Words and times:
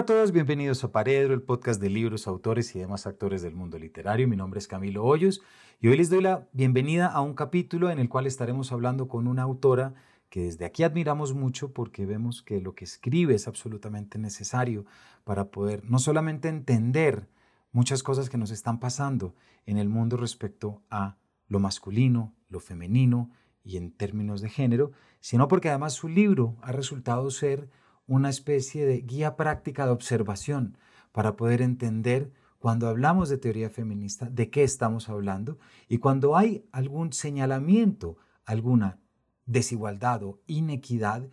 Hola 0.00 0.04
a 0.14 0.16
todos, 0.16 0.32
bienvenidos 0.32 0.82
a 0.82 0.92
Paredro, 0.92 1.34
el 1.34 1.42
podcast 1.42 1.78
de 1.78 1.90
libros, 1.90 2.26
autores 2.26 2.74
y 2.74 2.78
demás 2.78 3.06
actores 3.06 3.42
del 3.42 3.54
mundo 3.54 3.78
literario. 3.78 4.26
Mi 4.26 4.34
nombre 4.34 4.56
es 4.56 4.66
Camilo 4.66 5.04
Hoyos 5.04 5.42
y 5.78 5.88
hoy 5.88 5.98
les 5.98 6.08
doy 6.08 6.22
la 6.22 6.48
bienvenida 6.52 7.06
a 7.08 7.20
un 7.20 7.34
capítulo 7.34 7.90
en 7.90 7.98
el 7.98 8.08
cual 8.08 8.26
estaremos 8.26 8.72
hablando 8.72 9.08
con 9.08 9.26
una 9.28 9.42
autora 9.42 9.92
que 10.30 10.44
desde 10.44 10.64
aquí 10.64 10.84
admiramos 10.84 11.34
mucho 11.34 11.74
porque 11.74 12.06
vemos 12.06 12.40
que 12.40 12.62
lo 12.62 12.74
que 12.74 12.86
escribe 12.86 13.34
es 13.34 13.46
absolutamente 13.46 14.18
necesario 14.18 14.86
para 15.22 15.50
poder 15.50 15.84
no 15.84 15.98
solamente 15.98 16.48
entender 16.48 17.28
muchas 17.70 18.02
cosas 18.02 18.30
que 18.30 18.38
nos 18.38 18.52
están 18.52 18.80
pasando 18.80 19.34
en 19.66 19.76
el 19.76 19.90
mundo 19.90 20.16
respecto 20.16 20.80
a 20.88 21.18
lo 21.46 21.58
masculino, 21.58 22.32
lo 22.48 22.60
femenino 22.60 23.30
y 23.62 23.76
en 23.76 23.92
términos 23.92 24.40
de 24.40 24.48
género, 24.48 24.92
sino 25.20 25.46
porque 25.46 25.68
además 25.68 25.92
su 25.92 26.08
libro 26.08 26.56
ha 26.62 26.72
resultado 26.72 27.30
ser 27.30 27.68
una 28.10 28.28
especie 28.28 28.84
de 28.86 29.02
guía 29.02 29.36
práctica 29.36 29.86
de 29.86 29.92
observación 29.92 30.76
para 31.12 31.36
poder 31.36 31.62
entender 31.62 32.32
cuando 32.58 32.88
hablamos 32.88 33.28
de 33.28 33.38
teoría 33.38 33.70
feminista 33.70 34.28
de 34.28 34.50
qué 34.50 34.64
estamos 34.64 35.08
hablando 35.08 35.58
y 35.88 35.98
cuando 35.98 36.36
hay 36.36 36.66
algún 36.72 37.12
señalamiento, 37.12 38.18
alguna 38.44 38.98
desigualdad 39.46 40.24
o 40.24 40.40
inequidad, 40.48 41.28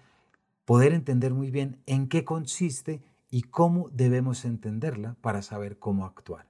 poder 0.66 0.94
entender 0.94 1.34
muy 1.34 1.49
bien 1.49 1.82
en 1.88 2.08
qué 2.08 2.23
consiste 2.23 3.02
y 3.32 3.41
cómo 3.41 3.90
debemos 3.91 4.46
entenderla 4.46 5.16
para 5.21 5.41
saber 5.41 5.80
cómo 5.80 6.05
actuar. 6.05 6.48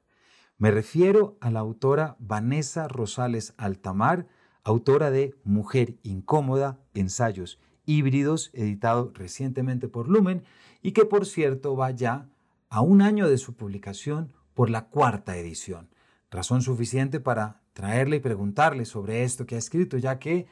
Me 0.57 0.71
refiero 0.71 1.37
a 1.39 1.51
la 1.51 1.61
autora 1.61 2.17
Vanessa 2.19 2.89
Rosales 2.89 3.53
Altamar, 3.55 4.27
autora 4.65 5.09
de 5.09 5.35
Mujer 5.45 5.95
Incómoda, 6.03 6.81
Ensayos 6.93 7.61
híbridos, 7.87 8.51
editado 8.53 9.11
recientemente 9.15 9.87
por 9.87 10.07
Lumen 10.07 10.43
y 10.83 10.91
que 10.91 11.05
por 11.05 11.25
cierto 11.25 11.75
va 11.75 11.89
ya 11.89 12.29
a 12.69 12.81
un 12.81 13.01
año 13.01 13.27
de 13.27 13.39
su 13.39 13.55
publicación 13.55 14.33
por 14.53 14.69
la 14.69 14.89
cuarta 14.89 15.37
edición. 15.37 15.89
Razón 16.29 16.61
suficiente 16.61 17.19
para 17.19 17.61
traerle 17.73 18.17
y 18.17 18.19
preguntarle 18.19 18.85
sobre 18.85 19.23
esto 19.23 19.45
que 19.47 19.55
ha 19.55 19.59
escrito, 19.59 19.97
ya 19.97 20.19
que 20.19 20.47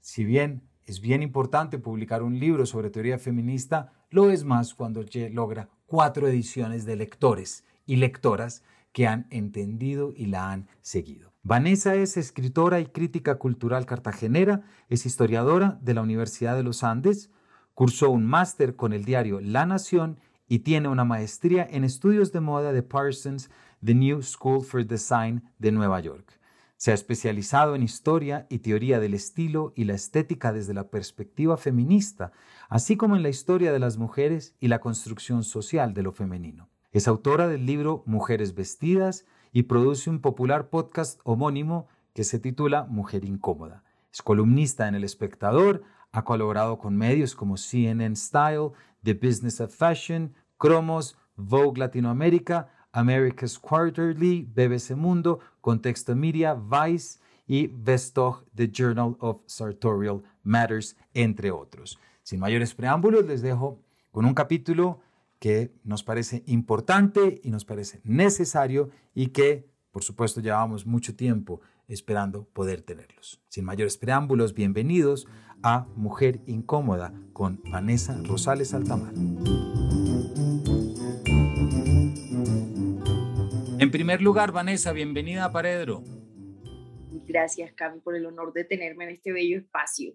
si 0.00 0.24
bien 0.24 0.62
es 0.84 1.00
bien 1.00 1.22
importante 1.22 1.78
publicar 1.78 2.22
un 2.22 2.38
libro 2.38 2.64
sobre 2.64 2.90
teoría 2.90 3.18
feminista, 3.18 3.92
lo 4.08 4.30
es 4.30 4.44
más 4.44 4.72
cuando 4.72 5.04
logra 5.32 5.68
cuatro 5.86 6.28
ediciones 6.28 6.84
de 6.84 6.96
lectores 6.96 7.64
y 7.86 7.96
lectoras 7.96 8.62
que 8.92 9.06
han 9.06 9.26
entendido 9.30 10.12
y 10.16 10.26
la 10.26 10.52
han 10.52 10.68
seguido. 10.80 11.35
Vanessa 11.48 11.94
es 11.94 12.16
escritora 12.16 12.80
y 12.80 12.86
crítica 12.86 13.36
cultural 13.36 13.86
cartagenera, 13.86 14.64
es 14.88 15.06
historiadora 15.06 15.78
de 15.80 15.94
la 15.94 16.02
Universidad 16.02 16.56
de 16.56 16.64
los 16.64 16.82
Andes, 16.82 17.30
cursó 17.72 18.10
un 18.10 18.26
máster 18.26 18.74
con 18.74 18.92
el 18.92 19.04
diario 19.04 19.40
La 19.40 19.64
Nación 19.64 20.18
y 20.48 20.58
tiene 20.58 20.88
una 20.88 21.04
maestría 21.04 21.64
en 21.70 21.84
estudios 21.84 22.32
de 22.32 22.40
moda 22.40 22.72
de 22.72 22.82
Parsons, 22.82 23.48
The 23.84 23.94
New 23.94 24.24
School 24.24 24.64
for 24.64 24.84
Design 24.84 25.44
de 25.60 25.70
Nueva 25.70 26.00
York. 26.00 26.40
Se 26.78 26.90
ha 26.90 26.94
especializado 26.94 27.76
en 27.76 27.84
historia 27.84 28.48
y 28.50 28.58
teoría 28.58 28.98
del 28.98 29.14
estilo 29.14 29.72
y 29.76 29.84
la 29.84 29.94
estética 29.94 30.52
desde 30.52 30.74
la 30.74 30.90
perspectiva 30.90 31.56
feminista, 31.56 32.32
así 32.68 32.96
como 32.96 33.14
en 33.14 33.22
la 33.22 33.28
historia 33.28 33.72
de 33.72 33.78
las 33.78 33.98
mujeres 33.98 34.56
y 34.58 34.66
la 34.66 34.80
construcción 34.80 35.44
social 35.44 35.94
de 35.94 36.02
lo 36.02 36.10
femenino. 36.10 36.68
Es 36.90 37.06
autora 37.06 37.46
del 37.46 37.66
libro 37.66 38.02
Mujeres 38.04 38.56
Vestidas, 38.56 39.26
y 39.52 39.64
produce 39.64 40.10
un 40.10 40.20
popular 40.20 40.70
podcast 40.70 41.20
homónimo 41.24 41.88
que 42.12 42.24
se 42.24 42.38
titula 42.38 42.84
Mujer 42.84 43.24
Incómoda. 43.24 43.84
Es 44.12 44.22
columnista 44.22 44.88
en 44.88 44.94
El 44.94 45.04
Espectador, 45.04 45.82
ha 46.12 46.24
colaborado 46.24 46.78
con 46.78 46.96
medios 46.96 47.34
como 47.34 47.56
CNN 47.56 48.16
Style, 48.16 48.70
The 49.02 49.14
Business 49.14 49.60
of 49.60 49.74
Fashion, 49.74 50.34
Cromos, 50.56 51.16
Vogue 51.36 51.78
Latinoamérica, 51.78 52.70
America's 52.92 53.58
Quarterly, 53.58 54.48
BBC 54.54 54.96
Mundo, 54.96 55.40
Contexto 55.60 56.16
Media, 56.16 56.54
Vice 56.54 57.18
y 57.46 57.66
Vestog, 57.66 58.44
The 58.54 58.70
Journal 58.72 59.16
of 59.20 59.42
Sartorial 59.46 60.22
Matters, 60.42 60.96
entre 61.12 61.50
otros. 61.50 61.98
Sin 62.22 62.40
mayores 62.40 62.74
preámbulos, 62.74 63.26
les 63.26 63.42
dejo 63.42 63.82
con 64.10 64.24
un 64.24 64.32
capítulo 64.32 65.00
que 65.38 65.72
nos 65.84 66.02
parece 66.02 66.42
importante 66.46 67.40
y 67.42 67.50
nos 67.50 67.64
parece 67.64 68.00
necesario 68.04 68.90
y 69.14 69.28
que, 69.28 69.68
por 69.90 70.02
supuesto, 70.04 70.40
llevamos 70.40 70.86
mucho 70.86 71.14
tiempo 71.14 71.60
esperando 71.88 72.44
poder 72.44 72.82
tenerlos. 72.82 73.42
Sin 73.48 73.64
mayores 73.64 73.96
preámbulos, 73.96 74.54
bienvenidos 74.54 75.26
a 75.62 75.86
Mujer 75.96 76.40
Incómoda 76.46 77.12
con 77.32 77.60
Vanessa 77.70 78.20
Rosales 78.24 78.74
Altamar. 78.74 79.12
En 83.78 83.90
primer 83.90 84.22
lugar, 84.22 84.52
Vanessa, 84.52 84.92
bienvenida 84.92 85.44
a 85.44 85.52
Paredro. 85.52 86.02
Gracias, 87.26 87.72
Cami, 87.72 88.00
por 88.00 88.16
el 88.16 88.26
honor 88.26 88.52
de 88.52 88.64
tenerme 88.64 89.04
en 89.04 89.10
este 89.10 89.32
bello 89.32 89.58
espacio. 89.58 90.14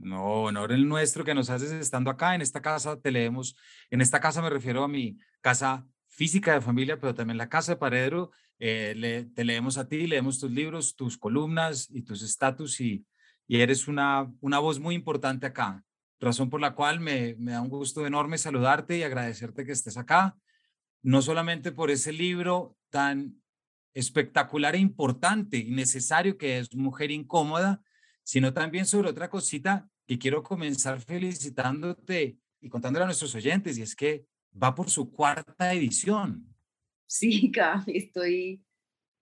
No, 0.00 0.44
honor 0.44 0.72
el 0.72 0.88
nuestro 0.88 1.24
que 1.24 1.34
nos 1.34 1.50
haces 1.50 1.72
estando 1.72 2.10
acá. 2.10 2.34
En 2.34 2.40
esta 2.40 2.62
casa 2.62 2.98
te 2.98 3.10
leemos, 3.10 3.54
en 3.90 4.00
esta 4.00 4.18
casa 4.18 4.40
me 4.40 4.48
refiero 4.48 4.82
a 4.82 4.88
mi 4.88 5.18
casa 5.42 5.86
física 6.08 6.54
de 6.54 6.62
familia, 6.62 6.98
pero 6.98 7.14
también 7.14 7.36
la 7.36 7.50
casa 7.50 7.72
de 7.72 7.76
Paredro. 7.76 8.30
Eh, 8.58 9.28
te 9.34 9.44
leemos 9.44 9.76
a 9.76 9.88
ti, 9.88 10.06
leemos 10.06 10.40
tus 10.40 10.50
libros, 10.50 10.96
tus 10.96 11.18
columnas 11.18 11.88
y 11.90 12.02
tus 12.02 12.22
estatus 12.22 12.80
y, 12.80 13.06
y 13.46 13.60
eres 13.60 13.88
una, 13.88 14.32
una 14.40 14.58
voz 14.58 14.80
muy 14.80 14.94
importante 14.94 15.46
acá. 15.46 15.84
Razón 16.18 16.48
por 16.48 16.60
la 16.60 16.74
cual 16.74 17.00
me, 17.00 17.36
me 17.38 17.52
da 17.52 17.60
un 17.60 17.68
gusto 17.68 18.06
enorme 18.06 18.38
saludarte 18.38 18.96
y 18.96 19.02
agradecerte 19.02 19.66
que 19.66 19.72
estés 19.72 19.98
acá. 19.98 20.36
No 21.02 21.20
solamente 21.20 21.72
por 21.72 21.90
ese 21.90 22.12
libro 22.12 22.76
tan 22.88 23.42
espectacular 23.92 24.76
e 24.76 24.78
importante 24.78 25.58
y 25.58 25.70
necesario 25.70 26.38
que 26.38 26.58
es 26.58 26.74
Mujer 26.74 27.10
Incómoda, 27.10 27.82
sino 28.22 28.54
también 28.54 28.86
sobre 28.86 29.10
otra 29.10 29.28
cosita 29.28 29.89
que 30.10 30.18
quiero 30.18 30.42
comenzar 30.42 31.00
felicitándote 31.00 32.36
y 32.60 32.68
contándole 32.68 33.04
a 33.04 33.06
nuestros 33.06 33.32
oyentes, 33.36 33.78
y 33.78 33.82
es 33.82 33.94
que 33.94 34.26
va 34.60 34.74
por 34.74 34.90
su 34.90 35.08
cuarta 35.08 35.72
edición. 35.72 36.52
Sí, 37.06 37.52
estoy 37.86 38.60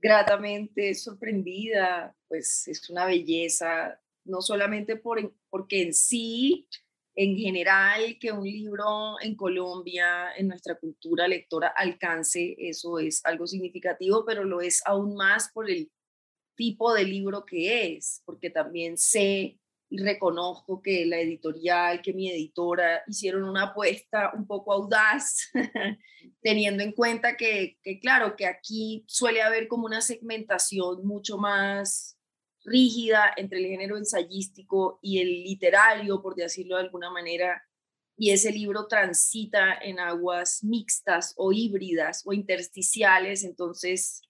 gratamente 0.00 0.94
sorprendida, 0.94 2.16
pues 2.26 2.66
es 2.68 2.88
una 2.88 3.04
belleza, 3.04 4.00
no 4.24 4.40
solamente 4.40 4.96
por, 4.96 5.34
porque 5.50 5.82
en 5.82 5.92
sí, 5.92 6.66
en 7.14 7.36
general, 7.36 8.16
que 8.18 8.32
un 8.32 8.44
libro 8.44 9.20
en 9.20 9.36
Colombia, 9.36 10.34
en 10.38 10.48
nuestra 10.48 10.76
cultura 10.76 11.28
lectora, 11.28 11.68
alcance, 11.68 12.56
eso 12.58 12.98
es 12.98 13.20
algo 13.26 13.46
significativo, 13.46 14.24
pero 14.24 14.42
lo 14.42 14.62
es 14.62 14.80
aún 14.86 15.16
más 15.16 15.50
por 15.52 15.70
el 15.70 15.92
tipo 16.56 16.94
de 16.94 17.04
libro 17.04 17.44
que 17.44 17.94
es, 17.94 18.22
porque 18.24 18.48
también 18.48 18.96
sé 18.96 19.58
y 19.67 19.67
reconozco 19.90 20.82
que 20.82 21.06
la 21.06 21.18
editorial, 21.18 22.02
que 22.02 22.12
mi 22.12 22.30
editora 22.30 23.02
hicieron 23.06 23.44
una 23.44 23.64
apuesta 23.64 24.32
un 24.34 24.46
poco 24.46 24.72
audaz, 24.72 25.50
teniendo 26.42 26.82
en 26.82 26.92
cuenta 26.92 27.36
que, 27.36 27.78
que, 27.82 27.98
claro, 27.98 28.36
que 28.36 28.46
aquí 28.46 29.04
suele 29.06 29.42
haber 29.42 29.66
como 29.68 29.86
una 29.86 30.00
segmentación 30.00 31.06
mucho 31.06 31.38
más 31.38 32.18
rígida 32.64 33.32
entre 33.36 33.60
el 33.60 33.66
género 33.66 33.96
ensayístico 33.96 34.98
y 35.02 35.20
el 35.20 35.44
literario, 35.44 36.20
por 36.20 36.34
decirlo 36.34 36.76
de 36.76 36.82
alguna 36.82 37.10
manera, 37.10 37.62
y 38.16 38.30
ese 38.30 38.52
libro 38.52 38.88
transita 38.88 39.74
en 39.80 40.00
aguas 40.00 40.64
mixtas 40.64 41.34
o 41.36 41.52
híbridas 41.52 42.22
o 42.26 42.32
intersticiales, 42.32 43.44
entonces 43.44 44.22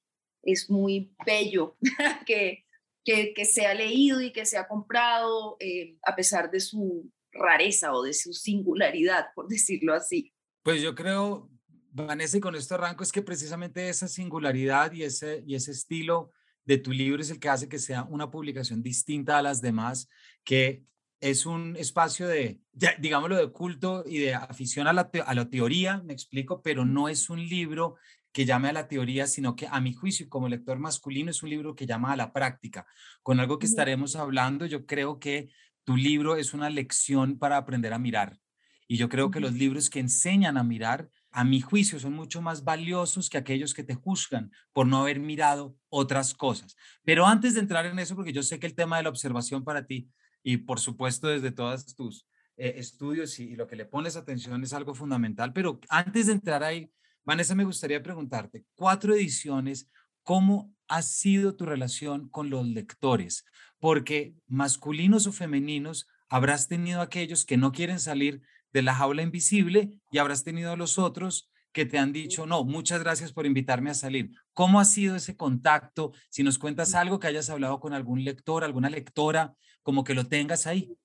es 0.42 0.70
muy 0.70 1.14
bello 1.24 1.76
que, 2.26 2.64
que, 3.08 3.32
que 3.32 3.46
sea 3.46 3.72
leído 3.72 4.20
y 4.20 4.32
que 4.34 4.44
sea 4.44 4.68
comprado 4.68 5.56
eh, 5.60 5.96
a 6.04 6.14
pesar 6.14 6.50
de 6.50 6.60
su 6.60 7.10
rareza 7.32 7.94
o 7.94 8.02
de 8.02 8.12
su 8.12 8.34
singularidad, 8.34 9.28
por 9.34 9.48
decirlo 9.48 9.94
así. 9.94 10.34
Pues 10.62 10.82
yo 10.82 10.94
creo, 10.94 11.48
Vanessa, 11.90 12.36
y 12.36 12.40
con 12.40 12.54
esto 12.54 12.74
arranco, 12.74 13.02
es 13.02 13.10
que 13.10 13.22
precisamente 13.22 13.88
esa 13.88 14.08
singularidad 14.08 14.92
y 14.92 15.04
ese, 15.04 15.42
y 15.46 15.54
ese 15.54 15.70
estilo 15.70 16.32
de 16.66 16.76
tu 16.76 16.92
libro 16.92 17.22
es 17.22 17.30
el 17.30 17.40
que 17.40 17.48
hace 17.48 17.66
que 17.66 17.78
sea 17.78 18.02
una 18.02 18.30
publicación 18.30 18.82
distinta 18.82 19.38
a 19.38 19.42
las 19.42 19.62
demás, 19.62 20.10
que 20.44 20.84
es 21.18 21.46
un 21.46 21.76
espacio 21.76 22.28
de, 22.28 22.60
digámoslo, 22.98 23.36
de 23.36 23.50
culto 23.52 24.04
y 24.06 24.18
de 24.18 24.34
afición 24.34 24.86
a 24.86 24.92
la, 24.92 25.10
a 25.24 25.34
la 25.34 25.48
teoría, 25.48 26.02
me 26.04 26.12
explico, 26.12 26.60
pero 26.60 26.84
no 26.84 27.08
es 27.08 27.30
un 27.30 27.42
libro 27.42 27.96
que 28.32 28.44
llame 28.44 28.68
a 28.68 28.72
la 28.72 28.88
teoría, 28.88 29.26
sino 29.26 29.56
que 29.56 29.66
a 29.66 29.80
mi 29.80 29.92
juicio 29.92 30.28
como 30.28 30.48
lector 30.48 30.78
masculino 30.78 31.30
es 31.30 31.42
un 31.42 31.50
libro 31.50 31.74
que 31.74 31.86
llama 31.86 32.12
a 32.12 32.16
la 32.16 32.32
práctica. 32.32 32.86
Con 33.22 33.40
algo 33.40 33.58
que 33.58 33.66
estaremos 33.66 34.16
hablando, 34.16 34.66
yo 34.66 34.86
creo 34.86 35.18
que 35.18 35.48
tu 35.84 35.96
libro 35.96 36.36
es 36.36 36.54
una 36.54 36.70
lección 36.70 37.38
para 37.38 37.56
aprender 37.56 37.92
a 37.92 37.98
mirar. 37.98 38.38
Y 38.86 38.96
yo 38.96 39.08
creo 39.08 39.30
que 39.30 39.40
los 39.40 39.52
libros 39.52 39.90
que 39.90 40.00
enseñan 40.00 40.56
a 40.56 40.64
mirar, 40.64 41.10
a 41.30 41.44
mi 41.44 41.60
juicio, 41.60 42.00
son 42.00 42.14
mucho 42.14 42.40
más 42.40 42.64
valiosos 42.64 43.28
que 43.28 43.38
aquellos 43.38 43.74
que 43.74 43.84
te 43.84 43.94
juzgan 43.94 44.50
por 44.72 44.86
no 44.86 44.98
haber 44.98 45.20
mirado 45.20 45.76
otras 45.90 46.32
cosas. 46.32 46.74
Pero 47.04 47.26
antes 47.26 47.54
de 47.54 47.60
entrar 47.60 47.84
en 47.86 47.98
eso, 47.98 48.16
porque 48.16 48.32
yo 48.32 48.42
sé 48.42 48.58
que 48.58 48.66
el 48.66 48.74
tema 48.74 48.96
de 48.96 49.02
la 49.02 49.10
observación 49.10 49.62
para 49.62 49.86
ti, 49.86 50.10
y 50.42 50.58
por 50.58 50.80
supuesto 50.80 51.28
desde 51.28 51.50
todas 51.50 51.94
tus 51.94 52.26
eh, 52.56 52.74
estudios 52.76 53.38
y, 53.38 53.54
lo 53.54 53.66
que 53.66 53.76
le 53.76 53.84
pones 53.84 54.16
atención 54.16 54.62
es 54.62 54.72
algo 54.72 54.94
fundamental. 54.94 55.52
Pero 55.52 55.80
antes 55.88 56.26
de 56.26 56.32
entrar 56.32 56.64
ahí, 56.64 56.90
Vanessa, 57.28 57.54
me 57.54 57.64
gustaría 57.64 58.02
preguntarte, 58.02 58.64
cuatro 58.74 59.14
ediciones, 59.14 59.90
¿cómo 60.22 60.74
ha 60.88 61.02
sido 61.02 61.54
tu 61.56 61.66
relación 61.66 62.30
con 62.30 62.48
los 62.48 62.66
lectores? 62.66 63.44
Porque 63.78 64.34
masculinos 64.46 65.26
o 65.26 65.32
femeninos, 65.32 66.08
habrás 66.30 66.68
tenido 66.68 67.02
aquellos 67.02 67.44
que 67.44 67.58
no 67.58 67.70
quieren 67.70 68.00
salir 68.00 68.40
de 68.72 68.80
la 68.80 68.94
jaula 68.94 69.20
invisible 69.20 69.90
y 70.10 70.16
habrás 70.16 70.42
tenido 70.42 70.72
a 70.72 70.76
los 70.78 70.98
otros 70.98 71.50
que 71.72 71.84
te 71.84 71.98
han 71.98 72.14
dicho, 72.14 72.46
no, 72.46 72.64
muchas 72.64 73.00
gracias 73.00 73.30
por 73.30 73.44
invitarme 73.44 73.90
a 73.90 73.94
salir. 73.94 74.30
¿Cómo 74.54 74.80
ha 74.80 74.86
sido 74.86 75.14
ese 75.14 75.36
contacto? 75.36 76.12
Si 76.30 76.42
nos 76.42 76.58
cuentas 76.58 76.94
algo 76.94 77.20
que 77.20 77.26
hayas 77.26 77.50
hablado 77.50 77.78
con 77.78 77.92
algún 77.92 78.24
lector, 78.24 78.64
alguna 78.64 78.88
lectora, 78.88 79.54
como 79.82 80.02
que 80.02 80.14
lo 80.14 80.24
tengas 80.28 80.66
ahí. 80.66 80.96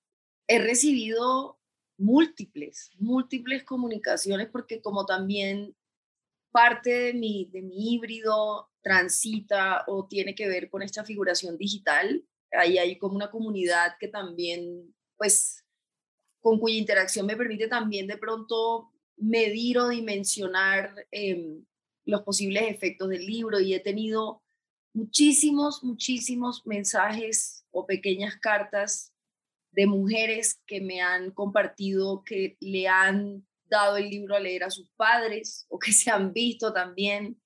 He 0.48 0.60
recibido 0.60 1.60
múltiples, 1.98 2.92
múltiples 2.98 3.66
comunicaciones 3.66 4.48
porque 4.50 4.82
como 4.82 5.06
también 5.06 5.76
parte 6.54 6.92
de 6.92 7.14
mi, 7.14 7.50
de 7.52 7.62
mi 7.64 7.94
híbrido 7.94 8.70
transita 8.82 9.84
o 9.88 10.08
tiene 10.08 10.36
que 10.36 10.48
ver 10.48 10.70
con 10.70 10.84
esta 10.84 11.04
figuración 11.04 11.58
digital, 11.58 12.24
ahí 12.52 12.78
hay 12.78 12.98
como 12.98 13.16
una 13.16 13.32
comunidad 13.32 13.96
que 14.00 14.08
también, 14.08 14.94
pues, 15.18 15.66
con 16.40 16.60
cuya 16.60 16.78
interacción 16.78 17.26
me 17.26 17.36
permite 17.36 17.68
también 17.68 18.06
de 18.06 18.18
pronto 18.18 18.92
medir 19.18 19.80
o 19.80 19.90
dimensionar 19.90 20.94
em, 21.12 21.66
los 22.06 22.22
posibles 22.22 22.64
efectos 22.70 23.10
del 23.10 23.26
libro 23.26 23.60
y 23.60 23.74
he 23.74 23.80
tenido 23.80 24.44
muchísimos, 24.94 25.84
muchísimos 25.84 26.66
mensajes 26.68 27.66
o 27.72 27.88
pequeñas 27.88 28.38
cartas 28.38 29.12
de 29.72 29.88
mujeres 29.88 30.62
que 30.68 30.82
me 30.82 31.02
han 31.02 31.32
compartido 31.32 32.24
que 32.24 32.58
le 32.60 32.88
han 32.88 33.48
dado 33.74 33.98
el 33.98 34.10
libro 34.10 34.36
a 34.36 34.40
leer 34.40 34.64
a 34.64 34.70
sus 34.70 34.90
padres 34.96 35.66
o 35.68 35.80
que 35.80 35.92
se 35.92 36.12
han 36.12 36.32
visto 36.32 36.72
también 36.72 37.42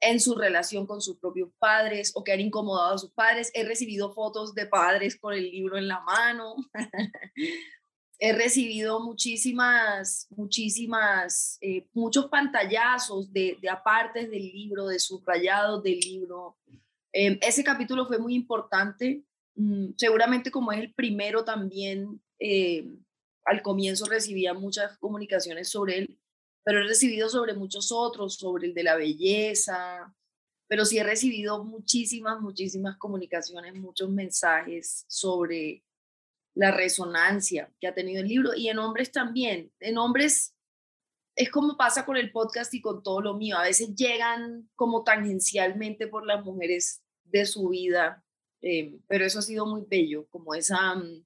en 0.00 0.20
su 0.20 0.34
relación 0.34 0.86
con 0.86 1.00
sus 1.00 1.18
propios 1.18 1.50
padres 1.58 2.12
o 2.14 2.24
que 2.24 2.32
han 2.32 2.40
incomodado 2.40 2.94
a 2.94 2.98
sus 2.98 3.12
padres. 3.12 3.50
He 3.54 3.64
recibido 3.64 4.12
fotos 4.14 4.54
de 4.54 4.66
padres 4.66 5.16
con 5.16 5.34
el 5.34 5.50
libro 5.50 5.76
en 5.76 5.88
la 5.88 6.00
mano. 6.00 6.56
he 8.18 8.32
recibido 8.32 9.00
muchísimas, 9.00 10.26
muchísimas, 10.30 11.58
eh, 11.60 11.86
muchos 11.92 12.26
pantallazos 12.26 13.32
de, 13.32 13.58
apartes 13.70 14.30
del 14.30 14.42
libro, 14.42 14.86
de 14.86 14.98
subrayados 14.98 15.82
del 15.82 15.98
libro. 16.00 16.56
Em, 17.12 17.38
ese 17.42 17.62
capítulo 17.62 18.06
fue 18.06 18.18
muy 18.18 18.34
importante. 18.34 19.22
Mm, 19.54 19.90
seguramente 19.96 20.50
como 20.50 20.72
es 20.72 20.80
el 20.80 20.94
primero 20.94 21.44
también, 21.44 22.20
eh, 22.38 22.86
al 23.46 23.62
comienzo 23.62 24.06
recibía 24.06 24.54
muchas 24.54 24.98
comunicaciones 24.98 25.70
sobre 25.70 25.98
él, 25.98 26.18
pero 26.64 26.80
he 26.80 26.86
recibido 26.86 27.28
sobre 27.28 27.54
muchos 27.54 27.92
otros, 27.92 28.34
sobre 28.34 28.66
el 28.66 28.74
de 28.74 28.82
la 28.82 28.96
belleza, 28.96 30.14
pero 30.68 30.84
sí 30.84 30.98
he 30.98 31.04
recibido 31.04 31.64
muchísimas, 31.64 32.40
muchísimas 32.40 32.96
comunicaciones, 32.98 33.74
muchos 33.74 34.10
mensajes 34.10 35.04
sobre 35.08 35.84
la 36.54 36.72
resonancia 36.72 37.72
que 37.80 37.86
ha 37.86 37.94
tenido 37.94 38.20
el 38.20 38.28
libro 38.28 38.54
y 38.54 38.68
en 38.68 38.78
hombres 38.78 39.12
también. 39.12 39.72
En 39.78 39.98
hombres 39.98 40.54
es 41.36 41.50
como 41.50 41.76
pasa 41.76 42.04
con 42.04 42.16
el 42.16 42.32
podcast 42.32 42.72
y 42.74 42.80
con 42.80 43.02
todo 43.02 43.20
lo 43.20 43.34
mío. 43.34 43.58
A 43.58 43.62
veces 43.62 43.94
llegan 43.94 44.68
como 44.74 45.04
tangencialmente 45.04 46.08
por 46.08 46.26
las 46.26 46.44
mujeres 46.44 47.02
de 47.24 47.44
su 47.44 47.68
vida, 47.68 48.24
eh, 48.62 48.98
pero 49.06 49.24
eso 49.24 49.38
ha 49.38 49.42
sido 49.42 49.66
muy 49.66 49.84
bello, 49.86 50.26
como 50.30 50.54
esa, 50.54 50.94
mm, 50.94 51.24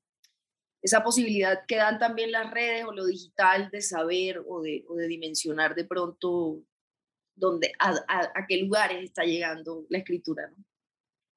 esa 0.82 1.02
posibilidad 1.02 1.64
que 1.66 1.76
dan 1.76 1.98
también 1.98 2.32
las 2.32 2.50
redes 2.50 2.84
o 2.84 2.92
lo 2.92 3.06
digital 3.06 3.70
de 3.70 3.82
saber 3.82 4.42
o 4.46 4.62
de, 4.62 4.84
o 4.88 4.96
de 4.96 5.08
dimensionar 5.08 5.74
de 5.74 5.84
pronto 5.84 6.62
dónde, 7.34 7.72
a, 7.78 7.94
a, 8.08 8.46
qué 8.48 8.58
lugares 8.58 9.04
está 9.04 9.24
llegando 9.24 9.86
la 9.88 9.98
escritura. 9.98 10.50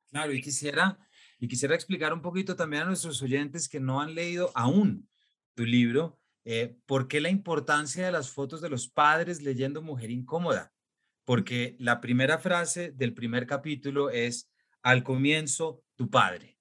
Claro, 0.09 0.33
y 0.33 0.41
quisiera 0.41 0.97
y 1.43 1.49
quisiera 1.49 1.75
explicar 1.75 2.13
un 2.13 2.21
poquito 2.21 2.55
también 2.55 2.83
a 2.83 2.85
nuestros 2.85 3.21
oyentes 3.21 3.67
que 3.67 3.81
no 3.81 3.99
han 3.99 4.15
leído 4.15 4.49
aún 4.55 5.09
tu 5.55 5.65
libro, 5.65 6.17
eh, 6.45 6.77
por 6.85 7.09
qué 7.09 7.19
la 7.19 7.27
importancia 7.27 8.05
de 8.05 8.13
las 8.13 8.29
fotos 8.29 8.61
de 8.61 8.69
los 8.69 8.87
padres 8.87 9.41
leyendo 9.41 9.81
Mujer 9.81 10.09
Incómoda. 10.09 10.73
Porque 11.25 11.75
la 11.79 11.99
primera 11.99 12.37
frase 12.37 12.91
del 12.91 13.13
primer 13.13 13.45
capítulo 13.45 14.09
es, 14.09 14.49
al 14.81 15.03
comienzo, 15.03 15.83
tu 15.97 16.09
padre. 16.09 16.52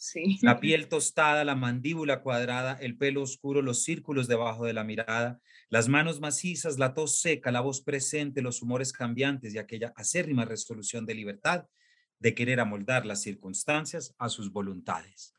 Sí. 0.00 0.38
La 0.42 0.60
piel 0.60 0.88
tostada, 0.88 1.44
la 1.44 1.56
mandíbula 1.56 2.22
cuadrada, 2.22 2.78
el 2.80 2.96
pelo 2.96 3.20
oscuro, 3.20 3.62
los 3.62 3.82
círculos 3.82 4.28
debajo 4.28 4.64
de 4.64 4.72
la 4.72 4.84
mirada, 4.84 5.40
las 5.70 5.88
manos 5.88 6.20
macizas, 6.20 6.78
la 6.78 6.94
tos 6.94 7.20
seca, 7.20 7.50
la 7.50 7.60
voz 7.60 7.80
presente, 7.80 8.40
los 8.40 8.62
humores 8.62 8.92
cambiantes 8.92 9.54
y 9.54 9.58
aquella 9.58 9.92
acérrima 9.96 10.44
resolución 10.44 11.04
de 11.04 11.14
libertad 11.16 11.66
de 12.20 12.32
querer 12.32 12.60
amoldar 12.60 13.06
las 13.06 13.22
circunstancias 13.22 14.14
a 14.18 14.28
sus 14.28 14.52
voluntades, 14.52 15.34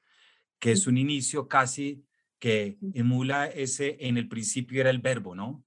que 0.60 0.74
es 0.74 0.88
un 0.88 0.98
inicio 0.98 1.48
casi 1.48 2.04
que 2.38 2.78
emula 2.94 3.48
ese, 3.48 3.96
en 4.02 4.18
el 4.18 4.28
principio 4.28 4.82
era 4.82 4.90
el 4.90 5.00
verbo, 5.00 5.36
¿no? 5.36 5.64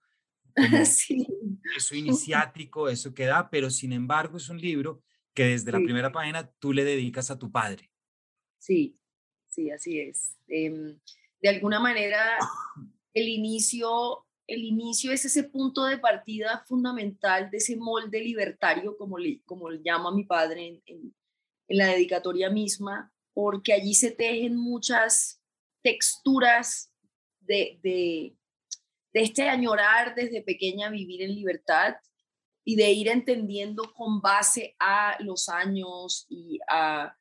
sí. 0.84 1.26
Eso 1.74 1.94
iniciático, 1.94 2.90
eso 2.90 3.14
que 3.14 3.24
da, 3.24 3.48
pero 3.48 3.70
sin 3.70 3.94
embargo 3.94 4.36
es 4.36 4.50
un 4.50 4.60
libro 4.60 5.02
que 5.32 5.46
desde 5.46 5.72
la 5.72 5.78
primera 5.78 6.12
página 6.12 6.50
tú 6.58 6.74
le 6.74 6.84
dedicas 6.84 7.30
a 7.30 7.38
tu 7.38 7.50
padre. 7.50 7.91
Sí, 8.62 8.96
sí, 9.48 9.72
así 9.72 9.98
es. 9.98 10.36
Em, 10.46 10.96
de 11.40 11.48
alguna 11.48 11.80
manera, 11.80 12.38
el 13.12 13.28
inicio 13.28 14.24
el 14.46 14.64
inicio 14.64 15.12
es 15.12 15.24
ese 15.24 15.44
punto 15.44 15.84
de 15.84 15.98
partida 15.98 16.62
fundamental 16.66 17.50
de 17.50 17.56
ese 17.58 17.76
molde 17.76 18.20
libertario, 18.20 18.96
como 18.96 19.18
le, 19.18 19.40
como 19.44 19.70
le 19.70 19.82
llama 19.82 20.12
mi 20.12 20.24
padre 20.24 20.82
en, 20.86 21.14
la 21.68 21.86
dedicatoria 21.86 22.50
misma, 22.50 23.10
porque 23.32 23.72
allí 23.72 23.94
se 23.94 24.10
tejen 24.10 24.56
muchas 24.56 25.40
texturas 25.80 26.92
de, 27.40 27.80
de, 27.82 28.36
de 29.14 29.22
este 29.22 29.48
añorar 29.48 30.14
desde 30.14 30.42
pequeña 30.42 30.90
vivir 30.90 31.22
en 31.22 31.34
libertad 31.34 31.94
y 32.62 32.76
de 32.76 32.92
ir 32.92 33.08
entendiendo 33.08 33.90
con 33.94 34.20
base 34.20 34.76
a 34.78 35.16
los 35.20 35.48
años 35.48 36.26
y 36.28 36.58
a 36.68 37.16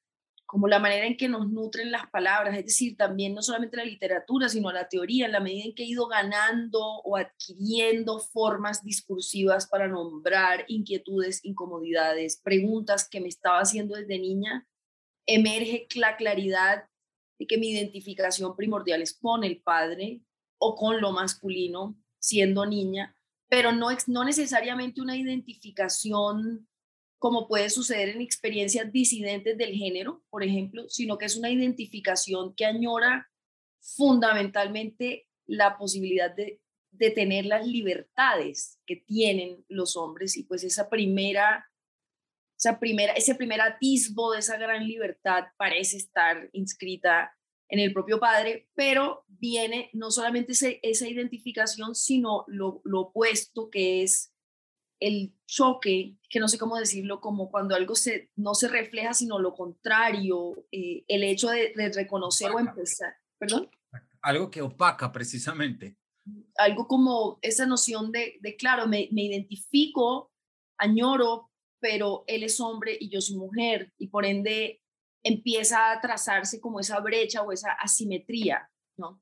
como 0.51 0.67
la 0.67 0.79
manera 0.79 1.05
en 1.07 1.15
que 1.15 1.29
nos 1.29 1.49
nutren 1.49 1.91
las 1.91 2.09
palabras, 2.09 2.57
es 2.57 2.65
decir, 2.65 2.97
también 2.97 3.33
no 3.33 3.41
solamente 3.41 3.77
la 3.77 3.85
literatura, 3.85 4.49
sino 4.49 4.69
la 4.73 4.89
teoría, 4.89 5.25
en 5.25 5.31
la 5.31 5.39
medida 5.39 5.63
en 5.63 5.73
que 5.73 5.83
he 5.83 5.85
ido 5.85 6.07
ganando 6.07 6.81
o 7.05 7.15
adquiriendo 7.15 8.19
formas 8.19 8.83
discursivas 8.83 9.65
para 9.65 9.87
nombrar 9.87 10.65
inquietudes, 10.67 11.45
incomodidades, 11.45 12.41
preguntas 12.43 13.07
que 13.07 13.21
me 13.21 13.29
estaba 13.29 13.59
haciendo 13.59 13.95
desde 13.95 14.19
niña, 14.19 14.67
emerge 15.25 15.87
la 15.95 16.17
claridad 16.17 16.83
de 17.39 17.47
que 17.47 17.57
mi 17.57 17.69
identificación 17.69 18.53
primordial 18.57 19.01
es 19.01 19.17
con 19.17 19.45
el 19.45 19.61
padre 19.61 20.19
o 20.57 20.75
con 20.75 20.99
lo 20.99 21.13
masculino, 21.13 21.97
siendo 22.19 22.65
niña, 22.65 23.15
pero 23.47 23.71
no, 23.71 23.87
no 24.07 24.25
necesariamente 24.25 24.99
una 24.99 25.15
identificación 25.15 26.67
como 27.21 27.47
puede 27.47 27.69
suceder 27.69 28.09
en 28.09 28.19
experiencias 28.19 28.91
disidentes 28.91 29.55
del 29.55 29.75
género, 29.75 30.23
por 30.31 30.43
ejemplo, 30.43 30.89
sino 30.89 31.19
que 31.19 31.25
es 31.25 31.37
una 31.37 31.51
identificación 31.51 32.55
que 32.55 32.65
añora 32.65 33.29
fundamentalmente 33.79 35.27
la 35.45 35.77
posibilidad 35.77 36.35
de, 36.35 36.59
tener 37.13 37.45
las 37.45 37.67
libertades 37.67 38.79
que 38.87 38.95
tienen 38.95 39.63
los 39.69 39.95
hombres 39.95 40.35
y 40.35 40.43
pues 40.43 40.63
esa 40.63 40.89
primera, 40.89 41.69
esa 42.57 42.79
primera, 42.79 43.13
ese 43.13 43.35
primer 43.35 43.61
atisbo 43.61 44.33
de 44.33 44.39
esa 44.39 44.57
gran 44.57 44.87
libertad 44.87 45.45
parece 45.57 45.97
estar 45.97 46.49
inscrita 46.53 47.37
en 47.69 47.79
el 47.79 47.93
propio 47.93 48.19
padre, 48.19 48.67
pero 48.73 49.25
viene 49.27 49.91
no 49.93 50.09
solamente 50.09 50.53
esa 50.81 51.07
identificación, 51.07 51.93
sino 51.93 52.45
lo 52.47 52.81
opuesto 52.99 53.69
que 53.69 54.01
es 54.01 54.30
el 55.01 55.33
choque, 55.47 56.15
que 56.29 56.39
no 56.39 56.47
sé 56.47 56.57
cómo 56.57 56.77
decirlo, 56.77 57.19
como 57.19 57.49
cuando 57.49 57.75
algo 57.75 57.95
se, 57.95 58.29
no 58.35 58.53
se 58.53 58.69
refleja, 58.69 59.13
sino 59.13 59.39
lo 59.39 59.53
contrario, 59.53 60.65
eh, 60.71 61.03
el 61.07 61.23
hecho 61.23 61.49
de, 61.49 61.73
reconocer 61.93 62.51
o 62.51 62.59
empezar, 62.59 63.15
perdón. 63.37 63.69
Algo 64.21 64.51
que 64.51 64.61
opaca 64.61 65.11
precisamente. 65.11 65.97
Algo 66.55 66.87
como 66.87 67.39
esa 67.41 67.65
noción 67.65 68.11
de, 68.11 68.37
de 68.41 68.55
claro, 68.55 68.87
me, 68.87 69.09
me 69.11 69.23
identifico, 69.23 70.31
añoro, 70.77 71.49
pero 71.81 72.23
él 72.27 72.43
es 72.43 72.59
hombre 72.59 72.95
y 72.99 73.09
yo 73.09 73.21
soy 73.21 73.37
mujer, 73.37 73.91
y 73.97 74.07
por 74.07 74.25
ende 74.25 74.81
empieza 75.23 75.91
a 75.91 75.99
trazarse 75.99 76.61
como 76.61 76.79
esa 76.79 76.99
brecha 76.99 77.41
o 77.41 77.51
esa 77.51 77.71
asimetría. 77.71 78.69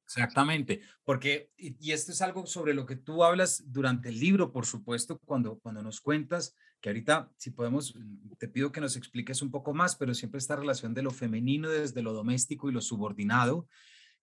Exactamente, 0.05 0.81
porque, 1.03 1.51
y, 1.57 1.91
esto 1.91 2.11
es 2.11 2.21
algo 2.21 2.45
sobre 2.45 2.73
lo 2.73 2.85
que 2.85 2.95
tú 2.95 3.23
hablas 3.23 3.63
durante 3.67 4.09
el 4.09 4.19
libro, 4.19 4.51
por 4.51 4.65
supuesto, 4.65 5.19
cuando, 5.25 5.59
cuando 5.59 5.81
nos 5.81 6.01
cuentas, 6.01 6.55
que 6.81 6.89
ahorita, 6.89 7.31
si 7.37 7.51
podemos, 7.51 7.93
te 8.37 8.47
pido 8.47 8.71
que 8.71 8.81
nos 8.81 8.95
expliques 8.95 9.41
un 9.41 9.51
poco 9.51 9.73
más, 9.73 9.95
pero 9.95 10.13
siempre 10.13 10.39
esta 10.39 10.55
relación 10.55 10.93
de 10.93 11.03
lo 11.03 11.11
femenino 11.11 11.69
desde 11.69 12.01
lo 12.01 12.13
doméstico 12.13 12.69
y 12.69 12.73
lo 12.73 12.81
subordinado, 12.81 13.67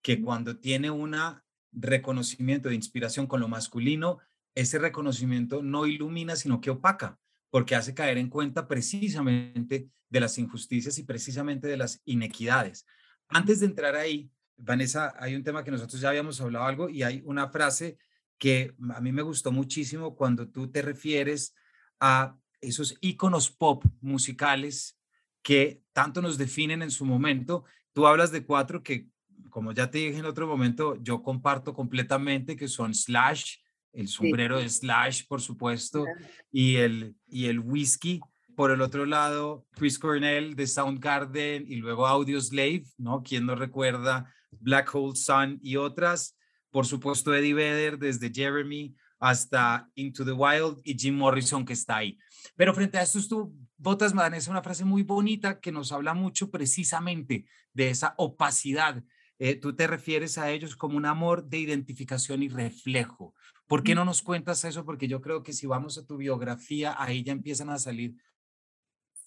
que 0.02 0.20
cuando 0.20 0.58
tiene 0.58 0.90
una 0.90 1.42
reconocimiento, 1.72 2.68
de 2.68 2.74
inspiración 2.74 3.26
con 3.26 3.40
lo 3.40 3.48
masculino, 3.48 4.18
ese 4.54 4.78
reconocimiento 4.78 5.62
no 5.62 5.86
ilumina, 5.86 6.36
sino 6.36 6.60
que 6.60 6.70
opaca, 6.70 7.18
porque 7.50 7.74
hace 7.74 7.94
caer 7.94 8.18
en 8.18 8.30
cuenta 8.30 8.66
precisamente 8.66 9.90
de 10.08 10.20
las 10.20 10.38
injusticias 10.38 10.98
y 10.98 11.04
precisamente 11.04 11.68
de 11.68 11.76
las 11.76 12.00
inequidades. 12.04 12.86
Antes 13.28 13.60
de 13.60 13.66
entrar 13.66 13.94
ahí, 13.96 14.30
Vanessa, 14.56 15.14
hay 15.18 15.34
un 15.34 15.42
tema 15.42 15.62
que 15.62 15.70
nosotros 15.70 16.00
ya 16.00 16.08
habíamos 16.08 16.40
hablado 16.40 16.64
algo 16.64 16.88
y 16.88 17.02
hay 17.02 17.22
una 17.24 17.48
frase 17.48 17.98
que 18.38 18.74
a 18.90 19.00
mí 19.00 19.12
me 19.12 19.22
gustó 19.22 19.52
muchísimo 19.52 20.14
cuando 20.14 20.48
tú 20.48 20.70
te 20.70 20.82
refieres 20.82 21.54
a 22.00 22.36
esos 22.60 22.96
iconos 23.00 23.50
pop 23.50 23.84
musicales 24.00 24.98
que 25.42 25.82
tanto 25.92 26.20
nos 26.20 26.38
definen 26.38 26.82
en 26.82 26.90
su 26.90 27.04
momento. 27.04 27.64
Tú 27.92 28.06
hablas 28.06 28.32
de 28.32 28.44
cuatro 28.44 28.82
que, 28.82 29.08
como 29.50 29.72
ya 29.72 29.90
te 29.90 29.98
dije 29.98 30.18
en 30.18 30.26
otro 30.26 30.46
momento, 30.46 30.96
yo 31.02 31.22
comparto 31.22 31.72
completamente, 31.72 32.56
que 32.56 32.68
son 32.68 32.94
Slash, 32.94 33.58
el 33.92 34.08
sombrero 34.08 34.58
de 34.58 34.68
Slash, 34.68 35.26
por 35.26 35.40
supuesto, 35.40 36.04
y 36.50 36.76
el, 36.76 37.16
y 37.26 37.46
el 37.46 37.60
whisky. 37.60 38.20
Por 38.54 38.70
el 38.70 38.80
otro 38.80 39.06
lado, 39.06 39.66
Chris 39.72 39.98
Cornell 39.98 40.56
de 40.56 40.66
Soundgarden 40.66 41.64
y 41.68 41.76
luego 41.76 42.06
Audio 42.06 42.40
Slave, 42.40 42.84
¿no? 42.98 43.22
¿Quién 43.22 43.46
no 43.46 43.54
recuerda 43.54 44.34
Black 44.60 44.94
Hole 44.94 45.16
Sun 45.16 45.58
y 45.62 45.76
otras? 45.76 46.36
Por 46.70 46.86
supuesto, 46.86 47.34
Eddie 47.34 47.54
Vedder 47.54 47.98
desde 47.98 48.32
Jeremy 48.32 48.94
hasta 49.18 49.90
Into 49.94 50.24
the 50.24 50.32
Wild 50.32 50.80
y 50.84 50.94
Jim 50.98 51.16
Morrison 51.16 51.64
que 51.64 51.72
está 51.72 51.96
ahí. 51.96 52.18
Pero 52.54 52.74
frente 52.74 52.98
a 52.98 53.02
esto, 53.02 53.18
tú 53.28 53.54
botas, 53.76 54.12
es 54.34 54.48
una 54.48 54.62
frase 54.62 54.84
muy 54.84 55.02
bonita 55.02 55.60
que 55.60 55.72
nos 55.72 55.92
habla 55.92 56.14
mucho 56.14 56.50
precisamente 56.50 57.46
de 57.72 57.90
esa 57.90 58.14
opacidad. 58.18 59.02
Eh, 59.38 59.56
tú 59.56 59.74
te 59.74 59.86
refieres 59.86 60.38
a 60.38 60.50
ellos 60.50 60.76
como 60.76 60.96
un 60.96 61.06
amor 61.06 61.44
de 61.44 61.58
identificación 61.58 62.42
y 62.42 62.48
reflejo. 62.48 63.34
¿Por 63.66 63.82
qué 63.82 63.94
no 63.94 64.04
nos 64.04 64.22
cuentas 64.22 64.64
eso? 64.64 64.84
Porque 64.84 65.08
yo 65.08 65.20
creo 65.20 65.42
que 65.42 65.52
si 65.52 65.66
vamos 65.66 65.98
a 65.98 66.06
tu 66.06 66.16
biografía, 66.16 66.94
ahí 66.98 67.22
ya 67.22 67.32
empiezan 67.32 67.68
a 67.70 67.78
salir 67.78 68.14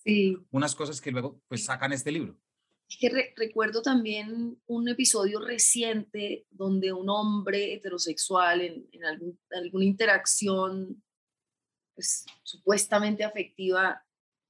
sí. 0.04 0.38
unas 0.50 0.76
cosas 0.76 1.02
que 1.02 1.12
luego 1.12 1.42
pues 1.48 1.66
sacan 1.66 1.92
este 1.92 2.12
libro. 2.12 2.38
Es 2.90 2.98
que 2.98 3.34
recuerdo 3.36 3.84
también 3.84 4.60
un 4.66 4.90
episodio 4.90 5.40
reciente 5.40 6.48
donde 6.50 6.92
un 6.92 7.08
hombre 7.10 7.74
heterosexual 7.74 8.62
en, 8.62 8.88
alguna 9.52 9.86
interacción 9.86 11.04
pues, 11.94 12.26
supuestamente 12.42 13.24
afectiva 13.24 14.04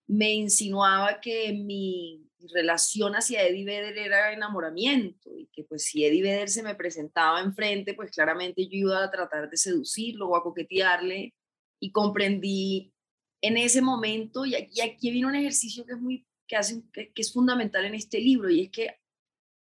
me 0.08 0.32
insinuaba 0.32 1.20
que 1.20 1.52
mi 1.52 2.30
relación 2.54 3.14
hacia 3.14 3.46
Eddie 3.46 3.66
Vedder 3.66 3.98
era 3.98 4.32
enamoramiento 4.32 5.38
y 5.38 5.48
que 5.48 5.66
pues 5.66 5.84
si 5.84 6.06
Eddie 6.06 6.24
Vedder 6.24 6.50
se 6.50 6.64
me 6.64 6.76
presentaba 6.76 7.42
enfrente, 7.42 7.94
pues 7.94 8.12
claramente 8.12 8.66
yo 8.68 8.78
iba 8.78 9.04
a 9.04 9.12
tratar 9.12 9.50
de 9.50 9.58
seducirlo 9.58 10.30
o 10.30 10.38
a 10.38 10.44
coquetearle 10.44 11.34
y 11.82 11.92
comprendí 11.92 12.94
en 13.42 13.58
ese 13.58 13.82
momento, 13.82 14.46
y 14.46 14.56
aquí, 14.56 14.82
aquí 14.82 15.12
viene 15.12 15.28
un 15.28 15.36
ejercicio 15.36 15.86
que 15.86 15.94
es 15.94 16.00
muy 16.00 16.26
que, 16.50 16.58
hace, 16.58 16.84
que, 16.92 17.14
es 17.16 17.32
fundamental 17.32 17.86
en 17.86 17.96
este 17.96 18.20
libro, 18.20 18.50
y 18.50 18.64
es 18.64 18.72
que 18.72 18.98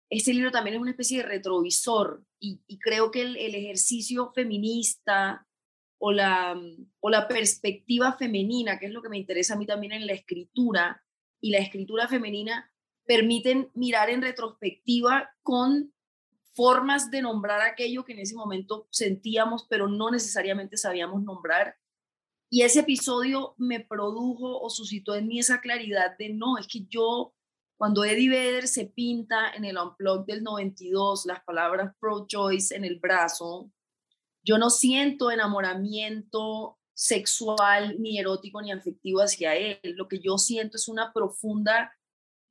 este 0.09 0.33
libro 0.33 0.51
también 0.51 0.75
es 0.75 0.81
una 0.81 0.91
especie 0.91 1.17
de 1.17 1.27
retrovisor, 1.27 2.23
y, 2.39 2.61
creo 2.79 3.11
que 3.11 3.21
el, 3.21 3.35
el, 3.37 3.55
ejercicio 3.55 4.31
feminista 4.33 5.47
o 5.97 6.11
la, 6.11 6.55
o 6.99 7.09
la 7.09 7.27
perspectiva 7.27 8.13
femenina, 8.13 8.77
que 8.79 8.85
es 8.85 8.93
lo 8.93 9.01
que 9.01 9.09
me 9.09 9.17
interesa 9.17 9.55
a 9.55 9.57
mí 9.57 9.65
también 9.65 9.93
en 9.93 10.05
la 10.05 10.13
escritura, 10.13 11.03
y 11.41 11.49
la 11.49 11.57
escritura 11.57 12.07
femenina 12.07 12.71
permiten 13.05 13.69
mirar 13.73 14.09
en 14.09 14.21
retrospectiva 14.21 15.31
con 15.41 15.93
formas 16.53 17.11
de 17.11 17.21
nombrar 17.21 17.61
aquello 17.61 18.05
que 18.05 18.13
en 18.13 18.19
ese 18.19 18.35
momento 18.35 18.87
sentíamos, 18.91 19.65
pero 19.69 19.87
no 19.87 20.09
necesariamente 20.09 20.77
sabíamos 20.77 21.21
nombrar, 21.23 21.77
y 22.55 22.61
ese 22.61 22.79
episodio 22.79 23.53
me 23.57 23.81
produjo 23.81 24.61
o 24.61 24.69
suscitó 24.69 25.13
en 25.13 25.27
mí 25.27 25.39
esa 25.39 25.59
claridad 25.59 26.17
de 26.17 26.29
no, 26.29 26.57
es 26.57 26.67
que 26.67 26.85
yo, 26.87 27.35
cuando 27.77 28.05
Eddie 28.05 28.29
Vedder 28.29 28.69
se 28.69 28.85
pinta 28.85 29.51
en 29.53 29.65
el 29.65 29.77
Unplug 29.77 30.25
del 30.25 30.41
92 30.41 31.25
las 31.25 31.43
palabras 31.43 31.93
pro-choice 31.99 32.73
en 32.73 32.85
el 32.85 32.97
brazo, 32.97 33.69
yo 34.41 34.57
no 34.57 34.69
siento 34.69 35.31
enamoramiento 35.31 36.79
sexual, 36.93 37.97
ni 37.99 38.19
erótico, 38.19 38.61
ni 38.61 38.71
afectivo 38.71 39.19
hacia 39.19 39.53
él. 39.57 39.77
Lo 39.83 40.07
que 40.07 40.21
yo 40.21 40.37
siento 40.37 40.77
es 40.77 40.87
una 40.87 41.11
profunda 41.11 41.93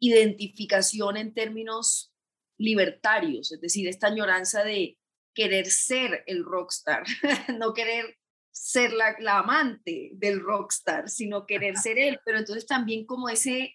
identificación 0.01 1.17
en 1.17 1.33
términos 1.33 2.13
libertarios, 2.59 3.53
es 3.53 3.61
decir, 3.63 3.89
esta 3.89 4.09
añoranza 4.09 4.65
de 4.65 4.99
querer 5.35 5.65
ser 5.65 6.25
el 6.27 6.45
rockstar, 6.45 7.05
no 7.59 7.73
querer 7.73 8.19
ser 8.55 8.93
la, 8.93 9.39
amante 9.39 10.13
del 10.15 10.41
rockstar, 10.41 11.09
sino 11.09 11.45
querer 11.45 11.77
ser 11.77 11.99
él, 11.99 12.21
pero 12.25 12.39
entonces 12.39 12.67
también 12.67 13.05
como 13.05 13.29
ese, 13.29 13.75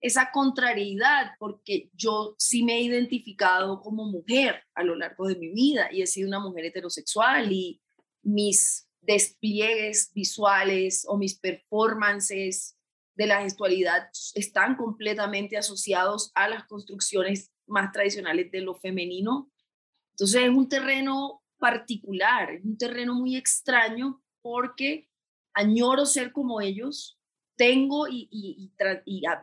esa 0.00 0.30
contrariedad, 0.30 1.32
porque 1.40 1.90
yo 1.92 2.36
sí 2.38 2.62
me 2.62 2.76
he 2.76 2.82
identificado 2.82 3.80
como 3.80 4.04
mujer 4.04 4.62
a 4.74 4.84
lo 4.84 4.94
largo 4.94 5.26
de 5.26 5.36
mi 5.36 5.48
vida 5.48 5.88
y 5.90 6.02
he 6.02 6.06
sido 6.06 6.28
una 6.28 6.38
mujer 6.38 6.66
heterosexual 6.66 7.50
y 7.50 7.82
mis 8.22 8.88
despliegues 9.00 10.12
visuales 10.14 11.04
o 11.08 11.18
mis 11.18 11.36
performances 11.36 12.78
de 13.16 13.26
la 13.26 13.42
gestualidad 13.42 14.08
están 14.34 14.76
completamente 14.76 15.56
asociados 15.56 16.30
a 16.36 16.48
las 16.48 16.64
construcciones 16.68 17.50
más 17.66 17.90
tradicionales 17.90 18.52
de 18.52 18.60
lo 18.60 18.74
femenino. 18.74 19.50
Entonces 20.12 20.42
es 20.42 20.50
un 20.50 20.68
terreno 20.68 21.41
particular, 21.62 22.50
es 22.50 22.64
un 22.64 22.76
terreno 22.76 23.14
muy 23.14 23.36
extraño 23.36 24.20
porque 24.42 25.08
añoro 25.54 26.04
ser 26.06 26.32
como 26.32 26.60
ellos, 26.60 27.20
tengo 27.56 28.08
y, 28.08 28.72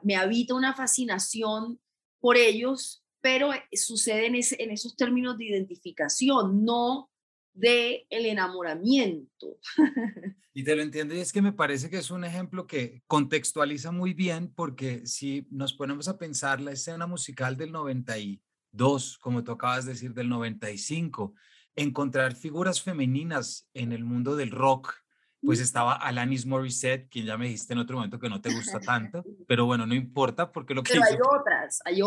me 0.03 0.17
habita 0.17 0.53
una 0.53 0.73
fascinación 0.73 1.79
por 2.19 2.35
ellos, 2.35 3.05
pero 3.21 3.51
sucede 3.71 4.25
en, 4.25 4.35
en 4.35 4.71
esos 4.71 4.97
términos 4.97 5.38
de 5.38 5.45
identificación, 5.45 6.65
no 6.65 7.09
de 7.53 8.05
el 8.09 8.25
enamoramiento. 8.25 9.57
Y 10.51 10.63
te 10.63 10.75
lo 10.75 10.81
entiendo, 10.81 11.15
y 11.15 11.19
es 11.19 11.31
que 11.31 11.41
me 11.41 11.53
parece 11.53 11.89
que 11.89 11.99
es 11.99 12.11
un 12.11 12.25
ejemplo 12.25 12.67
que 12.67 13.01
contextualiza 13.07 13.93
muy 13.93 14.13
bien, 14.13 14.51
porque 14.53 15.05
si 15.05 15.47
nos 15.51 15.73
ponemos 15.73 16.09
a 16.09 16.17
pensar 16.17 16.59
la 16.59 16.71
escena 16.71 17.07
musical 17.07 17.55
del 17.55 17.71
92, 17.71 19.19
como 19.19 19.43
tú 19.43 19.53
acabas 19.53 19.85
de 19.85 19.93
decir, 19.93 20.13
del 20.13 20.27
95, 20.27 21.33
encontrar 21.81 22.36
figuras 22.36 22.81
femeninas 22.81 23.67
en 23.74 23.91
el 23.91 24.03
mundo 24.03 24.36
del 24.36 24.51
rock, 24.51 24.93
pues 25.41 25.59
estaba 25.59 25.93
Alanis 25.93 26.45
Morissette, 26.45 27.09
quien 27.09 27.25
ya 27.25 27.38
me 27.38 27.45
dijiste 27.45 27.74
en 27.74 27.79
otro 27.79 27.95
momento 27.95 28.19
que 28.19 28.29
no 28.29 28.41
te 28.41 28.53
gusta 28.53 28.79
tanto, 28.79 29.24
pero 29.48 29.65
bueno, 29.65 29.86
no 29.86 29.95
importa 29.95 30.51
porque 30.51 30.74
lo 30.74 30.83
que... 30.83 30.93
Pero 30.93 31.05
hay 31.05 31.15
otras, 31.15 31.79
hay, 31.86 31.95
hay, 31.95 32.01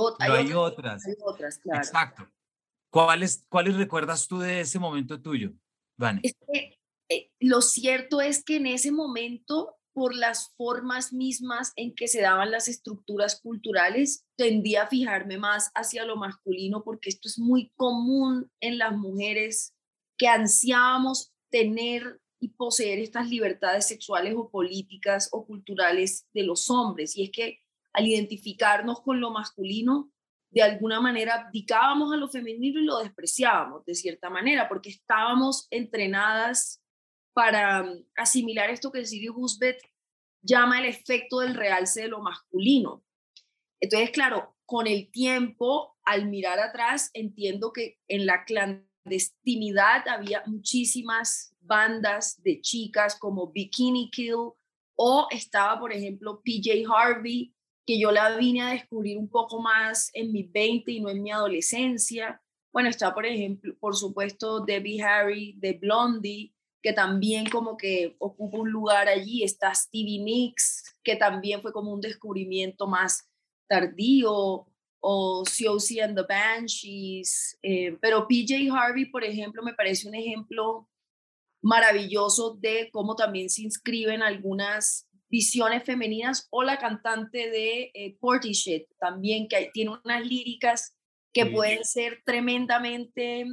otras. 0.52 1.06
Hay 1.06 1.14
otras, 1.24 1.58
claro. 1.58 1.80
Exacto. 1.80 2.28
¿Cuáles, 2.90 3.46
¿Cuáles 3.48 3.76
recuerdas 3.76 4.28
tú 4.28 4.40
de 4.40 4.60
ese 4.60 4.78
momento 4.78 5.20
tuyo, 5.20 5.52
Vane? 5.96 6.20
Eh, 7.08 7.30
lo 7.40 7.62
cierto 7.62 8.20
es 8.20 8.44
que 8.44 8.56
en 8.56 8.66
ese 8.66 8.92
momento 8.92 9.76
por 9.92 10.14
las 10.14 10.52
formas 10.56 11.12
mismas 11.12 11.72
en 11.76 11.94
que 11.94 12.08
se 12.08 12.20
daban 12.20 12.50
las 12.50 12.68
estructuras 12.68 13.40
culturales, 13.40 14.26
tendía 14.36 14.84
a 14.84 14.86
fijarme 14.88 15.38
más 15.38 15.70
hacia 15.74 16.04
lo 16.04 16.16
masculino 16.16 16.82
porque 16.82 17.10
esto 17.10 17.28
es 17.28 17.38
muy 17.38 17.70
común 17.76 18.50
en 18.60 18.78
las 18.78 18.96
mujeres 18.96 19.74
que 20.16 20.28
ansiábamos 20.28 21.32
tener 21.50 22.20
y 22.40 22.48
poseer 22.48 22.98
estas 22.98 23.28
libertades 23.28 23.86
sexuales 23.86 24.34
o 24.36 24.50
políticas 24.50 25.28
o 25.32 25.46
culturales 25.46 26.26
de 26.32 26.42
los 26.42 26.70
hombres. 26.70 27.16
Y 27.16 27.24
es 27.24 27.30
que 27.30 27.60
al 27.92 28.08
identificarnos 28.08 29.00
con 29.02 29.20
lo 29.20 29.30
masculino, 29.30 30.10
de 30.50 30.62
alguna 30.62 31.00
manera 31.00 31.34
abdicábamos 31.34 32.12
a 32.12 32.16
lo 32.16 32.28
femenino 32.28 32.80
y 32.80 32.84
lo 32.84 32.98
despreciábamos 32.98 33.84
de 33.84 33.94
cierta 33.94 34.28
manera, 34.28 34.68
porque 34.68 34.90
estábamos 34.90 35.66
entrenadas 35.70 36.81
para 37.32 37.82
mm, 37.82 38.04
asimilar 38.16 38.70
esto 38.70 38.90
que 38.92 39.04
Sirius 39.04 39.34
Husbeth 39.36 39.80
llama 40.42 40.78
el 40.78 40.86
efecto 40.86 41.40
del 41.40 41.54
realce 41.54 42.02
de 42.02 42.08
lo 42.08 42.20
masculino. 42.20 43.04
Entonces, 43.80 44.10
claro, 44.10 44.56
con 44.66 44.86
el 44.86 45.10
tiempo, 45.10 45.96
al 46.04 46.28
mirar 46.28 46.58
atrás, 46.58 47.10
entiendo 47.14 47.72
que 47.72 47.98
en 48.08 48.26
la 48.26 48.44
clandestinidad 48.44 50.06
había 50.08 50.42
muchísimas 50.46 51.54
bandas 51.60 52.42
de 52.42 52.60
chicas 52.60 53.18
como 53.18 53.52
Bikini 53.52 54.10
Kill 54.10 54.52
o 54.96 55.26
estaba, 55.30 55.78
por 55.78 55.92
ejemplo, 55.92 56.40
PJ 56.44 56.84
Harvey, 56.88 57.54
que 57.86 57.98
yo 57.98 58.12
la 58.12 58.36
vine 58.36 58.62
a 58.62 58.70
descubrir 58.70 59.18
un 59.18 59.28
poco 59.28 59.60
más 59.60 60.10
en 60.14 60.32
mi 60.32 60.44
20 60.44 60.92
y 60.92 61.00
no 61.00 61.10
en 61.10 61.22
mi 61.22 61.30
adolescencia. 61.30 62.40
Bueno, 62.72 62.88
está, 62.88 63.12
por 63.12 63.26
ejemplo, 63.26 63.74
por 63.80 63.96
supuesto, 63.96 64.60
Debbie 64.60 65.02
Harry 65.02 65.54
de 65.58 65.72
Blondie, 65.72 66.54
que 66.82 66.92
también 66.92 67.48
como 67.48 67.76
que 67.76 68.16
ocupa 68.18 68.58
un 68.58 68.70
lugar 68.70 69.08
allí. 69.08 69.42
Está 69.42 69.74
Stevie 69.74 70.18
Nicks, 70.18 70.96
que 71.02 71.16
también 71.16 71.62
fue 71.62 71.72
como 71.72 71.92
un 71.92 72.00
descubrimiento 72.00 72.86
más 72.86 73.28
tardío. 73.68 74.66
o 75.04 75.42
COC 75.42 76.00
and 76.00 76.16
the 76.16 76.22
Banshees, 76.22 77.58
eh, 77.60 77.98
pero 78.00 78.28
PJ 78.28 78.70
Harvey, 78.70 79.06
por 79.06 79.24
ejemplo, 79.24 79.60
me 79.64 79.74
parece 79.74 80.08
un 80.08 80.14
ejemplo 80.14 80.88
maravilloso 81.60 82.54
de 82.54 82.88
cómo 82.92 83.16
también 83.16 83.50
se 83.50 83.62
inscriben 83.62 84.22
algunas 84.22 85.08
visiones 85.28 85.82
femeninas 85.84 86.46
o 86.50 86.62
la 86.62 86.78
cantante 86.78 87.50
de 87.50 87.90
eh, 87.94 88.16
Portishead 88.20 88.82
también 89.00 89.48
que 89.48 89.70
tiene 89.72 89.98
unas 90.04 90.26
líricas 90.26 90.94
que 91.32 91.46
pueden 91.46 91.84
ser 91.84 92.22
tremendamente 92.24 93.46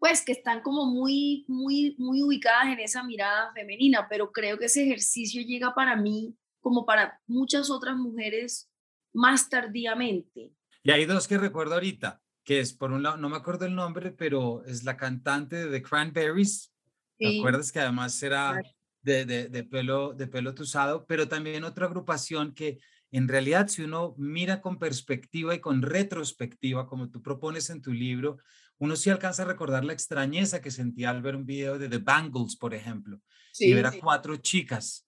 pues 0.00 0.24
que 0.24 0.32
están 0.32 0.62
como 0.62 0.86
muy 0.86 1.44
muy 1.46 1.94
muy 1.98 2.22
ubicadas 2.22 2.72
en 2.72 2.80
esa 2.80 3.04
mirada 3.04 3.52
femenina, 3.52 4.08
pero 4.08 4.32
creo 4.32 4.58
que 4.58 4.64
ese 4.64 4.82
ejercicio 4.82 5.42
llega 5.42 5.74
para 5.74 5.94
mí 5.94 6.34
como 6.60 6.84
para 6.84 7.20
muchas 7.26 7.70
otras 7.70 7.96
mujeres 7.96 8.70
más 9.12 9.48
tardíamente. 9.48 10.52
Y 10.82 10.90
hay 10.90 11.04
dos 11.04 11.28
que 11.28 11.36
recuerdo 11.36 11.74
ahorita, 11.74 12.20
que 12.44 12.60
es 12.60 12.72
por 12.72 12.92
un 12.92 13.02
lado, 13.02 13.18
no 13.18 13.28
me 13.28 13.36
acuerdo 13.36 13.66
el 13.66 13.74
nombre, 13.74 14.10
pero 14.10 14.64
es 14.64 14.84
la 14.84 14.96
cantante 14.96 15.56
de 15.56 15.70
The 15.70 15.82
Cranberries. 15.82 16.72
¿Te 17.18 17.38
acuerdas 17.38 17.70
que 17.70 17.80
además 17.80 18.22
era 18.22 18.58
de, 19.02 19.26
de, 19.26 19.64
pelo, 19.64 20.14
de 20.14 20.26
pelo 20.26 20.54
tuzado? 20.54 21.04
Pero 21.06 21.28
también 21.28 21.64
otra 21.64 21.84
agrupación 21.84 22.54
que 22.54 22.78
en 23.10 23.28
realidad 23.28 23.68
si 23.68 23.82
uno 23.82 24.14
mira 24.16 24.62
con 24.62 24.78
perspectiva 24.78 25.54
y 25.54 25.60
con 25.60 25.82
retrospectiva, 25.82 26.86
como 26.86 27.10
tú 27.10 27.22
propones 27.22 27.68
en 27.68 27.82
tu 27.82 27.92
libro, 27.92 28.38
uno 28.80 28.96
sí 28.96 29.10
alcanza 29.10 29.42
a 29.42 29.46
recordar 29.46 29.84
la 29.84 29.92
extrañeza 29.92 30.60
que 30.62 30.70
sentía 30.70 31.10
al 31.10 31.22
ver 31.22 31.36
un 31.36 31.44
video 31.44 31.78
de 31.78 31.88
The 31.88 31.98
Bangles, 31.98 32.56
por 32.56 32.74
ejemplo, 32.74 33.20
y 33.58 33.72
ver 33.74 33.86
a 33.86 33.92
cuatro 33.92 34.36
chicas 34.36 35.06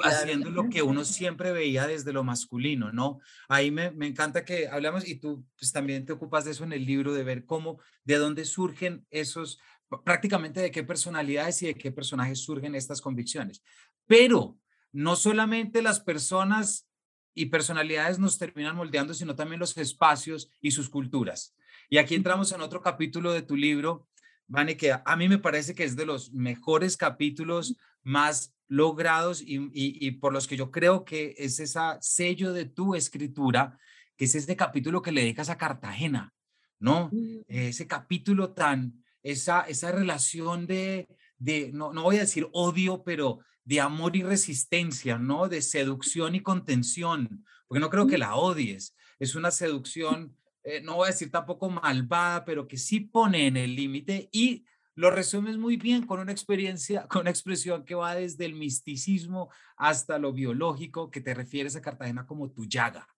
haciendo 0.00 0.50
lo 0.50 0.68
que 0.68 0.82
uno 0.82 1.04
siempre 1.04 1.52
veía 1.52 1.86
desde 1.86 2.12
lo 2.12 2.22
masculino, 2.22 2.92
¿no? 2.92 3.20
Ahí 3.48 3.70
me, 3.70 3.90
me, 3.92 4.06
encanta 4.06 4.44
que 4.44 4.68
hablamos 4.68 5.08
y 5.08 5.14
tú 5.14 5.46
pues, 5.58 5.72
también 5.72 6.04
te 6.04 6.12
ocupas 6.12 6.44
de 6.44 6.50
eso 6.50 6.64
en 6.64 6.72
el 6.74 6.84
libro, 6.84 7.14
de 7.14 7.24
ver 7.24 7.46
cómo, 7.46 7.80
de 8.04 8.16
dónde 8.16 8.44
surgen 8.44 9.06
esos, 9.08 9.58
prácticamente 10.04 10.60
de 10.60 10.70
qué 10.70 10.84
personalidades 10.84 11.62
y 11.62 11.68
de 11.68 11.74
qué 11.74 11.90
personajes 11.90 12.40
surgen 12.40 12.74
estas 12.74 13.00
convicciones. 13.00 13.62
Pero 14.06 14.58
no 14.92 15.16
solamente 15.16 15.80
las 15.80 16.00
personas 16.00 16.86
y 17.34 17.46
personalidades 17.46 18.18
nos 18.18 18.36
terminan 18.36 18.76
moldeando, 18.76 19.14
sino 19.14 19.34
también 19.34 19.60
los 19.60 19.76
espacios 19.78 20.50
y 20.60 20.72
sus 20.72 20.90
culturas. 20.90 21.54
Y 21.90 21.98
aquí 21.98 22.14
entramos 22.14 22.52
en 22.52 22.60
otro 22.60 22.82
capítulo 22.82 23.32
de 23.32 23.42
tu 23.42 23.56
libro, 23.56 24.06
Vane, 24.46 24.76
que 24.76 24.92
a 24.92 25.16
mí 25.16 25.28
me 25.28 25.38
parece 25.38 25.74
que 25.74 25.84
es 25.84 25.96
de 25.96 26.06
los 26.06 26.32
mejores 26.32 26.96
capítulos 26.96 27.76
más 28.02 28.54
logrados 28.66 29.42
y, 29.44 30.10
por 30.12 30.32
los 30.32 30.46
que 30.46 30.56
yo 30.56 30.70
creo 30.70 31.04
que 31.04 31.34
es 31.38 31.58
ese 31.60 31.80
sello 32.00 32.52
de 32.52 32.66
tu 32.66 32.94
escritura, 32.94 33.78
que 34.16 34.26
es 34.26 34.34
este 34.34 34.56
capítulo 34.56 35.00
que 35.00 35.12
le 35.12 35.22
dedicas 35.22 35.48
a 35.48 35.56
Cartagena, 35.56 36.34
¿no? 36.78 37.08
Mm. 37.10 37.40
Ese 37.48 37.86
capítulo 37.86 38.52
tan, 38.52 39.02
esa, 39.22 39.62
esa 39.62 39.90
relación 39.90 40.66
de, 40.66 41.08
de 41.38 41.70
no, 41.72 41.94
no 41.94 42.02
voy 42.02 42.16
a 42.16 42.20
decir 42.20 42.48
odio, 42.52 43.02
pero 43.02 43.40
de 43.64 43.80
amor 43.80 44.16
y 44.16 44.22
resistencia, 44.22 45.18
¿no? 45.18 45.48
De 45.48 45.62
seducción 45.62 46.34
y 46.34 46.42
contención, 46.42 47.44
porque 47.66 47.80
no 47.80 47.90
creo 47.90 48.06
que 48.06 48.16
mm. 48.16 48.20
la 48.20 48.34
odies, 48.34 48.94
es 49.18 49.34
una 49.34 49.50
seducción, 49.50 50.36
eh, 50.64 50.80
no 50.82 50.96
voy 50.96 51.04
a 51.04 51.12
decir 51.12 51.30
tampoco 51.30 51.70
malvada, 51.70 52.44
pero 52.44 52.66
que 52.66 52.76
sí 52.76 53.00
pone 53.00 53.46
en 53.46 53.56
el 53.56 53.74
límite 53.74 54.28
y 54.32 54.64
lo 54.94 55.10
resumes 55.10 55.56
muy 55.56 55.76
bien 55.76 56.06
con 56.06 56.18
una 56.18 56.32
experiencia, 56.32 57.06
con 57.06 57.20
una 57.20 57.30
expresión 57.30 57.84
que 57.84 57.94
va 57.94 58.16
desde 58.16 58.44
el 58.44 58.54
misticismo 58.54 59.48
hasta 59.76 60.18
lo 60.18 60.32
biológico, 60.32 61.10
que 61.10 61.20
te 61.20 61.34
refieres 61.34 61.76
a 61.76 61.80
Cartagena 61.80 62.26
como 62.26 62.50
tu 62.50 62.64
llaga. 62.64 63.08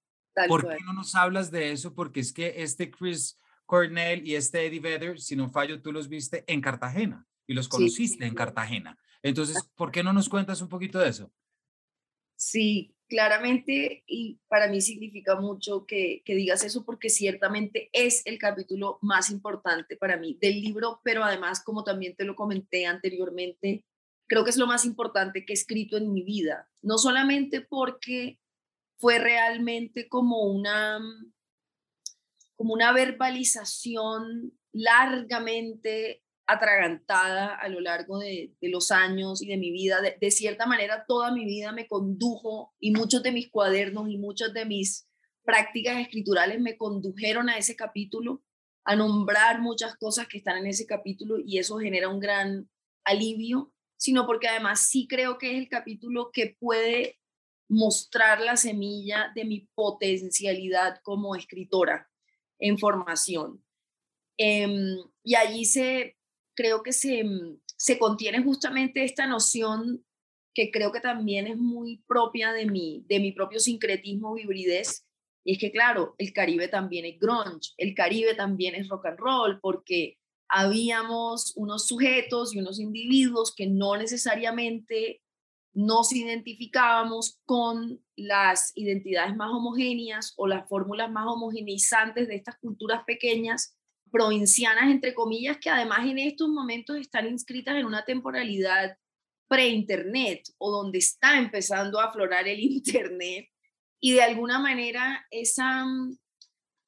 ¿Por 0.47 0.69
qué 0.69 0.77
no 0.85 0.93
nos 0.93 1.15
hablas 1.15 1.51
de 1.51 1.73
eso? 1.73 1.95
Porque 1.95 2.21
es 2.21 2.33
que 2.33 2.63
este 2.63 2.91
Chris 2.91 3.39
Cornell 3.65 4.27
y 4.27 4.35
este 4.35 4.67
Eddie 4.67 4.81
Vedder, 4.81 5.21
si 5.21 5.37
no 5.37 5.51
fallo, 5.51 5.81
tú 5.81 5.91
los 5.91 6.09
viste 6.09 6.45
en 6.47 6.61
Cartagena 6.61 7.27
y 7.47 7.55
los 7.55 7.69
conociste 7.69 8.27
en 8.27 8.35
Cartagena. 8.35 8.99
Entonces, 9.23 9.57
¿por 9.75 9.91
qué 9.91 10.03
no 10.03 10.13
nos 10.13 10.29
cuentas 10.29 10.61
un 10.61 10.69
poquito 10.69 10.99
de 10.99 11.09
eso? 11.09 11.33
Sí, 12.37 12.95
claramente 13.11 14.05
y 14.07 14.39
para 14.49 14.69
mí 14.69 14.81
significa 14.81 15.35
mucho 15.35 15.85
que, 15.85 16.23
digas 16.25 16.65
eso 16.65 16.85
porque 16.85 17.11
ciertamente 17.11 17.91
es 17.93 18.23
el 18.25 18.39
capítulo 18.39 18.99
más 19.03 19.31
importante 19.31 19.97
para 19.97 20.17
mí 20.17 20.39
del 20.41 20.63
libro, 20.63 21.01
pero 21.03 21.25
además, 21.25 21.63
como 21.63 21.83
también 21.83 22.15
te 22.15 22.25
lo 22.25 22.37
comenté 22.37 22.87
anteriormente, 22.87 23.85
creo 24.29 24.45
que 24.45 24.51
es 24.51 24.57
lo 24.57 24.69
más 24.69 24.85
importante 24.85 25.45
que 25.45 25.53
he 25.53 25.55
escrito 25.55 25.97
en 25.97 26.13
mi 26.13 26.23
vida, 26.23 26.71
no 26.83 26.99
solamente 26.99 27.61
porque 27.61 28.39
fue 28.97 29.19
realmente 29.19 30.09
como 30.09 30.45
una 30.45 31.01
como 32.55 32.75
una 32.75 32.93
verbalización 32.93 34.53
largamente 34.73 36.23
atragantada 36.53 37.55
a 37.55 37.69
lo 37.69 37.81
largo 37.81 38.19
de, 38.19 38.55
los 38.61 38.91
años 38.91 39.43
y 39.43 39.47
de 39.47 39.57
mi 39.57 39.71
vida. 39.71 40.01
De, 40.01 40.31
cierta 40.31 40.67
manera, 40.67 41.05
toda 41.07 41.33
mi 41.33 41.45
vida 41.45 41.73
me 41.73 41.87
condujo 41.87 42.75
y 42.79 42.91
muchos 42.91 43.23
de 43.23 43.33
mis 43.33 43.51
cuadernos 43.51 44.09
y 44.11 44.19
muchas 44.19 44.53
de 44.53 44.65
mis 44.65 45.09
prácticas 45.43 45.99
escriturales 45.99 46.61
me 46.61 46.77
condujeron 46.77 47.49
a 47.49 47.59
ese 47.59 47.77
capítulo, 47.77 48.43
a 48.85 48.97
nombrar 48.97 49.61
muchas 49.61 49.97
cosas 49.97 50.27
que 50.29 50.39
están 50.39 50.59
en 50.59 50.67
ese 50.67 50.87
capítulo 50.87 51.39
y 51.39 51.59
eso 51.59 51.79
genera 51.79 52.09
un 52.09 52.21
gran 52.21 52.69
alivio, 53.05 53.73
sino 53.97 54.27
porque 54.27 54.49
además 54.49 54.89
sí 54.89 55.07
creo 55.09 55.39
que 55.39 55.53
es 55.53 55.59
el 55.59 55.69
capítulo 55.69 56.31
que 56.33 56.57
puede 56.59 57.21
mostrar 57.69 58.41
la 58.41 58.57
semilla 58.57 59.31
de 59.35 59.45
mi 59.45 59.69
potencialidad 59.75 61.01
como 61.03 61.37
escritora 61.37 62.11
en 62.59 62.79
formación. 62.79 63.65
Em, 64.37 64.97
y 65.23 65.35
allí 65.35 65.65
se, 65.65 66.17
creo 66.55 66.83
que 66.83 66.93
se, 66.93 67.25
mm, 67.25 67.61
se 67.77 67.99
contiene 67.99 68.43
justamente 68.43 69.05
esta 69.05 69.27
noción 69.27 70.05
que 70.55 70.71
creo 70.71 70.93
que 70.93 71.01
también 71.01 71.47
es 71.47 71.57
muy 71.57 72.03
propia 72.07 72.53
de 72.53 72.67
mi, 72.67 73.05
de 73.09 73.21
mi 73.21 73.33
propio 73.33 73.61
sincretismo 73.61 74.37
hibridez, 74.37 75.07
y 75.45 75.53
es 75.53 75.59
que 75.59 75.71
claro, 75.71 76.15
el 76.19 76.33
Caribe 76.33 76.69
también 76.69 77.05
es 77.05 77.19
grunge, 77.19 77.73
el 77.79 77.95
Caribe 77.95 78.35
también 78.35 78.75
es 78.75 78.89
rock 78.89 79.07
and 79.07 79.19
roll, 79.19 79.61
porque 79.61 80.19
habíamos 80.49 81.53
unos 81.57 81.87
sujetos 81.87 82.55
y 82.55 82.59
unos 82.59 82.81
individuos 82.81 83.55
que 83.55 83.67
no 83.67 83.97
necesariamente 83.97 85.23
nos 85.73 86.13
identificábamos 86.13 87.39
con 87.45 88.03
las 88.17 88.73
identidades 88.75 89.37
más 89.37 89.51
homogéneas 89.53 90.35
o 90.37 90.49
las 90.49 90.69
fórmulas 90.69 91.11
más 91.11 91.27
homogeneizantes 91.29 92.27
de 92.27 92.35
estas 92.35 92.59
culturas 92.59 93.05
pequeñas 93.07 93.77
provincianas, 94.11 94.91
entre 94.91 95.15
comillas, 95.15 95.59
que 95.59 95.71
además 95.71 96.07
en 96.07 96.19
estos 96.19 96.49
momentos 96.49 96.97
están 96.97 97.27
inscritas 97.27 97.77
en 97.77 97.87
una 97.87 98.05
temporalidad 98.05 98.97
pre-internet 99.49 100.43
o 100.59 100.71
donde 100.71 100.99
está 100.99 101.39
empezando 101.39 102.01
a 102.01 102.05
aflorar 102.05 102.47
el 102.47 102.61
internet. 102.61 103.49
Y 104.01 104.13
de 104.13 104.23
alguna 104.23 104.59
manera 104.59 105.27
esa, 105.31 105.85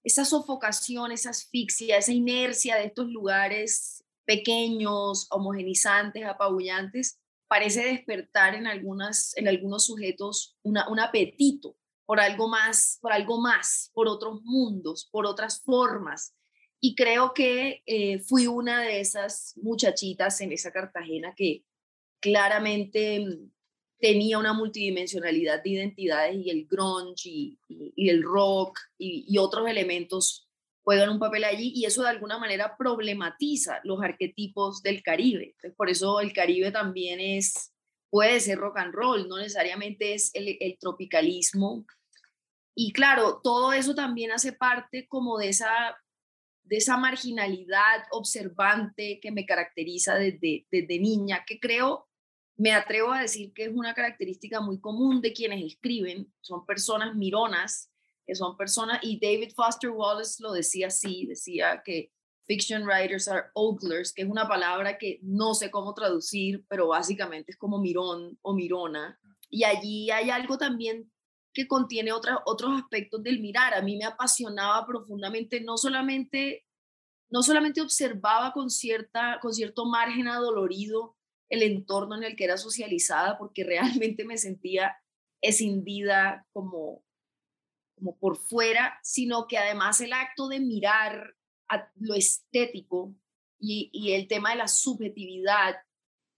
esa 0.02 0.24
sofocación, 0.24 1.12
esa 1.12 1.30
asfixia, 1.30 1.98
esa 1.98 2.12
inercia 2.12 2.76
de 2.76 2.87
estos 2.87 3.08
lugares 3.08 4.04
pequeños, 4.24 5.26
homogenizantes, 5.30 6.24
apabullantes, 6.24 7.18
parece 7.48 7.85
despertar 7.85 8.54
en, 8.54 8.66
algunas, 8.66 9.37
en 9.37 9.48
algunos 9.48 9.87
sujetos 9.87 10.56
un 10.62 11.00
apetito 11.00 11.76
por 12.06 12.20
algo 12.20 12.48
más, 12.48 12.98
por 13.00 13.12
algo 13.12 13.40
más, 13.40 13.90
por 13.94 14.08
otros 14.08 14.40
mundos, 14.42 15.08
por 15.11 15.26
otras 15.26 15.62
formas, 15.62 16.35
y 16.85 16.97
creo 16.97 17.33
que 17.33 17.85
eh, 17.87 18.18
fui 18.18 18.49
una 18.49 18.83
de 18.83 18.99
esas 18.99 19.57
muchachitas 19.62 20.40
en 20.40 20.51
esa 20.51 20.73
Cartagena 20.73 21.33
que 21.37 21.64
claramente 22.21 23.21
mm, 23.21 23.51
tenía 24.01 24.37
una 24.37 24.53
multidimensionalidad 24.53 25.62
de 25.62 25.71
identidades 25.71 26.35
y 26.35 26.51
el 26.51 26.66
grunge 26.66 27.29
y, 27.29 27.59
el 27.97 28.25
rock 28.25 28.81
y, 28.99 29.38
otros 29.38 29.68
elementos 29.68 30.49
juegan 30.83 31.11
un 31.11 31.21
papel 31.21 31.45
allí 31.45 31.73
y 31.73 31.85
eso 31.85 32.03
de 32.03 32.09
alguna 32.09 32.37
manera 32.38 32.77
problematiza 32.77 33.81
los 33.85 34.03
arquetipos 34.03 34.83
del 34.83 35.05
Caribe. 35.05 35.55
por 35.77 35.88
eso 35.88 36.18
el 36.18 36.33
Caribe 36.33 36.73
también 36.73 37.21
es, 37.21 37.73
puede 38.11 38.40
ser 38.40 38.59
rock 38.59 38.79
and 38.79 38.92
roll, 38.92 39.29
no 39.29 39.37
necesariamente 39.37 40.14
es 40.14 40.35
el, 40.35 40.57
el 40.59 40.77
tropicalismo. 40.81 41.87
Y 42.75 42.92
claro, 42.92 43.40
todo 43.40 43.73
eso 43.73 43.95
también 43.95 44.33
hace 44.33 44.53
parte 44.53 45.07
como 45.07 45.38
de 45.38 45.51
esa 45.51 45.97
de 46.64 46.77
esa 46.77 46.96
marginalidad 46.96 48.05
observante 48.11 49.20
que 49.20 49.31
me 49.31 49.46
caracteriza 49.46 50.14
desde, 50.14 50.66
desde 50.70 50.98
niña, 50.98 51.44
que 51.46 51.61
creo, 51.61 52.09
me 52.57 52.72
atrevo 52.72 53.12
a 53.12 53.22
decir 53.22 53.53
que 53.53 53.64
es 53.64 53.72
una 53.72 53.94
característica 53.94 54.61
muy 54.61 54.81
común 54.81 55.20
de 55.20 55.33
quienes 55.33 55.64
escriben, 55.64 56.33
son 56.40 56.64
personas 56.66 57.14
mironas, 57.14 57.90
que 58.27 58.35
son 58.35 58.57
personas, 58.57 59.01
y 59.03 59.18
David 59.18 59.53
Foster 59.55 59.90
Wallace 59.90 60.42
lo 60.42 60.53
decía 60.53 60.87
así, 60.87 61.27
decía 61.27 61.83
que 61.85 62.12
fiction 62.46 62.85
writers 62.85 63.29
are 63.29 63.46
oglers, 63.55 64.12
que 64.12 64.22
es 64.22 64.29
una 64.29 64.48
palabra 64.48 64.98
que 64.98 65.18
no 65.22 65.55
sé 65.55 65.70
cómo 65.70 65.94
traducir, 65.94 66.64
pero 66.68 66.88
básicamente 66.88 67.53
es 67.53 67.57
como 67.57 67.79
mirón 67.79 68.38
o 68.42 68.55
mirona. 68.55 69.18
Y 69.48 69.64
allí 69.64 70.11
hay 70.11 70.31
algo 70.31 70.57
también 70.57 71.12
que 71.53 71.69
contiene 71.69 72.12
otros 72.12 72.81
aspectos 72.81 73.23
del 73.23 73.41
mirar. 73.41 73.75
A 73.75 73.83
mí 73.83 73.97
me 73.97 74.05
apasionaba 74.05 74.87
profundamente, 74.87 75.61
no 75.61 75.77
solamente, 75.77 76.67
no 77.31 77.43
solamente 77.43 77.81
observaba 77.81 78.53
con, 78.53 78.71
cierta, 78.71 79.38
con 79.41 79.53
cierto 79.53 79.85
margen 79.85 80.29
adolorido 80.29 81.17
el 81.49 81.62
entorno 81.62 82.17
en 82.17 82.25
el 82.25 82.37
que 82.37 82.45
era 82.45 82.57
socializada, 82.57 83.38
porque 83.38 83.65
realmente 83.65 84.25
me 84.25 84.38
sentía 84.38 84.97
escindida 85.43 86.47
como, 86.53 87.05
como 87.97 88.17
por 88.17 88.37
fuera, 88.37 88.99
sino 89.03 89.47
que 89.47 89.59
además 89.59 90.01
el 90.01 90.12
acto 90.12 90.49
de 90.49 90.61
mirar 90.61 91.37
a 91.69 91.91
lo 91.97 92.15
estético 92.15 93.15
y, 93.59 93.91
y 93.93 94.12
el 94.12 94.29
tema 94.29 94.51
de 94.51 94.57
la 94.57 94.69
subjetividad 94.69 95.77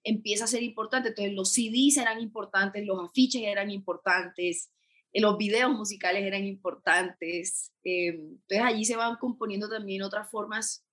empieza 0.04 0.44
a 0.44 0.48
ser 0.48 0.62
importante. 0.62 1.08
Entonces 1.08 1.34
los 1.34 1.52
CDs 1.52 1.96
eran 1.96 2.20
importantes, 2.20 2.84
los 2.86 3.02
afiches 3.02 3.42
eran 3.42 3.70
importantes, 3.70 4.70
los 5.20 5.38
videos 5.38 5.70
musicales 5.70 6.24
eran 6.24 6.44
importantes. 6.44 7.72
Eh, 7.84 8.08
entonces 8.08 8.62
allí 8.62 8.84
se 8.84 8.96
van 8.96 9.16
componiendo 9.16 9.68
también 9.68 10.02
otras 10.02 10.30
formas 10.30 10.84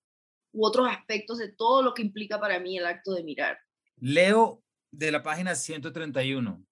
u 0.52 0.66
otros 0.66 0.88
aspectos 0.88 1.40
de 1.40 1.52
todo 1.52 1.82
lo 1.82 1.94
que 1.94 2.04
implica 2.04 2.40
para 2.40 2.60
mí 2.60 2.78
el 2.78 2.86
acto 2.86 3.14
de 3.14 3.24
mirar. 3.24 3.58
Leo 3.98 4.64
de 4.92 5.12
la 5.12 5.24
página 5.24 5.56
131. 5.56 6.66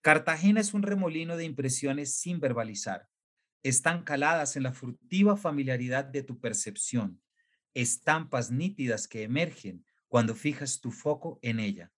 Cartagena 0.00 0.60
es 0.60 0.74
un 0.74 0.82
remolino 0.82 1.36
de 1.36 1.44
impresiones 1.44 2.14
sin 2.14 2.38
verbalizar. 2.38 3.08
Están 3.62 4.04
caladas 4.04 4.56
en 4.56 4.62
la 4.62 4.72
furtiva 4.72 5.36
familiaridad 5.36 6.04
de 6.04 6.22
tu 6.22 6.38
percepción, 6.38 7.20
estampas 7.74 8.50
nítidas 8.50 9.08
que 9.08 9.24
emergen 9.24 9.84
cuando 10.06 10.34
fijas 10.34 10.80
tu 10.80 10.92
foco 10.92 11.38
en 11.42 11.58
ella. 11.58 11.92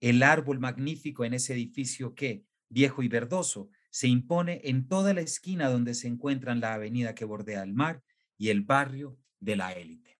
El 0.00 0.22
árbol 0.22 0.58
magnífico 0.58 1.24
en 1.24 1.34
ese 1.34 1.54
edificio 1.54 2.14
que, 2.14 2.44
viejo 2.68 3.02
y 3.02 3.08
verdoso, 3.08 3.70
se 3.94 4.08
impone 4.08 4.60
en 4.64 4.88
toda 4.88 5.14
la 5.14 5.20
esquina 5.20 5.70
donde 5.70 5.94
se 5.94 6.08
encuentran 6.08 6.58
la 6.58 6.74
avenida 6.74 7.14
que 7.14 7.24
bordea 7.24 7.62
el 7.62 7.74
mar 7.74 8.02
y 8.36 8.48
el 8.48 8.62
barrio 8.62 9.16
de 9.38 9.54
la 9.54 9.70
élite. 9.70 10.18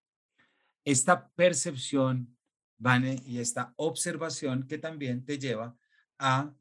Esta 0.85 1.29
percepción, 1.31 2.37
Vane, 2.79 3.21
y 3.27 3.39
esta 3.39 3.75
observación 3.75 4.69
que 4.69 4.79
también 4.79 5.25
te 5.25 5.41
lleva 5.41 5.77
a 6.21 6.55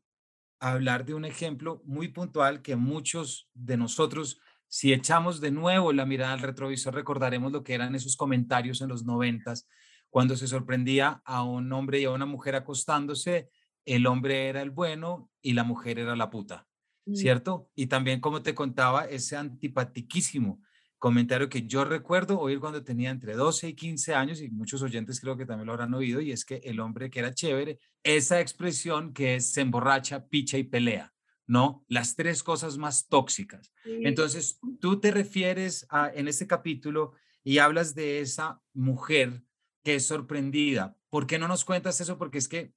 hablar 0.60 1.06
de 1.06 1.14
un 1.14 1.26
ejemplo 1.26 1.84
muy 1.86 2.08
puntual 2.08 2.64
que 2.64 2.76
muchos 2.76 3.48
de 3.54 3.78
nosotros, 3.78 4.42
si 4.68 4.92
echamos 4.92 5.40
de 5.40 5.52
nuevo 5.52 5.94
la 5.94 6.08
mirada 6.08 6.34
al 6.34 6.40
retrovisor, 6.40 6.96
recordaremos 6.96 7.52
lo 7.52 7.64
que 7.64 7.76
eran 7.76 7.94
esos 7.94 8.18
comentarios 8.18 8.82
en 8.82 8.88
los 8.88 9.06
noventas 9.06 9.68
cuando 10.10 10.36
se 10.36 10.48
sorprendía 10.48 11.22
a 11.26 11.44
un 11.44 11.72
hombre 11.74 12.00
y 12.00 12.06
a 12.06 12.12
una 12.12 12.26
mujer 12.26 12.56
acostándose, 12.56 13.52
el 13.86 14.08
hombre 14.08 14.48
era 14.48 14.64
el 14.64 14.72
bueno 14.72 15.30
y 15.44 15.54
la 15.54 15.64
mujer 15.64 16.00
era 16.00 16.16
la 16.16 16.32
puta. 16.32 16.68
¿Cierto? 17.14 17.70
Y 17.76 17.88
también, 17.88 18.20
como 18.20 18.42
te 18.42 18.56
contaba, 18.56 19.06
ese 19.06 19.36
antipatiquísimo 19.36 20.62
comentario 20.98 21.50
que 21.50 21.68
yo 21.68 21.84
recuerdo 21.84 22.40
oír 22.40 22.62
cuando 22.62 22.84
tenía 22.84 23.10
entre 23.10 23.34
12 23.34 23.70
y 23.70 23.74
15 23.74 24.16
años, 24.16 24.42
y 24.42 24.50
muchos 24.50 24.82
oyentes 24.82 25.20
creo 25.20 25.36
que 25.36 25.46
también 25.46 25.68
lo 25.68 25.74
habrán 25.74 25.94
oído, 25.94 26.22
y 26.22 26.32
es 26.32 26.46
que 26.46 26.62
el 26.64 26.80
hombre 26.80 27.10
que 27.10 27.20
era 27.20 27.34
chévere, 27.34 27.78
esa 28.04 28.40
expresión 28.40 29.14
que 29.14 29.36
es 29.36 29.52
se 29.52 29.62
emborracha, 29.62 30.28
picha 30.28 30.58
y 30.58 30.64
pelea. 30.64 31.14
¿no? 31.46 31.84
Las 31.88 32.16
tres 32.16 32.42
cosas 32.42 32.78
más 32.78 33.08
tóxicas. 33.08 33.74
Entonces, 33.84 34.60
tú 34.80 35.00
te 35.00 35.12
refieres 35.12 35.86
a, 35.90 36.10
en 36.10 36.28
este 36.28 36.48
capítulo 36.48 37.14
y 37.44 37.58
hablas 37.58 37.96
de 37.96 38.22
esa 38.22 38.62
mujer 38.74 39.44
que 39.84 39.96
es 39.96 40.06
sorprendida. 40.06 40.96
¿Por 41.10 41.28
qué 41.28 41.38
no 41.38 41.48
nos 41.48 41.66
cuentas 41.66 42.00
eso? 42.00 42.18
Porque 42.18 42.38
es 42.38 42.48
que 42.48 42.74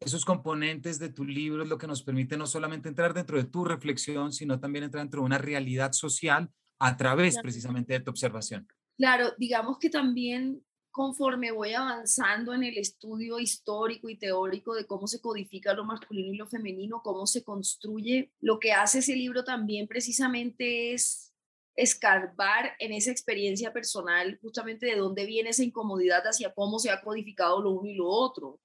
esos 0.00 0.24
componentes 0.24 0.98
de 0.98 1.10
tu 1.10 1.24
libro 1.24 1.62
es 1.62 1.68
lo 1.68 1.76
que 1.76 1.86
nos 1.86 2.02
permite 2.02 2.36
no 2.36 2.46
solamente 2.46 2.88
entrar 2.88 3.12
dentro 3.12 3.36
de 3.36 3.44
tu 3.44 3.64
reflexión, 3.64 4.32
sino 4.32 4.58
también 4.58 4.84
entrar 4.84 5.04
dentro 5.04 5.20
de 5.20 5.26
una 5.26 5.38
realidad 5.38 5.92
social 5.92 6.50
a 6.78 6.96
través 6.96 7.38
precisamente 7.38 7.92
de 7.92 8.00
tu 8.00 8.10
observación. 8.10 8.66
Claro, 8.96 9.34
digamos 9.36 9.78
que 9.78 9.90
también 9.90 10.64
conforme 10.90 11.52
voy 11.52 11.74
avanzando 11.74 12.52
en 12.54 12.64
el 12.64 12.78
estudio 12.78 13.38
histórico 13.38 14.08
y 14.08 14.18
teórico 14.18 14.74
de 14.74 14.86
cómo 14.86 15.06
se 15.06 15.20
codifica 15.20 15.74
lo 15.74 15.84
masculino 15.84 16.32
y 16.32 16.36
lo 16.36 16.46
femenino, 16.46 17.02
cómo 17.02 17.26
se 17.26 17.44
construye, 17.44 18.32
lo 18.40 18.58
que 18.58 18.72
hace 18.72 18.98
ese 18.98 19.14
libro 19.14 19.44
también 19.44 19.86
precisamente 19.86 20.92
es 20.92 21.32
escarbar 21.76 22.72
en 22.78 22.92
esa 22.92 23.10
experiencia 23.10 23.72
personal 23.72 24.38
justamente 24.42 24.86
de 24.86 24.96
dónde 24.96 25.26
viene 25.26 25.50
esa 25.50 25.62
incomodidad 25.62 26.26
hacia 26.26 26.52
cómo 26.52 26.78
se 26.78 26.90
ha 26.90 27.00
codificado 27.00 27.62
lo 27.62 27.70
uno 27.70 27.88
y 27.88 27.94
lo 27.94 28.08
otro. 28.08 28.60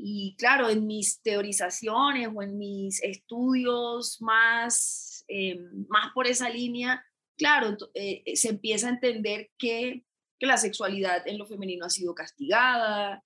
Y 0.00 0.36
claro, 0.38 0.68
en 0.68 0.86
mis 0.86 1.20
teorizaciones 1.22 2.28
o 2.32 2.40
en 2.40 2.56
mis 2.56 3.02
estudios 3.02 4.22
más, 4.22 5.24
eh, 5.26 5.58
más 5.88 6.12
por 6.14 6.28
esa 6.28 6.48
línea, 6.48 7.04
claro, 7.36 7.76
eh, 7.94 8.22
eh, 8.24 8.36
se 8.36 8.50
empieza 8.50 8.86
a 8.86 8.92
entender 8.92 9.50
que, 9.58 10.04
que 10.38 10.46
la 10.46 10.56
sexualidad 10.56 11.26
en 11.26 11.36
lo 11.36 11.46
femenino 11.46 11.84
ha 11.84 11.90
sido 11.90 12.14
castigada, 12.14 13.24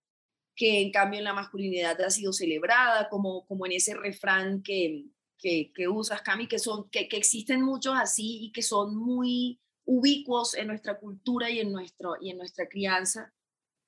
que 0.57 0.81
en 0.81 0.91
cambio 0.91 1.19
en 1.19 1.25
la 1.25 1.35
masculinidad 1.35 2.01
ha 2.01 2.11
sido 2.11 2.33
celebrada, 2.33 3.11
como, 3.11 3.47
como 3.47 3.67
en 3.67 3.73
ese 3.73 3.95
refrán 3.95 4.63
que, 4.63 5.05
que, 5.39 5.89
usas, 5.89 6.23
Cami, 6.23 6.47
que, 6.49 6.59
son, 6.59 6.89
que, 6.89 7.07
que, 7.07 7.19
existen 7.19 7.61
muchos 7.61 7.95
así 7.99 8.45
y 8.45 8.53
que 8.53 8.63
son 8.63 8.97
muy 8.97 9.61
ubicuos 9.85 10.55
en 10.55 10.69
nuestra 10.69 10.99
cultura 10.99 11.51
y 11.51 11.61
en, 11.61 11.71
nuestro, 11.71 12.17
y 12.19 12.31
en 12.31 12.39
nuestra 12.39 12.67
crianza. 12.67 13.35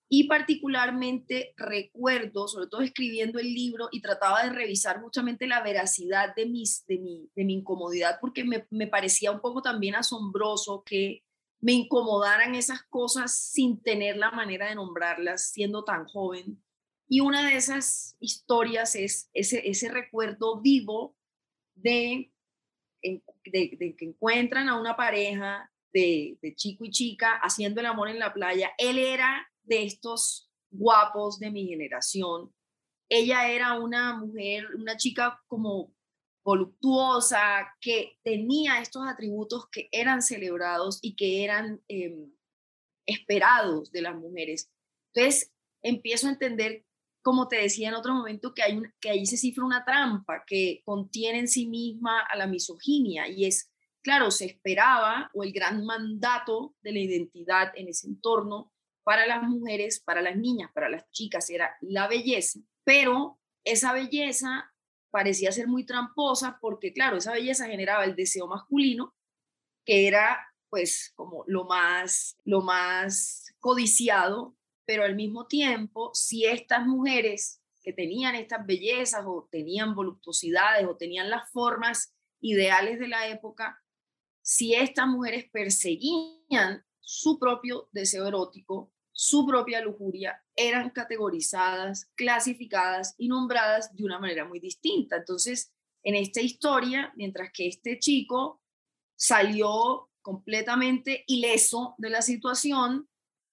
Y 0.08 0.24
particularmente 0.24 1.54
recuerdo, 1.56 2.46
sobre 2.46 2.68
todo 2.68 2.82
escribiendo 2.82 3.38
el 3.38 3.52
libro, 3.52 3.88
y 3.90 4.00
trataba 4.00 4.44
de 4.44 4.50
revisar 4.50 5.00
justamente 5.00 5.46
la 5.46 5.62
veracidad 5.62 6.34
de, 6.34 6.46
mis, 6.46 6.84
de, 6.86 6.98
mi, 6.98 7.30
de 7.34 7.44
mi 7.44 7.54
incomodidad, 7.54 8.18
porque 8.20 8.44
me, 8.44 8.66
me 8.70 8.86
parecía 8.86 9.32
un 9.32 9.40
poco 9.40 9.62
también 9.62 9.94
asombroso 9.94 10.82
que 10.84 11.22
me 11.64 11.72
incomodaran 11.72 12.54
esas 12.54 12.82
cosas 12.82 13.38
sin 13.38 13.82
tener 13.82 14.18
la 14.18 14.30
manera 14.30 14.68
de 14.68 14.74
nombrarlas, 14.74 15.50
siendo 15.50 15.82
tan 15.82 16.04
joven. 16.04 16.62
Y 17.08 17.20
una 17.20 17.48
de 17.48 17.56
esas 17.56 18.16
historias 18.20 18.94
es 18.94 19.30
ese, 19.32 19.66
ese 19.68 19.90
recuerdo 19.90 20.60
vivo 20.60 21.16
de, 21.74 22.30
de, 23.02 23.94
que 23.96 24.04
encuentran 24.04 24.68
a 24.68 24.78
una 24.78 24.94
pareja 24.94 25.70
de, 25.92 26.36
de, 26.42 26.54
chico 26.54 26.84
y 26.84 26.90
chica 26.90 27.36
haciendo 27.42 27.80
el 27.80 27.86
amor 27.86 28.08
en 28.08 28.18
la 28.18 28.34
playa. 28.34 28.72
Él 28.76 28.98
era 28.98 29.50
de 29.64 29.84
estos 29.84 30.50
guapos 30.70 31.38
de 31.38 31.50
mi 31.50 31.66
generación. 31.66 32.54
Ella 33.08 33.50
era 33.50 33.78
una 33.78 34.16
mujer, 34.16 34.66
una 34.76 34.96
chica 34.96 35.40
como 35.46 35.94
voluptuosa, 36.44 37.74
que 37.80 38.18
tenía 38.22 38.80
estos 38.80 39.06
atributos 39.06 39.68
que 39.70 39.88
eran 39.92 40.22
celebrados 40.22 40.98
y 41.02 41.16
que 41.16 41.44
eran 41.44 41.82
em, 41.88 42.32
esperados 43.06 43.90
de 43.90 44.02
las 44.02 44.14
mujeres. 44.14 44.70
Entonces, 45.12 45.52
empiezo 45.82 46.26
a 46.26 46.30
entender 46.30 46.84
como 47.24 47.48
te 47.48 47.56
decía 47.56 47.88
en 47.88 47.94
otro 47.94 48.12
momento, 48.12 48.52
que, 48.52 48.62
hay 48.62 48.82
que 49.00 49.08
ahí 49.08 49.24
se 49.24 49.38
cifra 49.38 49.64
una 49.64 49.82
trampa 49.82 50.44
que 50.46 50.82
contiene 50.84 51.38
en 51.38 51.48
sí 51.48 51.66
misma 51.66 52.20
a 52.20 52.36
la 52.36 52.46
misoginia 52.46 53.26
y 53.26 53.46
es, 53.46 53.72
claro, 54.02 54.30
se 54.30 54.44
esperaba 54.44 55.30
o 55.32 55.42
el 55.42 55.50
gran 55.50 55.86
mandato 55.86 56.76
de 56.82 56.92
la 56.92 56.98
identidad 56.98 57.72
en 57.76 57.88
ese 57.88 58.08
entorno 58.08 58.73
para 59.04 59.26
las 59.26 59.42
mujeres, 59.42 60.00
para 60.00 60.22
las 60.22 60.36
niñas, 60.36 60.70
para 60.74 60.88
las 60.88 61.08
chicas 61.10 61.48
era 61.50 61.76
la 61.80 62.08
belleza, 62.08 62.58
pero 62.84 63.38
esa 63.64 63.92
belleza 63.92 64.72
parecía 65.10 65.52
ser 65.52 65.68
muy 65.68 65.86
tramposa 65.86 66.58
porque, 66.60 66.92
claro, 66.92 67.18
esa 67.18 67.32
belleza 67.32 67.68
generaba 67.68 68.04
el 68.04 68.16
deseo 68.16 68.48
masculino, 68.48 69.14
que 69.84 70.08
era 70.08 70.40
pues 70.68 71.12
como 71.14 71.44
lo 71.46 71.64
más, 71.64 72.36
lo 72.44 72.60
más 72.60 73.54
codiciado 73.60 74.56
pero 74.84 75.04
al 75.04 75.14
mismo 75.14 75.46
tiempo, 75.46 76.10
si 76.14 76.44
estas 76.44 76.86
mujeres 76.86 77.62
que 77.82 77.92
tenían 77.92 78.34
estas 78.34 78.66
bellezas 78.66 79.24
o 79.26 79.48
tenían 79.50 79.94
voluptuosidades 79.94 80.86
o 80.86 80.96
tenían 80.96 81.30
las 81.30 81.50
formas 81.50 82.14
ideales 82.40 82.98
de 82.98 83.08
la 83.08 83.28
época, 83.28 83.82
si 84.42 84.74
estas 84.74 85.06
mujeres 85.06 85.48
perseguían 85.50 86.84
su 87.00 87.38
propio 87.38 87.88
deseo 87.92 88.26
erótico, 88.26 88.92
su 89.16 89.46
propia 89.46 89.80
lujuria, 89.80 90.42
eran 90.56 90.90
categorizadas, 90.90 92.10
clasificadas 92.16 93.14
y 93.16 93.28
nombradas 93.28 93.94
de 93.94 94.04
una 94.04 94.18
manera 94.18 94.44
muy 94.44 94.58
distinta. 94.58 95.16
Entonces, 95.16 95.72
en 96.02 96.16
esta 96.16 96.40
historia, 96.40 97.12
mientras 97.16 97.50
que 97.52 97.68
este 97.68 97.98
chico 98.00 98.60
salió 99.16 100.10
completamente 100.20 101.22
ileso 101.28 101.94
de 101.98 102.10
la 102.10 102.22
situación, 102.22 103.08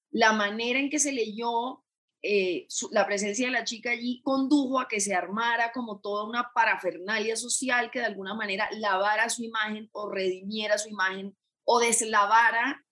la 0.09 0.33
manera 0.33 0.79
en 0.79 0.89
que 0.89 0.99
se 0.99 1.13
leyó 1.13 1.85
eh, 2.23 2.67
la 2.89 3.05
presencia 3.05 3.45
de 3.45 3.53
la 3.53 3.63
chica 3.63 3.91
allí 3.91 4.21
condujo 4.23 4.79
a 4.79 4.87
que 4.87 4.99
se 4.99 5.13
armara 5.13 5.71
como 5.71 5.99
toda 5.99 6.25
una 6.25 6.51
parafernalia 6.53 7.35
social 7.35 7.91
que 7.91 7.99
de 7.99 8.05
alguna 8.05 8.33
manera 8.33 8.67
lavara 8.73 9.29
su 9.29 9.43
imagen 9.43 9.89
o 9.91 10.09
redimiera 10.09 10.77
su 10.77 10.89
imagen 10.89 11.35
o 11.63 11.79
deslavara 11.79 12.83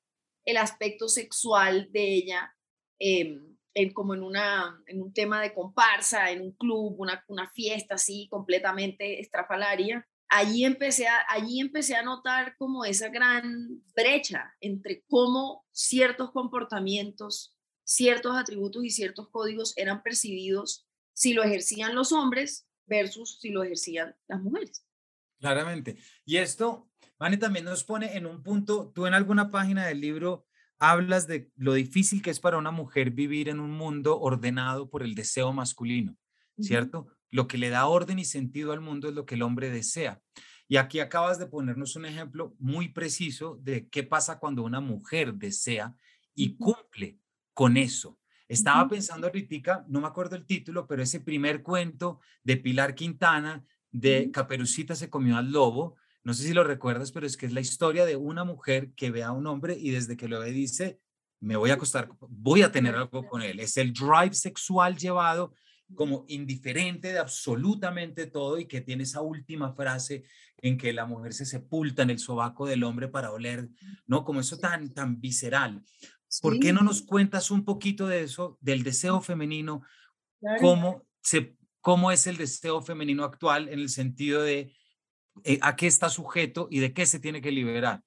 el 0.46 0.58
aspecto 0.58 1.10
sexual 1.10 1.92
de 1.92 2.14
ella 2.14 2.56
em, 3.00 3.58
en, 3.74 3.94
como 3.94 4.14
en, 4.14 4.24
una, 4.24 4.82
en 4.88 5.02
un 5.02 5.14
tema 5.14 5.42
de 5.42 5.54
comparsa, 5.54 6.32
en 6.32 6.42
un 6.42 6.52
club, 6.52 6.96
una, 7.00 7.24
una 7.28 7.50
fiesta 7.50 7.96
así 7.96 8.28
completamente 8.30 9.20
estrafalaria. 9.20 10.08
allí 10.28 10.66
empecé, 10.66 11.08
a, 11.08 11.26
allí 11.30 11.60
empecé 11.60 11.96
a 11.96 12.04
notar 12.04 12.56
como 12.58 12.86
esa 12.86 13.10
gran 13.10 13.82
brecha 13.96 14.54
entre 14.60 15.04
cómo 15.08 15.66
ciertos 15.72 16.32
comportamientos, 16.32 17.56
ciertos 17.84 18.38
atributos 18.38 18.84
y 18.84 18.90
ciertos 18.90 19.30
códigos 19.30 19.76
eran 19.78 20.04
percibidos 20.04 20.88
si 21.14 21.34
lo 21.34 21.44
ejercían 21.44 21.96
los 21.96 22.12
hombres 22.12 22.68
versus 22.86 23.40
si 23.40 23.50
lo 23.50 23.64
ejercían 23.64 24.16
las 24.28 24.42
mujeres. 24.42 24.86
Claramente. 25.40 25.98
Y 26.26 26.38
esto, 26.38 26.90
Vane, 27.18 27.38
también 27.38 27.66
nos 27.66 27.84
pone 27.84 28.18
en 28.18 28.26
un 28.26 28.44
punto, 28.44 28.92
tú 28.94 29.06
en 29.06 29.14
alguna 29.14 29.50
página 29.50 29.88
del 29.88 30.02
libro 30.02 30.49
hablas 30.80 31.28
de 31.28 31.52
lo 31.58 31.74
difícil 31.74 32.22
que 32.22 32.30
es 32.30 32.39
para 32.39 32.58
una 32.58 32.72
mujer 32.72 33.12
vivir 33.12 33.50
en 33.50 33.60
un 33.60 33.72
mundo 33.72 34.20
ordenado 34.20 34.89
por 34.89 35.04
el 35.04 35.13
deseo 35.13 35.54
masculino, 35.54 36.15
¿cierto? 36.60 37.08
Lo 37.30 37.48
que 37.48 37.58
le 37.58 37.70
da 37.70 37.86
orden 37.86 38.18
y 38.18 38.26
sentido 38.26 38.72
al 38.72 38.82
mundo 38.82 39.10
es 39.10 39.13
lo 39.13 39.26
que 39.26 39.36
el 39.36 39.44
hombre 39.44 39.70
desea. 39.70 40.22
Y 40.68 40.78
aquí 40.78 41.00
acabas 41.00 41.39
de 41.39 41.48
ponernos 41.48 41.96
un 41.96 42.06
ejemplo 42.06 42.56
muy 42.60 42.89
preciso 42.89 43.60
de 43.62 43.89
qué 43.89 44.04
pasa 44.04 44.39
cuando 44.39 44.63
una 44.63 44.80
mujer 44.80 45.34
desea 45.34 45.96
y 46.34 46.56
cumple 46.58 47.20
con 47.54 47.76
eso. 47.76 48.18
Estaba 48.48 48.88
pensando 48.88 49.28
ahorita, 49.28 49.86
no 49.89 50.02
me 50.02 50.08
acuerdo 50.08 50.36
el 50.36 50.46
título, 50.46 50.88
pero 50.88 51.04
ese 51.04 51.20
primer 51.20 51.62
cuento 51.62 52.20
de 52.44 52.58
Pilar 52.58 52.96
Quintana 52.96 53.63
de 53.92 54.32
Caperucita 54.32 54.96
se 54.96 55.10
comió 55.10 55.38
al 55.38 55.52
lobo, 55.52 55.96
no 56.30 56.36
sé 56.36 56.44
si 56.44 56.54
lo 56.54 56.63
recuerdas, 56.63 57.12
pero 57.12 57.26
es 57.26 57.36
que 57.36 57.48
es 57.48 57.54
la 57.54 57.60
historia 57.60 58.06
de 58.06 58.15
una 58.15 58.44
mujer 58.44 58.94
que 58.94 59.10
ve 59.10 59.24
a 59.24 59.32
un 59.32 59.48
hombre 59.48 59.76
y 59.76 59.89
desde 59.89 60.15
que 60.15 60.28
lo 60.28 60.39
ve 60.39 60.52
dice, 60.52 61.00
me 61.39 61.56
voy 61.56 61.72
a 61.72 61.74
acostar, 61.74 62.08
voy 62.20 62.62
a 62.62 62.72
tener 62.72 62.94
algo 62.94 63.26
con 63.26 63.42
él. 63.42 63.60
Es 63.60 63.78
el 63.78 63.94
drive 63.94 64.36
sexual 64.36 64.96
llevado 64.96 65.56
como 65.96 66.26
indiferente 66.28 67.12
de 67.13 67.18
absolutamente 67.18 68.28
todo 68.28 68.60
y 68.60 68.68
que 68.68 68.80
tiene 68.80 69.06
esa 69.06 69.22
última 69.22 69.74
frase 69.74 70.24
en 70.62 70.78
que 70.78 70.94
la 70.94 71.08
mujer 71.08 71.34
se 71.34 71.48
sepulta 71.48 72.04
en 72.04 72.12
el 72.12 72.20
sobaco 72.20 72.68
del 72.68 72.84
hombre 72.84 73.08
para 73.08 73.32
oler, 73.32 73.68
¿no? 74.06 74.24
Como 74.24 74.42
eso 74.42 74.60
tan, 74.60 74.94
tan 74.94 75.20
visceral. 75.20 75.84
¿Por 76.44 76.60
qué 76.60 76.72
no 76.72 76.82
nos 76.82 77.02
cuentas 77.02 77.50
un 77.50 77.65
poquito 77.65 78.06
de 78.06 78.22
eso, 78.22 78.60
del 78.62 78.84
deseo 78.84 79.20
femenino? 79.20 79.82
¿Cómo, 80.62 81.08
se, 81.24 81.58
¿Cómo 81.82 82.12
es 82.12 82.28
el 82.28 82.38
deseo 82.38 82.84
femenino 82.84 83.24
actual 83.24 83.68
en 83.68 83.80
el 83.80 83.89
sentido 83.89 84.44
de 84.44 84.76
eh, 85.44 85.60
a 85.62 85.76
qué 85.76 85.88
está 85.88 86.10
sujeto 86.10 86.68
y 86.70 86.80
de 86.80 86.94
qué 86.94 87.06
se 87.06 87.20
tiene 87.20 87.42
que 87.42 87.52
liberar. 87.52 88.04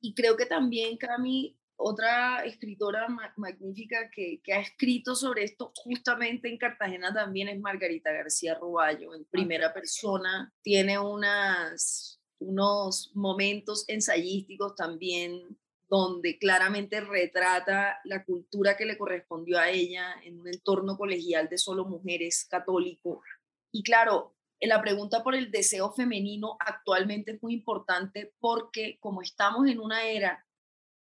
Y 0.00 0.14
creo 0.14 0.36
que 0.36 0.46
también, 0.46 0.96
Cami, 0.96 1.56
otra 1.76 2.44
escritora 2.44 3.08
magnífica 3.36 4.10
que, 4.10 4.40
que, 4.42 4.52
ha 4.52 4.60
escrito 4.60 5.14
sobre 5.14 5.44
esto 5.44 5.72
justamente 5.74 6.48
en 6.48 6.58
Cartagena 6.58 7.12
también 7.12 7.48
es 7.48 7.58
Margarita 7.58 8.12
García 8.12 8.54
Ruballo, 8.54 9.14
en 9.14 9.22
ah. 9.22 9.28
primera 9.30 9.72
persona. 9.72 10.52
Tiene 10.62 10.98
unas, 10.98 12.20
unos 12.38 13.10
momentos 13.14 13.84
ensayísticos 13.88 14.76
también 14.76 15.58
donde 15.88 16.38
claramente 16.38 17.00
retrata 17.00 18.00
la 18.04 18.24
cultura 18.24 18.76
que 18.76 18.86
le 18.86 18.98
correspondió 18.98 19.58
a 19.58 19.70
ella 19.70 20.14
en 20.24 20.40
un 20.40 20.48
entorno 20.48 20.96
colegial 20.96 21.48
de 21.48 21.58
solo 21.58 21.84
mujeres 21.84 22.46
católico. 22.50 23.22
Y 23.70 23.82
claro, 23.82 24.34
la 24.68 24.80
pregunta 24.80 25.22
por 25.22 25.34
el 25.34 25.50
deseo 25.50 25.92
femenino 25.92 26.56
actualmente 26.60 27.32
es 27.32 27.42
muy 27.42 27.54
importante 27.54 28.34
porque 28.40 28.98
como 29.00 29.22
estamos 29.22 29.68
en 29.68 29.80
una 29.80 30.04
era 30.04 30.46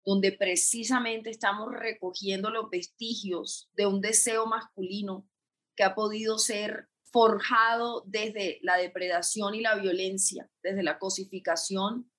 donde 0.06 0.32
precisamente 0.32 1.30
estamos 1.30 1.74
recogiendo 1.74 2.50
los 2.50 2.70
vestigios 2.70 3.70
de 3.74 3.88
un 3.88 4.00
deseo 4.00 4.46
masculino 4.46 5.28
que 5.76 5.84
ha 5.84 5.96
podido 5.96 6.38
ser 6.40 6.88
forjado 7.12 8.04
desde 8.06 8.60
la 8.62 8.78
depredación 8.78 9.56
y 9.56 9.62
la 9.62 9.76
violencia, 9.76 10.50
desde 10.62 10.84
la 10.84 11.00
cosificación, 11.00 12.12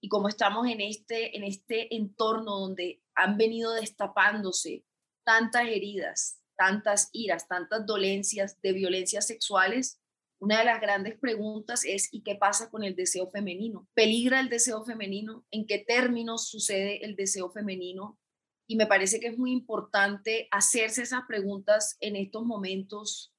y 0.00 0.08
como 0.08 0.28
estamos 0.28 0.68
en 0.68 0.80
este, 0.80 1.36
en 1.36 1.42
este 1.42 1.94
entorno 1.96 2.60
donde 2.60 3.02
han 3.14 3.36
venido 3.36 3.72
destapándose 3.72 4.84
tantas 5.24 5.62
heridas, 5.66 6.40
tantas 6.56 7.10
iras, 7.12 7.48
tantas 7.48 7.86
dolencias 7.86 8.60
de 8.62 8.72
violencias 8.72 9.26
sexuales, 9.26 10.00
una 10.38 10.58
de 10.58 10.64
las 10.64 10.80
grandes 10.80 11.18
preguntas 11.18 11.84
es 11.84 12.08
¿y 12.12 12.22
qué 12.22 12.34
pasa 12.34 12.70
con 12.70 12.84
el 12.84 12.94
deseo 12.94 13.30
femenino? 13.30 13.88
¿Peligra 13.94 14.40
el 14.40 14.48
deseo 14.48 14.84
femenino? 14.84 15.44
¿En 15.50 15.66
qué 15.66 15.78
términos 15.78 16.48
sucede 16.48 17.04
el 17.04 17.16
deseo 17.16 17.50
femenino? 17.50 18.18
Y 18.66 18.76
me 18.76 18.86
parece 18.86 19.20
que 19.20 19.28
es 19.28 19.38
muy 19.38 19.52
importante 19.52 20.48
hacerse 20.50 21.02
esas 21.02 21.22
preguntas 21.26 21.96
en 22.00 22.16
estos 22.16 22.44
momentos, 22.44 23.32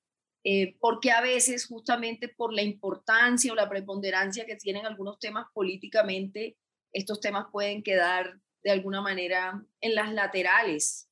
eh, 0.44 0.78
porque 0.80 1.12
a 1.12 1.22
veces 1.22 1.66
justamente 1.68 2.30
por 2.30 2.54
la 2.54 2.64
importancia 2.64 3.52
o 3.52 3.56
la 3.56 3.70
preponderancia 3.70 4.46
que 4.46 4.56
tienen 4.56 4.86
algunos 4.86 5.20
temas 5.20 5.48
políticamente, 5.54 6.58
estos 6.94 7.20
temas 7.20 7.48
pueden 7.52 7.84
quedar 7.84 8.40
de 8.64 8.72
alguna 8.72 9.02
manera 9.02 9.64
en 9.82 9.96
las 9.96 10.14
laterales. 10.14 11.10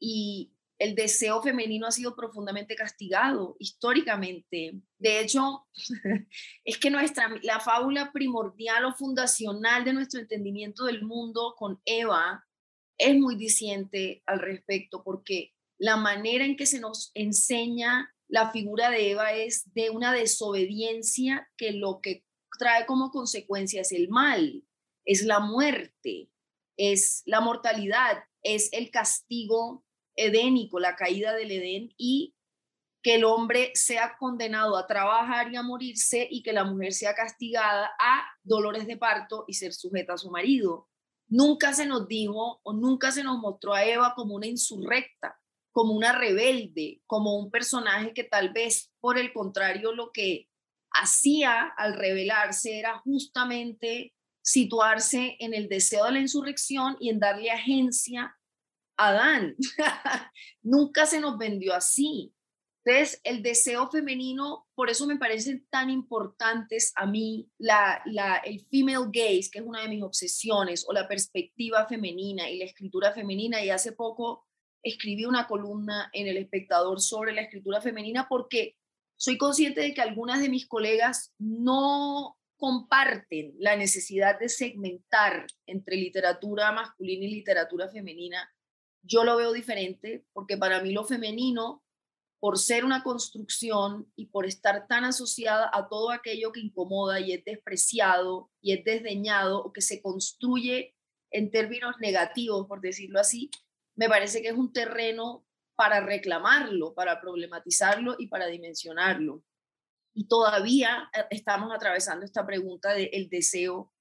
Y, 0.00 0.52
el 0.78 0.94
deseo 0.94 1.42
femenino 1.42 1.86
ha 1.86 1.92
sido 1.92 2.14
profundamente 2.14 2.76
castigado 2.76 3.56
históricamente. 3.58 4.80
De 4.98 5.20
hecho, 5.20 5.66
es 6.64 6.78
que 6.78 6.90
nuestra, 6.90 7.30
la 7.42 7.58
fábula 7.58 8.12
primordial 8.12 8.84
o 8.84 8.94
fundacional 8.94 9.84
de 9.84 9.92
nuestro 9.92 10.20
entendimiento 10.20 10.84
del 10.84 11.02
mundo 11.02 11.54
con 11.58 11.80
Eva 11.84 12.44
es 12.96 13.16
muy 13.18 13.36
diciente 13.36 14.22
al 14.26 14.40
respecto, 14.40 15.02
porque 15.02 15.52
la 15.78 15.96
manera 15.96 16.44
en 16.44 16.56
que 16.56 16.66
se 16.66 16.80
nos 16.80 17.10
enseña 17.14 18.12
la 18.28 18.50
figura 18.50 18.90
de 18.90 19.12
Eva 19.12 19.32
es 19.32 19.72
de 19.72 19.90
una 19.90 20.12
desobediencia 20.12 21.48
que 21.56 21.72
lo 21.72 22.00
que 22.00 22.24
trae 22.58 22.86
como 22.86 23.10
consecuencia 23.10 23.80
es 23.80 23.92
el 23.92 24.08
mal, 24.08 24.64
es 25.04 25.24
la 25.24 25.40
muerte, 25.40 26.28
es 26.76 27.22
la 27.24 27.40
mortalidad, 27.40 28.24
es 28.42 28.72
el 28.72 28.90
castigo 28.90 29.84
edénico, 30.18 30.80
la 30.80 30.96
caída 30.96 31.34
del 31.34 31.52
Edén, 31.52 31.94
y 31.96 32.34
que 33.02 33.14
el 33.14 33.24
hombre 33.24 33.70
sea 33.74 34.16
condenado 34.18 34.76
a 34.76 34.86
trabajar 34.86 35.52
y 35.52 35.56
a 35.56 35.62
morirse 35.62 36.26
y 36.30 36.42
que 36.42 36.52
la 36.52 36.64
mujer 36.64 36.92
sea 36.92 37.14
castigada 37.14 37.90
a 37.98 38.24
dolores 38.42 38.86
de 38.86 38.96
parto 38.96 39.44
y 39.46 39.54
ser 39.54 39.72
sujeta 39.72 40.14
a 40.14 40.18
su 40.18 40.30
marido. 40.30 40.88
Nunca 41.28 41.72
se 41.72 41.86
nos 41.86 42.08
dijo 42.08 42.60
o 42.62 42.72
nunca 42.72 43.12
se 43.12 43.22
nos 43.22 43.38
mostró 43.38 43.74
a 43.74 43.84
Eva 43.84 44.14
como 44.16 44.34
una 44.34 44.46
insurrecta, 44.46 45.38
como 45.70 45.94
una 45.94 46.12
rebelde, 46.12 47.00
como 47.06 47.38
un 47.38 47.50
personaje 47.50 48.12
que 48.12 48.24
tal 48.24 48.52
vez 48.52 48.90
por 49.00 49.18
el 49.18 49.32
contrario 49.32 49.92
lo 49.92 50.10
que 50.10 50.48
hacía 50.90 51.62
al 51.76 51.94
rebelarse 51.94 52.78
era 52.78 52.98
justamente 52.98 54.14
situarse 54.42 55.36
en 55.38 55.54
el 55.54 55.68
deseo 55.68 56.06
de 56.06 56.12
la 56.12 56.20
insurrección 56.20 56.96
y 56.98 57.10
en 57.10 57.20
darle 57.20 57.50
agencia 57.50 58.34
Adán. 58.98 59.56
Nunca 60.62 61.06
se 61.06 61.20
nos 61.20 61.38
vendió 61.38 61.74
así. 61.74 62.34
Entonces, 62.84 63.20
el 63.24 63.42
deseo 63.42 63.88
femenino, 63.90 64.66
por 64.74 64.88
eso 64.88 65.06
me 65.06 65.18
parecen 65.18 65.66
tan 65.70 65.90
importantes 65.90 66.92
a 66.96 67.06
mí 67.06 67.50
la, 67.58 68.02
el 68.44 68.60
female 68.60 69.10
gaze, 69.12 69.50
que 69.52 69.58
es 69.58 69.64
una 69.64 69.82
de 69.82 69.88
mis 69.88 70.02
obsesiones, 70.02 70.86
o 70.88 70.92
la 70.92 71.06
perspectiva 71.06 71.86
femenina 71.86 72.48
y 72.50 72.58
la 72.58 72.64
escritura 72.64 73.12
femenina. 73.12 73.62
Y 73.62 73.70
hace 73.70 73.92
poco 73.92 74.46
escribí 74.82 75.26
una 75.26 75.46
columna 75.46 76.08
en 76.12 76.28
El 76.28 76.38
Espectador 76.38 77.00
sobre 77.00 77.32
la 77.32 77.42
escritura 77.42 77.80
femenina 77.80 78.26
porque 78.28 78.76
soy 79.16 79.36
consciente 79.36 79.80
de 79.80 79.92
que 79.92 80.00
algunas 80.00 80.40
de 80.40 80.48
mis 80.48 80.66
colegas 80.66 81.34
no 81.38 82.38
comparten 82.56 83.54
la 83.58 83.76
necesidad 83.76 84.38
de 84.38 84.48
segmentar 84.48 85.46
entre 85.66 85.96
literatura 85.96 86.72
masculina 86.72 87.26
y 87.26 87.34
literatura 87.34 87.88
femenina 87.88 88.50
yo 89.02 89.24
lo 89.24 89.36
veo 89.36 89.52
diferente 89.52 90.26
porque 90.32 90.56
para 90.56 90.80
mí 90.82 90.92
lo 90.92 91.04
femenino, 91.04 91.82
por 92.40 92.58
ser 92.58 92.84
una 92.84 93.02
construcción 93.02 94.12
y 94.14 94.26
por 94.26 94.46
estar 94.46 94.86
tan 94.86 95.04
asociada 95.04 95.70
a 95.72 95.88
todo 95.88 96.10
aquello 96.10 96.52
que 96.52 96.60
incomoda 96.60 97.18
y 97.20 97.32
es 97.32 97.44
despreciado 97.44 98.50
y 98.60 98.72
es 98.72 98.84
desdeñado 98.84 99.62
o 99.62 99.72
que 99.72 99.80
se 99.80 100.00
construye 100.00 100.94
en 101.30 101.50
términos 101.50 101.96
negativos, 102.00 102.66
por 102.66 102.80
decirlo 102.80 103.20
así, 103.20 103.50
me 103.96 104.08
parece 104.08 104.40
que 104.40 104.48
es 104.48 104.56
un 104.56 104.72
terreno 104.72 105.44
para 105.74 106.00
reclamarlo, 106.00 106.94
para 106.94 107.20
problematizarlo 107.20 108.16
y 108.18 108.28
para 108.28 108.46
dimensionarlo. 108.46 109.42
Y 110.14 110.26
todavía 110.26 111.10
eh, 111.12 111.24
estamos 111.30 111.72
atravesando 111.74 112.24
esta 112.24 112.46
pregunta 112.46 112.94
del 112.94 113.28
deseo 113.28 113.92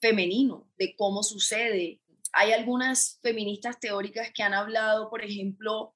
femenino, 0.00 0.70
de 0.76 0.94
cómo 0.96 1.22
sucede 1.22 2.00
hay 2.36 2.52
algunas 2.52 3.18
feministas 3.22 3.80
teóricas 3.80 4.30
que 4.30 4.42
han 4.42 4.52
hablado, 4.52 5.08
por 5.08 5.24
ejemplo, 5.24 5.94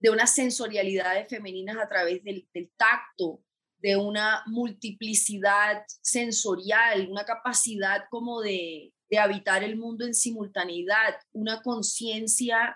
de 0.00 0.08
unas 0.08 0.34
sensorialidades 0.34 1.28
femeninas 1.28 1.76
a 1.76 1.86
través 1.86 2.24
del, 2.24 2.48
tacto, 2.78 3.44
de 3.76 3.96
una 3.96 4.42
multiplicidad 4.46 5.84
sensorial, 6.00 7.08
una 7.10 7.26
capacidad 7.26 8.04
como 8.10 8.40
de, 8.40 8.94
habitar 9.20 9.62
el 9.62 9.76
mundo 9.76 10.06
en 10.06 10.14
simultaneidad, 10.14 11.14
una 11.32 11.60
conciencia 11.60 12.74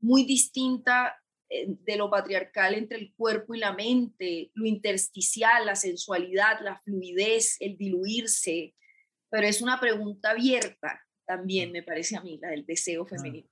muy 0.00 0.24
distinta 0.24 1.16
eh, 1.48 1.66
de 1.68 1.96
lo 1.96 2.10
patriarcal 2.10 2.74
entre 2.74 2.98
el 2.98 3.14
cuerpo 3.14 3.54
y 3.54 3.60
la 3.60 3.72
mente, 3.72 4.50
lo 4.54 4.66
intersticial, 4.66 5.64
la 5.64 5.76
sensualidad, 5.76 6.58
la 6.62 6.80
fluidez, 6.80 7.56
el 7.60 7.76
diluirse, 7.76 8.74
pero 9.30 9.46
es 9.46 9.62
una 9.62 9.78
pregunta 9.78 10.30
abierta 10.30 11.00
también, 11.28 11.70
me 11.70 11.82
parece 11.82 12.16
a 12.16 12.22
mí, 12.22 12.38
la 12.40 12.48
del 12.48 12.64
deseo 12.64 13.04
femenino. 13.04 13.46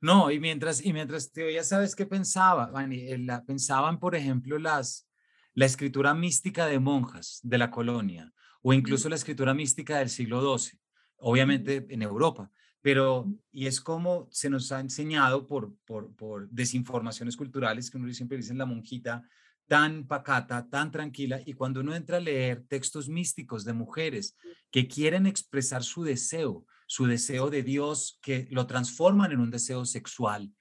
No, 0.00 0.30
y 0.30 0.40
mientras, 0.40 0.84
y 0.84 0.92
mientras 0.92 1.30
te 1.30 1.44
oía, 1.44 1.62
¿sabes 1.62 1.94
qué 1.94 2.04
pensaba? 2.04 2.72
Eh, 2.90 3.18
pensaban, 3.46 4.00
por 4.00 4.16
ejemplo, 4.16 4.58
las, 4.58 5.08
la 5.54 5.66
escritura 5.66 6.12
mística 6.12 6.66
de 6.66 6.80
monjas 6.80 7.38
de 7.42 7.58
la 7.58 7.70
colonia 7.70 8.32
o 8.62 8.72
incluso 8.72 9.08
la 9.08 9.14
escritura 9.14 9.54
mística 9.54 9.98
del 9.98 10.10
siglo 10.10 10.58
XII, 10.58 10.78
obviamente 11.18 11.86
en 11.88 12.02
Europa. 12.02 12.50
Pero, 12.82 13.26
y 13.52 13.66
es 13.66 13.80
como 13.80 14.26
se 14.30 14.50
nos 14.50 14.72
ha 14.72 14.80
enseñado 14.80 15.46
por, 15.46 15.74
por, 15.84 16.14
por 16.16 16.48
desinformaciones 16.50 17.36
culturales, 17.36 17.90
que 17.90 17.98
uno 17.98 18.12
siempre 18.12 18.38
dice 18.38 18.54
la 18.54 18.66
monjita 18.66 19.22
tan 19.68 20.06
pacata, 20.08 20.68
tan 20.68 20.90
tranquila, 20.90 21.40
y 21.46 21.52
cuando 21.52 21.80
uno 21.80 21.94
entra 21.94 22.16
a 22.16 22.20
leer 22.20 22.64
textos 22.66 23.08
místicos 23.08 23.64
de 23.64 23.72
mujeres 23.72 24.36
que 24.72 24.88
quieren 24.88 25.26
expresar 25.26 25.84
su 25.84 26.02
deseo, 26.02 26.66
su 26.90 27.06
deseo 27.06 27.50
de 27.50 27.62
Dios, 27.62 28.18
que 28.20 28.48
lo 28.50 28.66
transforman 28.66 29.30
en 29.30 29.38
un 29.38 29.52
deseo 29.52 29.84
sexual. 29.84 30.52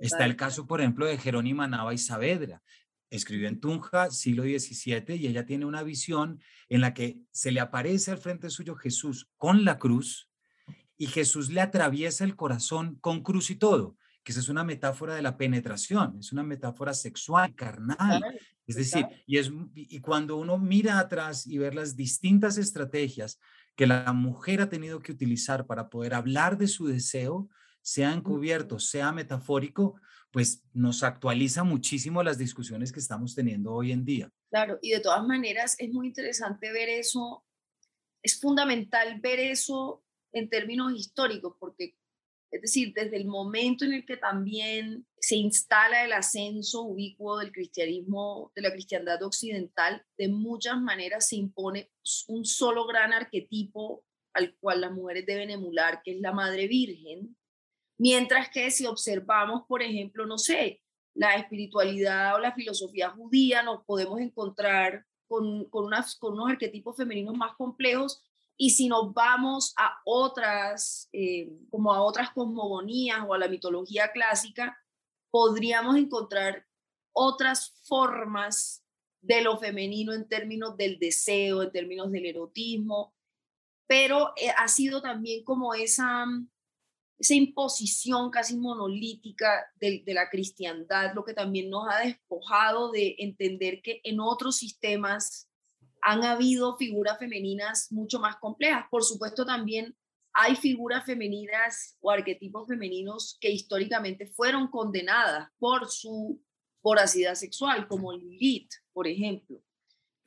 Está 0.00 0.24
el 0.24 0.34
caso, 0.34 0.66
por 0.66 0.80
ejemplo, 0.80 1.06
de 1.06 1.16
Jerónima 1.16 1.68
Nava 1.68 1.94
y 1.94 1.98
Saavedra. 1.98 2.60
Escribió 3.08 3.46
en 3.46 3.60
Tunja, 3.60 4.10
siglo 4.10 4.42
XVII, 4.42 5.14
y 5.14 5.28
ella 5.28 5.46
tiene 5.46 5.64
una 5.64 5.84
visión 5.84 6.42
en 6.68 6.80
la 6.80 6.92
que 6.92 7.20
se 7.30 7.52
le 7.52 7.60
aparece 7.60 8.10
al 8.10 8.18
frente 8.18 8.50
suyo 8.50 8.74
Jesús 8.74 9.30
con 9.36 9.64
la 9.64 9.78
cruz, 9.78 10.28
y 10.98 11.06
Jesús 11.06 11.52
le 11.52 11.60
atraviesa 11.60 12.24
el 12.24 12.34
corazón 12.34 12.96
con 12.96 13.22
cruz 13.22 13.50
y 13.50 13.54
todo, 13.54 13.96
que 14.24 14.32
esa 14.32 14.40
es 14.40 14.48
una 14.48 14.64
metáfora 14.64 15.14
de 15.14 15.22
la 15.22 15.36
penetración, 15.36 16.16
es 16.18 16.32
una 16.32 16.42
metáfora 16.42 16.94
sexual, 16.94 17.54
carnal. 17.54 18.24
Es 18.66 18.74
decir, 18.74 19.06
y, 19.24 19.38
es, 19.38 19.52
y 19.72 20.00
cuando 20.00 20.36
uno 20.36 20.58
mira 20.58 20.98
atrás 20.98 21.46
y 21.46 21.58
ver 21.58 21.76
las 21.76 21.94
distintas 21.94 22.58
estrategias 22.58 23.38
que 23.76 23.86
la 23.86 24.12
mujer 24.12 24.62
ha 24.62 24.68
tenido 24.68 25.00
que 25.00 25.12
utilizar 25.12 25.66
para 25.66 25.88
poder 25.90 26.14
hablar 26.14 26.56
de 26.58 26.66
su 26.66 26.86
deseo, 26.86 27.48
sea 27.82 28.12
encubierto, 28.12 28.78
sea 28.78 29.12
metafórico, 29.12 30.00
pues 30.32 30.64
nos 30.72 31.02
actualiza 31.02 31.62
muchísimo 31.62 32.22
las 32.22 32.38
discusiones 32.38 32.90
que 32.90 33.00
estamos 33.00 33.34
teniendo 33.34 33.72
hoy 33.72 33.92
en 33.92 34.04
día. 34.04 34.30
Claro, 34.50 34.78
y 34.82 34.90
de 34.90 35.00
todas 35.00 35.24
maneras 35.26 35.76
es 35.78 35.90
muy 35.90 36.08
interesante 36.08 36.72
ver 36.72 36.88
eso, 36.88 37.44
es 38.22 38.40
fundamental 38.40 39.20
ver 39.20 39.38
eso 39.38 40.04
en 40.32 40.48
términos 40.48 40.92
históricos, 40.94 41.54
porque, 41.60 41.96
es 42.50 42.62
decir, 42.62 42.92
desde 42.94 43.16
el 43.16 43.26
momento 43.26 43.84
en 43.84 43.92
el 43.92 44.06
que 44.06 44.16
también 44.16 45.06
se 45.26 45.34
instala 45.34 46.04
el 46.04 46.12
ascenso 46.12 46.82
ubicuo 46.82 47.38
del 47.38 47.50
cristianismo, 47.50 48.52
de 48.54 48.62
la 48.62 48.70
cristiandad 48.70 49.20
occidental, 49.24 50.06
de 50.16 50.28
muchas 50.28 50.80
maneras 50.80 51.28
se 51.28 51.34
impone 51.34 51.90
un 52.28 52.44
solo 52.44 52.86
gran 52.86 53.12
arquetipo 53.12 54.04
al 54.34 54.54
cual 54.60 54.82
las 54.82 54.92
mujeres 54.92 55.26
deben 55.26 55.50
emular, 55.50 56.00
que 56.04 56.12
es 56.12 56.20
la 56.20 56.30
Madre 56.30 56.68
Virgen, 56.68 57.36
mientras 57.98 58.50
que 58.50 58.70
si 58.70 58.86
observamos, 58.86 59.64
por 59.66 59.82
ejemplo, 59.82 60.26
no 60.26 60.38
sé, 60.38 60.80
la 61.12 61.34
espiritualidad 61.34 62.36
o 62.36 62.38
la 62.38 62.54
filosofía 62.54 63.10
judía, 63.10 63.64
nos 63.64 63.84
podemos 63.84 64.20
encontrar 64.20 65.04
con, 65.26 65.64
con, 65.70 65.86
unos 65.86 66.48
arquetipos 66.48 66.96
femeninos 66.96 67.36
más 67.36 67.56
complejos. 67.56 68.22
Y 68.56 68.70
si 68.70 68.86
nos 68.86 69.12
vamos 69.12 69.74
a 69.76 69.98
otras, 70.04 71.08
eh, 71.12 71.50
como 71.68 71.92
a 71.92 72.00
otras 72.00 72.30
cosmogonías 72.30 73.24
o 73.26 73.34
a 73.34 73.38
la 73.38 73.48
mitología 73.48 74.12
clásica, 74.12 74.78
podríamos 75.30 75.96
encontrar 75.96 76.66
otras 77.12 77.74
formas 77.84 78.84
de 79.20 79.42
lo 79.42 79.58
femenino 79.58 80.12
en 80.12 80.28
términos 80.28 80.76
del 80.76 80.98
deseo, 80.98 81.62
en 81.62 81.72
términos 81.72 82.12
del 82.12 82.26
erotismo, 82.26 83.14
pero 83.86 84.32
eh, 84.36 84.50
ha 84.56 84.68
sido 84.68 85.00
también 85.00 85.44
como 85.44 85.74
esa, 85.74 86.26
esa 87.18 87.34
imposición 87.34 88.30
casi 88.30 88.56
monolítica 88.56 89.66
de, 89.76 90.02
de, 90.04 90.14
la 90.14 90.28
cristiandad, 90.28 91.14
lo 91.14 91.24
que 91.24 91.34
también 91.34 91.70
nos 91.70 91.88
ha 91.88 92.00
despojado 92.00 92.90
de 92.92 93.16
entender 93.18 93.80
que 93.82 94.00
en 94.04 94.20
otros 94.20 94.56
sistemas 94.56 95.48
han 96.02 96.22
habido 96.22 96.76
figuras 96.76 97.18
femeninas 97.18 97.90
mucho 97.90 98.20
más 98.20 98.36
complejas. 98.36 98.84
Por 98.90 99.02
supuesto, 99.02 99.44
también 99.44 99.96
hay 100.38 100.54
figuras 100.54 101.04
femeninas 101.04 101.96
o 102.00 102.10
arquetipos 102.10 102.68
femeninos 102.68 103.38
que 103.40 103.50
históricamente 103.50 104.26
fueron 104.26 104.68
condenadas 104.68 105.48
por 105.58 105.88
su 105.88 106.42
voracidad 106.82 107.34
sexual, 107.34 107.88
como 107.88 108.12
Lilith, 108.12 108.70
por 108.92 109.08
ejemplo. 109.08 109.62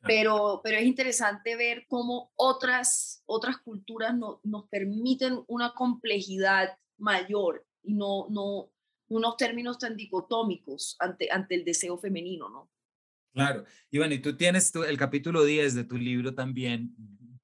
Pero, 0.01 0.61
pero 0.63 0.77
es 0.77 0.85
interesante 0.85 1.55
ver 1.55 1.85
cómo 1.87 2.31
otras, 2.35 3.21
otras 3.25 3.57
culturas 3.59 4.17
no, 4.17 4.39
nos 4.43 4.67
permiten 4.69 5.43
una 5.47 5.73
complejidad 5.73 6.77
mayor 6.97 7.67
y 7.83 7.93
no, 7.93 8.27
no 8.29 8.71
unos 9.09 9.37
términos 9.37 9.77
tan 9.77 9.95
dicotómicos 9.95 10.95
ante, 10.99 11.29
ante 11.31 11.55
el 11.55 11.65
deseo 11.65 11.97
femenino, 11.97 12.49
¿no? 12.49 12.71
Claro. 13.33 13.65
Y 13.91 13.99
bueno, 13.99 14.15
y 14.15 14.19
tú 14.19 14.35
tienes 14.35 14.73
el 14.75 14.97
capítulo 14.97 15.43
10 15.43 15.75
de 15.75 15.83
tu 15.83 15.97
libro 15.97 16.33
también, 16.33 16.95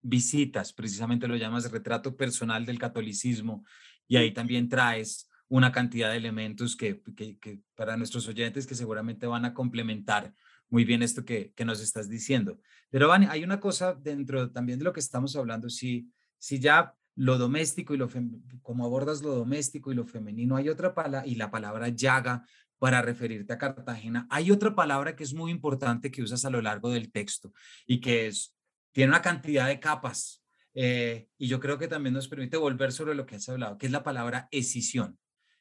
visitas, 0.05 0.71
precisamente 0.71 1.27
lo 1.27 1.35
llamas 1.35 1.71
retrato 1.71 2.15
personal 2.15 2.65
del 2.65 2.79
catolicismo, 2.79 3.65
y 4.07 4.17
ahí 4.17 4.31
también 4.33 4.69
traes 4.69 5.29
una 5.47 5.71
cantidad 5.71 6.11
de 6.11 6.17
elementos 6.17 6.75
que, 6.75 7.01
que, 7.15 7.59
para 7.75 7.97
nuestros 7.97 8.27
oyentes 8.27 8.67
que 8.67 8.75
seguramente 8.75 9.25
van 9.27 9.45
a 9.45 9.53
complementar 9.53 10.33
muy 10.69 10.83
bien 10.83 11.03
esto 11.03 11.23
que, 11.25 11.53
que 11.55 11.65
nos 11.65 11.81
estás 11.81 12.09
diciendo. 12.09 12.59
Pero 12.89 13.07
Vani, 13.07 13.27
hay 13.29 13.43
una 13.43 13.59
cosa 13.59 13.93
dentro 13.93 14.51
también 14.51 14.79
de 14.79 14.85
lo 14.85 14.93
que 14.93 14.99
estamos 14.99 15.35
hablando, 15.35 15.69
si, 15.69 16.09
si 16.37 16.59
ya 16.59 16.93
lo 17.15 17.37
doméstico 17.37 17.93
y 17.93 17.97
lo, 17.97 18.09
como 18.61 18.85
abordas 18.85 19.21
lo 19.21 19.35
doméstico 19.35 19.91
y 19.91 19.95
lo 19.95 20.05
femenino, 20.05 20.55
hay 20.55 20.69
otra 20.69 20.93
palabra, 20.93 21.27
y 21.27 21.35
la 21.35 21.49
palabra 21.49 21.89
llaga 21.89 22.45
para 22.77 23.01
referirte 23.01 23.53
a 23.53 23.57
Cartagena. 23.57 24.27
Hay 24.29 24.51
otra 24.51 24.75
palabra 24.75 25.15
que 25.15 25.23
es 25.23 25.33
muy 25.33 25.51
importante 25.51 26.11
que 26.11 26.21
usas 26.21 26.45
a 26.45 26.49
lo 26.49 26.61
largo 26.61 26.89
del 26.89 27.11
texto 27.11 27.53
y 27.87 28.01
que 28.01 28.27
es, 28.27 28.54
tiene 28.95 29.10
una 29.10 29.21
cantidad 29.21 29.67
de 29.67 29.81
capas 29.81 30.41
eh, 30.73 31.27
y 31.38 31.47
yo 31.47 31.60
creo 31.60 31.77
que 31.77 31.89
también 31.89 32.13
nos 32.13 32.29
permite 32.29 32.55
volver 32.55 32.93
sobre 32.93 33.13
lo 33.13 33.25
que 33.25 33.36
has 33.36 33.49
hablado, 33.49 33.77
que 33.77 33.88
es 33.88 33.91
la 33.91 34.03
palabra 34.03 34.47
escisión. 34.51 35.19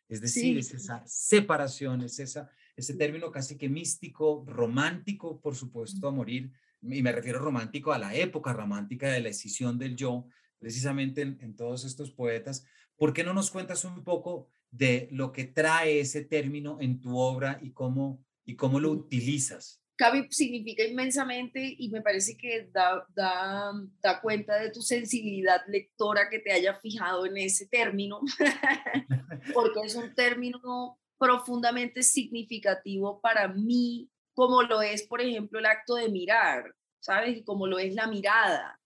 Es 0.09 0.20
decir, 0.20 0.57
es 0.57 0.73
esa 0.73 1.03
separación, 1.05 2.03
es 2.03 2.20
esa, 2.20 2.49
ese 2.77 2.94
término 2.94 3.33
casi 3.33 3.59
que 3.59 3.68
místico, 3.68 4.44
romántico, 4.47 5.40
por 5.40 5.57
supuesto, 5.57 6.07
a 6.07 6.12
morir, 6.12 6.53
y 6.81 7.03
me 7.03 7.11
refiero 7.11 7.40
romántico 7.40 7.92
a 7.92 7.99
la 7.99 8.14
época 8.14 8.53
romántica 8.53 9.09
de 9.09 9.20
la 9.20 9.31
escisión 9.31 9.79
del 9.79 9.97
yo, 9.97 10.29
precisamente 10.61 11.23
en, 11.23 11.37
en 11.40 11.57
todos 11.57 11.85
estos 11.85 12.12
poetas. 12.12 12.64
¿Por 12.94 13.12
qué 13.12 13.25
no 13.25 13.35
nos 13.35 13.51
cuentas 13.51 13.85
un 13.85 14.05
poco 14.05 14.49
de 14.70 15.09
lo 15.11 15.33
que 15.33 15.44
trae 15.44 15.99
ese 15.99 16.25
término 16.25 16.79
en 16.81 17.01
tu 17.01 17.18
obra 17.18 17.59
y 17.61 17.73
cómo, 17.73 18.25
y 18.44 18.57
cómo 18.57 18.81
lo 18.81 18.90
utilizas. 18.90 19.84
Cabi 19.96 20.26
significa 20.30 20.85
inmensamente 20.85 21.76
y 21.78 21.88
me 21.88 22.02
parece 22.02 22.37
que 22.37 22.68
da, 22.72 23.07
da, 23.14 23.72
da, 24.02 24.20
cuenta 24.20 24.57
de 24.57 24.70
tu 24.70 24.83
sensibilidad 24.83 25.61
lectora 25.68 26.28
que 26.28 26.40
te 26.40 26.52
haya 26.52 26.74
fijado 26.74 27.26
en 27.26 27.37
ese 27.37 27.66
término, 27.68 28.20
porque 29.54 29.80
es 29.85 29.94
un 29.94 30.14
término 30.14 30.98
profundamente 31.16 32.02
significativo 32.02 33.20
para 33.20 33.46
mí, 33.48 34.11
como 34.35 34.62
lo 34.62 34.83
es, 34.83 35.04
por 35.04 35.20
ejemplo, 35.20 35.61
el 35.61 35.66
acto 35.66 35.94
de 35.94 36.09
mirar, 36.09 36.74
¿sabes? 36.98 37.42
Como 37.44 37.68
lo 37.68 37.78
es 37.78 37.94
la 37.94 38.09
mirada. 38.09 38.80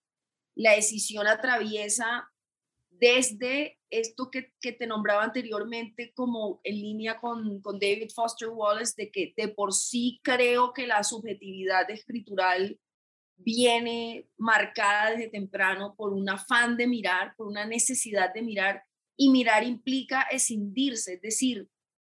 La 0.54 0.72
decisión 0.72 1.26
atraviesa 1.26 2.28
desde 3.00 3.78
esto 3.90 4.30
que, 4.30 4.52
te 4.60 4.86
nombraba 4.86 5.24
anteriormente 5.24 6.12
como 6.14 6.60
en 6.64 6.74
línea 6.74 7.20
con, 7.20 7.60
con, 7.60 7.78
David 7.78 8.10
Foster 8.14 8.48
Wallace, 8.48 8.94
de 8.96 9.10
que 9.10 9.34
de 9.36 9.48
por 9.48 9.72
sí 9.72 10.20
creo 10.22 10.72
que 10.72 10.86
la 10.86 11.02
subjetividad 11.04 11.90
escritural 11.90 12.78
viene 13.36 14.28
marcada 14.36 15.10
desde 15.10 15.30
temprano 15.30 15.94
por 15.96 16.12
un 16.12 16.28
afán 16.28 16.76
de 16.76 16.86
mirar, 16.86 17.34
por 17.36 17.46
una 17.46 17.64
necesidad 17.64 18.34
de 18.34 18.42
mirar, 18.42 18.82
y 19.16 19.30
mirar 19.30 19.64
implica 19.64 20.22
escindirse, 20.22 21.14
es 21.14 21.22
decir, 21.22 21.68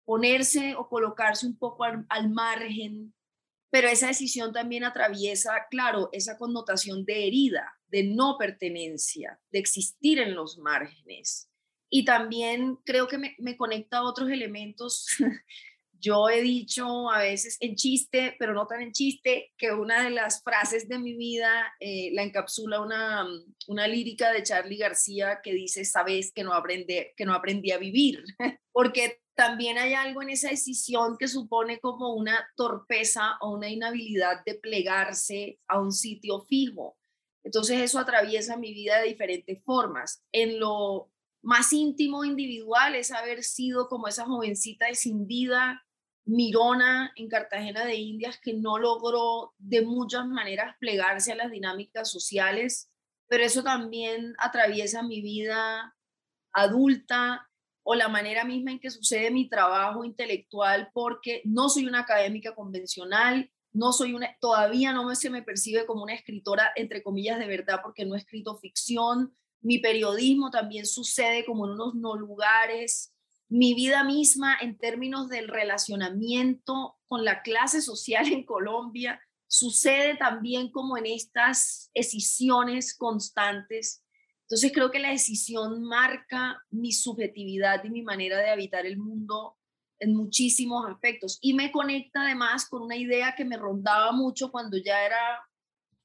ponerse 0.06 0.76
o 0.76 0.88
colocarse 0.90 1.46
un 1.46 1.58
poco 1.58 1.84
al, 1.84 2.06
al 2.10 2.30
margen, 2.30 3.14
pero 3.72 3.88
esa 3.88 4.08
decisión 4.08 4.54
también 4.54 4.84
atraviesa, 4.84 5.54
claro, 5.72 6.10
esa 6.12 6.38
connotación 6.38 7.06
de 7.06 7.28
herida, 7.28 7.74
de 7.94 8.04
no 8.04 8.38
pertenencia, 8.40 9.40
de 9.52 9.60
existir 9.60 10.18
en 10.18 10.34
los 10.34 10.58
márgenes. 10.58 11.48
Y 11.92 12.06
también 12.06 12.78
creo 12.84 13.08
que 13.08 13.20
me, 13.20 13.56
conecta 13.56 14.00
a 14.00 14.04
otros 14.04 14.32
elementos. 14.32 15.06
yo 16.00 16.28
he 16.28 16.42
dicho 16.42 17.12
a 17.12 17.20
veces 17.20 17.56
en 17.60 17.76
chiste, 17.76 18.36
pero 18.40 18.56
no 18.56 18.66
tan 18.66 18.82
en 18.82 18.94
chiste, 18.94 19.54
que 19.60 19.72
una 19.74 20.04
de 20.04 20.10
las 20.10 20.42
frases 20.42 20.90
de 20.90 20.98
mi 20.98 21.16
vida 21.16 21.72
eh, 21.80 22.10
la 22.14 22.24
encapsula 22.24 22.82
una, 22.82 23.28
una 23.68 23.88
lírica 23.88 24.34
de 24.34 24.42
Charlie 24.42 24.78
García 24.78 25.40
que 25.44 25.54
dice, 25.54 25.86
sabes 25.86 26.34
que 26.34 26.44
no, 26.44 26.54
aprende, 26.54 27.14
que 27.16 27.26
no 27.26 27.36
aprendí 27.36 27.70
a 27.70 27.78
vivir, 27.78 28.24
porque 28.72 29.22
también 29.36 29.78
hay 29.78 29.94
algo 29.94 30.24
en 30.24 30.32
esa 30.32 30.50
decisión 30.50 31.16
que 31.20 31.28
supone 31.28 31.80
como 31.80 32.16
una 32.16 32.44
torpeza 32.56 33.38
o 33.42 33.52
una 33.52 33.70
inhabilidad 33.70 34.44
de 34.46 34.56
plegarse 34.56 35.60
a 35.68 35.80
un 35.80 35.92
sitio 35.92 36.42
fijo. 36.50 36.98
Entonces 37.44 37.82
eso 37.82 38.00
atraviesa 38.00 38.58
mi 38.58 38.74
vida 38.74 39.00
de 39.00 39.10
diferentes 39.10 39.64
formas. 39.64 40.24
En 40.32 40.60
lo 40.60 41.12
más 41.42 41.74
íntimo, 41.74 42.24
individual, 42.24 42.96
es 42.96 43.12
haber 43.12 43.44
sido 43.44 43.88
como 43.88 44.08
esa 44.08 44.26
jovencita 44.26 44.88
descendida 44.88 45.84
mirona 46.26 47.12
en 47.16 47.28
Cartagena 47.28 47.86
de 47.86 47.96
Indias 47.96 48.40
que 48.42 48.54
no 48.54 48.78
logró 48.78 49.54
de 49.58 49.82
muchas 49.82 50.26
maneras 50.26 50.76
plegarse 50.80 51.34
a 51.34 51.36
las 51.36 51.52
dinámicas 51.52 52.10
sociales, 52.10 52.90
pero 53.28 53.44
eso 53.44 53.64
también 53.64 54.34
atraviesa 54.38 55.04
mi 55.04 55.22
vida 55.22 55.96
adulta 56.54 57.50
o 57.86 57.96
la 57.96 58.08
manera 58.08 58.46
misma 58.46 58.72
en 58.72 58.80
que 58.80 58.90
sucede 58.90 59.32
mi 59.32 59.50
trabajo 59.50 60.06
intelectual 60.06 60.90
porque 60.94 61.42
no 61.44 61.68
soy 61.68 61.86
una 61.86 62.02
académica 62.02 62.56
convencional, 62.56 63.52
no 63.74 63.92
soy 63.92 64.14
una 64.14 64.36
todavía 64.40 64.94
no 64.94 65.14
se 65.16 65.30
me 65.30 65.42
percibe 65.42 65.86
como 65.86 66.04
una 66.04 66.14
escritora 66.14 66.72
entre 66.76 67.04
comillas 67.04 67.40
de 67.40 67.48
verdad 67.48 67.80
porque 67.84 68.06
no 68.06 68.16
he 68.16 68.20
escrito 68.20 68.58
ficción. 68.58 69.36
Mi 69.62 69.80
periodismo 69.80 70.52
también 70.52 70.86
sucede 70.86 71.46
como 71.46 71.66
en 71.66 71.74
unos 71.74 71.96
no 71.96 72.16
lugares 72.16 73.14
mi 73.56 73.76
vida 73.76 74.04
misma 74.04 74.58
en 74.60 74.80
términos 74.80 75.30
del 75.30 75.48
relacionamiento 75.48 76.98
con 77.08 77.24
la 77.24 77.44
clase 77.44 77.84
social 77.84 78.26
en 78.28 78.46
Colombia 78.46 79.22
sucede 79.48 80.18
también 80.18 80.72
como 80.72 80.98
en 80.98 81.06
estas 81.06 81.92
decisiones 81.94 82.98
constantes. 82.98 84.04
Entonces 84.42 84.72
creo 84.74 84.90
que 84.90 84.98
la 84.98 85.12
decisión 85.12 85.84
marca 85.84 86.64
mi 86.72 86.92
subjetividad 86.92 87.84
y 87.84 87.92
mi 87.92 88.02
manera 88.02 88.40
de 88.40 88.50
habitar 88.50 88.88
el 88.88 88.98
mundo 88.98 89.56
en 90.04 90.16
muchísimos 90.16 90.86
aspectos. 90.88 91.40
Y 91.42 91.54
me 91.54 91.72
conecta 91.72 92.24
además 92.24 92.68
con 92.68 92.84
una 92.84 92.98
idea 92.98 93.36
que 93.36 93.46
me 93.46 93.58
rondaba 93.58 94.12
mucho 94.12 94.52
cuando 94.52 94.78
ya 94.78 95.06
era 95.06 95.42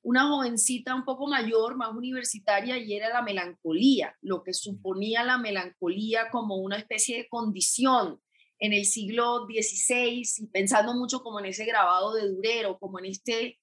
una 0.02 0.28
jovencita 0.28 0.94
un 0.94 1.04
poco 1.04 1.26
mayor, 1.26 1.76
más 1.76 1.92
universitaria, 1.92 2.78
y 2.78 2.94
era 2.94 3.08
la 3.10 3.22
melancolía, 3.22 4.16
lo 4.22 4.42
que 4.42 4.54
suponía 4.54 5.24
la 5.24 5.36
melancolía 5.36 6.30
como 6.30 6.56
una 6.56 6.76
especie 6.76 7.18
de 7.18 7.28
condición 7.28 8.20
en 8.60 8.72
el 8.72 8.84
siglo 8.84 9.46
XVI, 9.46 10.22
y 10.38 10.46
pensando 10.46 10.94
mucho 10.94 11.20
como 11.20 11.40
en 11.40 11.46
ese 11.46 11.64
grabado 11.64 12.14
de 12.14 12.28
Durero, 12.28 12.78
como 12.78 13.00
en 13.00 13.06
este, 13.06 13.58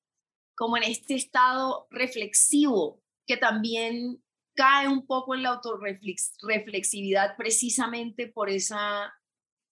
como 0.55 0.77
en 0.77 0.83
este 0.83 1.15
estado 1.15 1.87
reflexivo 1.89 3.01
que 3.25 3.37
también 3.37 4.21
cae 4.55 4.87
un 4.87 5.05
poco 5.05 5.35
en 5.35 5.43
la 5.43 5.49
autorreflexividad 5.49 7.35
precisamente 7.37 8.27
por 8.27 8.49
esa, 8.49 9.13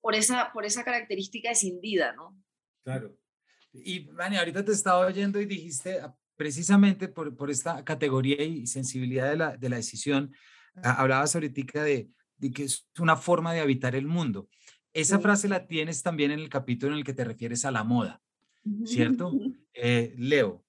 por 0.04 0.16
esa, 0.16 0.51
por 0.51 0.66
esa 0.66 0.84
característica 0.84 1.49
escindida, 1.49 2.14
¿no? 2.14 2.38
Claro. 2.84 3.18
Y, 3.72 3.99
Vani, 3.99 4.36
ahorita 4.36 4.66
te 4.66 4.74
estaba 4.74 5.08
oyendo 5.08 5.39
y 5.39 5.45
dijiste, 5.45 6.01
precisamente 6.36 7.08
por, 7.08 7.38
por 7.38 7.49
esta 7.49 7.86
categoría 7.86 8.43
y 8.43 8.68
sensibilidad 8.68 9.30
de 9.30 9.38
la, 9.38 9.56
de 9.56 9.70
la 9.70 9.78
decisión, 9.78 10.36
hablabas 10.84 11.36
ahorita 11.36 11.86
de, 11.86 12.10
de, 12.36 12.51
que 12.51 12.66
es 12.66 12.86
una 12.99 13.16
forma 13.16 13.54
de 13.54 13.62
habitar 13.62 13.95
el 13.95 14.06
mundo. 14.06 14.49
Esa 14.91 15.20
frase 15.20 15.47
la 15.47 15.68
tienes 15.68 16.04
también 16.04 16.32
en 16.32 16.39
el 16.39 16.49
capítulo 16.49 16.91
en 16.91 16.99
el 16.99 17.06
que 17.06 17.14
te 17.14 17.24
refieres 17.24 17.64
a 17.64 17.72
la 17.72 17.86
moda, 17.86 18.22
¿cierto? 18.86 19.32
Eh, 19.76 20.14
Leo, 20.20 20.64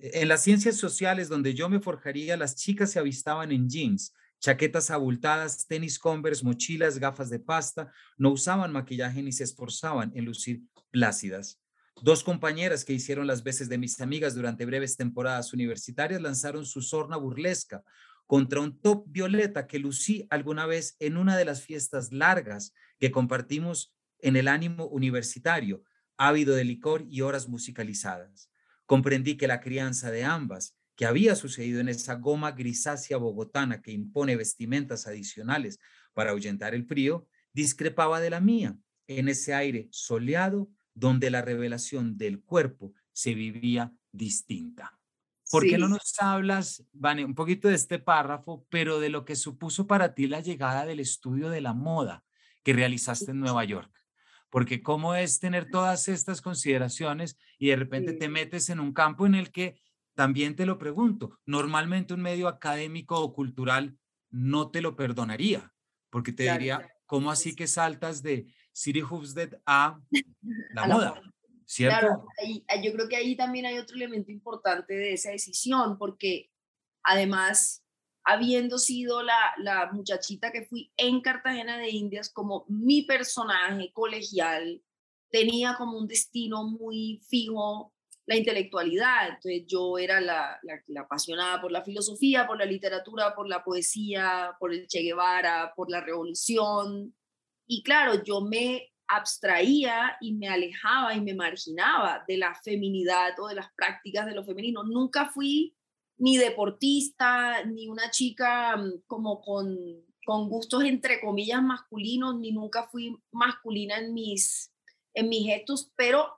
en 0.00 0.26
las 0.26 0.42
ciencias 0.42 0.74
sociales 0.74 1.28
donde 1.28 1.54
yo 1.54 1.68
me 1.68 1.78
forjaría, 1.78 2.36
las 2.36 2.56
chicas 2.56 2.90
se 2.90 2.98
avistaban 2.98 3.52
en 3.52 3.68
jeans, 3.68 4.12
chaquetas 4.40 4.90
abultadas, 4.90 5.66
tenis 5.66 5.98
converse, 5.98 6.44
mochilas, 6.44 6.98
gafas 6.98 7.30
de 7.30 7.40
pasta, 7.40 7.92
no 8.16 8.30
usaban 8.30 8.72
maquillaje 8.72 9.22
ni 9.22 9.32
se 9.32 9.44
esforzaban 9.44 10.12
en 10.14 10.24
lucir 10.24 10.62
plácidas. 10.90 11.60
Dos 12.00 12.22
compañeras 12.22 12.84
que 12.84 12.92
hicieron 12.92 13.26
las 13.26 13.42
veces 13.42 13.68
de 13.68 13.78
mis 13.78 14.00
amigas 14.00 14.34
durante 14.34 14.64
breves 14.64 14.96
temporadas 14.96 15.52
universitarias 15.52 16.22
lanzaron 16.22 16.64
su 16.64 16.80
sorna 16.80 17.16
burlesca 17.16 17.82
contra 18.26 18.60
un 18.60 18.78
top 18.80 19.04
violeta 19.08 19.66
que 19.66 19.80
lucí 19.80 20.26
alguna 20.30 20.66
vez 20.66 20.96
en 21.00 21.16
una 21.16 21.36
de 21.36 21.44
las 21.44 21.62
fiestas 21.62 22.12
largas 22.12 22.72
que 23.00 23.10
compartimos 23.10 23.96
en 24.20 24.36
el 24.36 24.48
ánimo 24.48 24.86
universitario, 24.86 25.82
ávido 26.16 26.54
de 26.54 26.64
licor 26.64 27.04
y 27.08 27.22
horas 27.22 27.48
musicalizadas. 27.48 28.50
Comprendí 28.86 29.36
que 29.36 29.48
la 29.48 29.60
crianza 29.60 30.10
de 30.10 30.24
ambas, 30.24 30.77
que 30.98 31.06
había 31.06 31.36
sucedido 31.36 31.78
en 31.78 31.88
esa 31.88 32.16
goma 32.16 32.50
grisácea 32.50 33.18
bogotana 33.18 33.82
que 33.82 33.92
impone 33.92 34.34
vestimentas 34.34 35.06
adicionales 35.06 35.78
para 36.12 36.30
ahuyentar 36.30 36.74
el 36.74 36.86
frío, 36.86 37.28
discrepaba 37.52 38.18
de 38.18 38.30
la 38.30 38.40
mía, 38.40 38.76
en 39.06 39.28
ese 39.28 39.54
aire 39.54 39.86
soleado 39.92 40.68
donde 40.94 41.30
la 41.30 41.40
revelación 41.40 42.18
del 42.18 42.42
cuerpo 42.42 42.94
se 43.12 43.34
vivía 43.34 43.92
distinta. 44.10 44.98
¿Por 45.48 45.62
qué 45.62 45.78
no 45.78 45.86
nos 45.86 46.14
hablas, 46.18 46.84
Vane, 46.92 47.24
un 47.24 47.36
poquito 47.36 47.68
de 47.68 47.76
este 47.76 48.00
párrafo, 48.00 48.66
pero 48.68 48.98
de 48.98 49.08
lo 49.08 49.24
que 49.24 49.36
supuso 49.36 49.86
para 49.86 50.14
ti 50.14 50.26
la 50.26 50.40
llegada 50.40 50.84
del 50.84 50.98
estudio 50.98 51.48
de 51.48 51.60
la 51.60 51.74
moda 51.74 52.24
que 52.64 52.72
realizaste 52.72 53.30
en 53.30 53.38
Nueva 53.38 53.64
York? 53.64 53.92
Porque 54.50 54.82
cómo 54.82 55.14
es 55.14 55.38
tener 55.38 55.70
todas 55.70 56.08
estas 56.08 56.42
consideraciones 56.42 57.38
y 57.56 57.68
de 57.68 57.76
repente 57.76 58.14
te 58.14 58.28
metes 58.28 58.68
en 58.68 58.80
un 58.80 58.92
campo 58.92 59.26
en 59.26 59.36
el 59.36 59.52
que 59.52 59.80
también 60.18 60.56
te 60.56 60.66
lo 60.66 60.78
pregunto, 60.78 61.38
normalmente 61.46 62.12
un 62.12 62.22
medio 62.22 62.48
académico 62.48 63.20
o 63.20 63.32
cultural 63.32 63.96
no 64.30 64.68
te 64.72 64.82
lo 64.82 64.96
perdonaría, 64.96 65.72
porque 66.10 66.32
te 66.32 66.50
diría, 66.50 66.92
¿cómo 67.06 67.30
así 67.30 67.54
que 67.54 67.68
saltas 67.68 68.20
de 68.20 68.52
City 68.72 69.00
Dead 69.32 69.52
a 69.66 70.00
la 70.74 70.86
moda, 70.88 71.22
¿cierto? 71.66 72.00
Claro, 72.00 72.26
yo 72.82 72.92
creo 72.94 73.08
que 73.08 73.14
ahí 73.14 73.36
también 73.36 73.66
hay 73.66 73.78
otro 73.78 73.94
elemento 73.94 74.32
importante 74.32 74.94
de 74.94 75.12
esa 75.12 75.30
decisión, 75.30 75.96
porque 75.98 76.50
además, 77.04 77.84
habiendo 78.24 78.78
sido 78.78 79.22
la, 79.22 79.38
la 79.58 79.92
muchachita 79.92 80.50
que 80.50 80.66
fui 80.66 80.92
en 80.96 81.20
Cartagena 81.20 81.78
de 81.78 81.90
Indias 81.90 82.28
como 82.28 82.64
mi 82.66 83.02
personaje 83.02 83.92
colegial, 83.92 84.82
tenía 85.30 85.76
como 85.76 85.96
un 85.96 86.08
destino 86.08 86.64
muy 86.64 87.22
fijo 87.28 87.94
la 88.28 88.36
intelectualidad. 88.36 89.28
Entonces 89.28 89.64
yo 89.66 89.96
era 89.98 90.20
la, 90.20 90.60
la, 90.62 91.00
apasionada 91.00 91.60
por 91.62 91.72
la 91.72 91.82
filosofía, 91.82 92.46
por 92.46 92.58
la 92.58 92.66
literatura, 92.66 93.34
por 93.34 93.48
la 93.48 93.64
poesía, 93.64 94.54
por 94.60 94.72
el 94.72 94.86
Che 94.86 95.00
Guevara, 95.00 95.72
por 95.74 95.90
la 95.90 96.02
revolución, 96.02 97.14
y 97.70 97.82
claro, 97.82 98.22
yo 98.24 98.40
me 98.40 98.92
abstraía 99.06 100.16
y 100.20 100.32
me 100.32 100.48
alejaba 100.48 101.14
y 101.14 101.20
me 101.20 101.34
marginaba 101.34 102.24
de 102.26 102.38
la 102.38 102.54
feminidad 102.54 103.38
o 103.38 103.48
de 103.48 103.54
las 103.54 103.70
prácticas 103.74 104.26
de 104.26 104.34
lo 104.34 104.44
femenino. 104.44 104.82
Nunca 104.84 105.26
fui 105.26 105.76
ni 106.16 106.38
deportista, 106.38 107.64
ni 107.64 107.86
una 107.88 108.10
chica 108.10 108.76
mm, 108.76 109.02
como 109.06 109.40
con, 109.42 109.76
con 110.24 110.48
gustos 110.48 110.82
entre 110.84 111.20
comillas 111.20 111.62
masculinos, 111.62 112.38
ni 112.38 112.52
nunca 112.52 112.88
fui 112.88 113.16
masculina 113.32 113.98
en 113.98 114.14
mis, 114.14 114.72
en 115.14 115.28
mis 115.28 115.46
gestos, 115.46 115.92
pero 115.94 116.37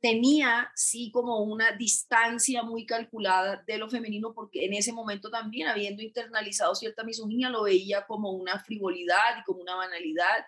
tenía 0.00 0.70
sí 0.74 1.10
como 1.10 1.42
una 1.42 1.72
distancia 1.72 2.62
muy 2.62 2.86
calculada 2.86 3.62
de 3.66 3.78
lo 3.78 3.90
femenino 3.90 4.32
porque 4.32 4.64
en 4.64 4.74
ese 4.74 4.92
momento 4.92 5.30
también 5.30 5.68
habiendo 5.68 6.02
internalizado 6.02 6.74
cierta 6.74 7.04
misoginia 7.04 7.50
lo 7.50 7.64
veía 7.64 8.06
como 8.06 8.30
una 8.32 8.60
frivolidad 8.60 9.40
y 9.40 9.44
como 9.44 9.60
una 9.60 9.74
banalidad. 9.74 10.46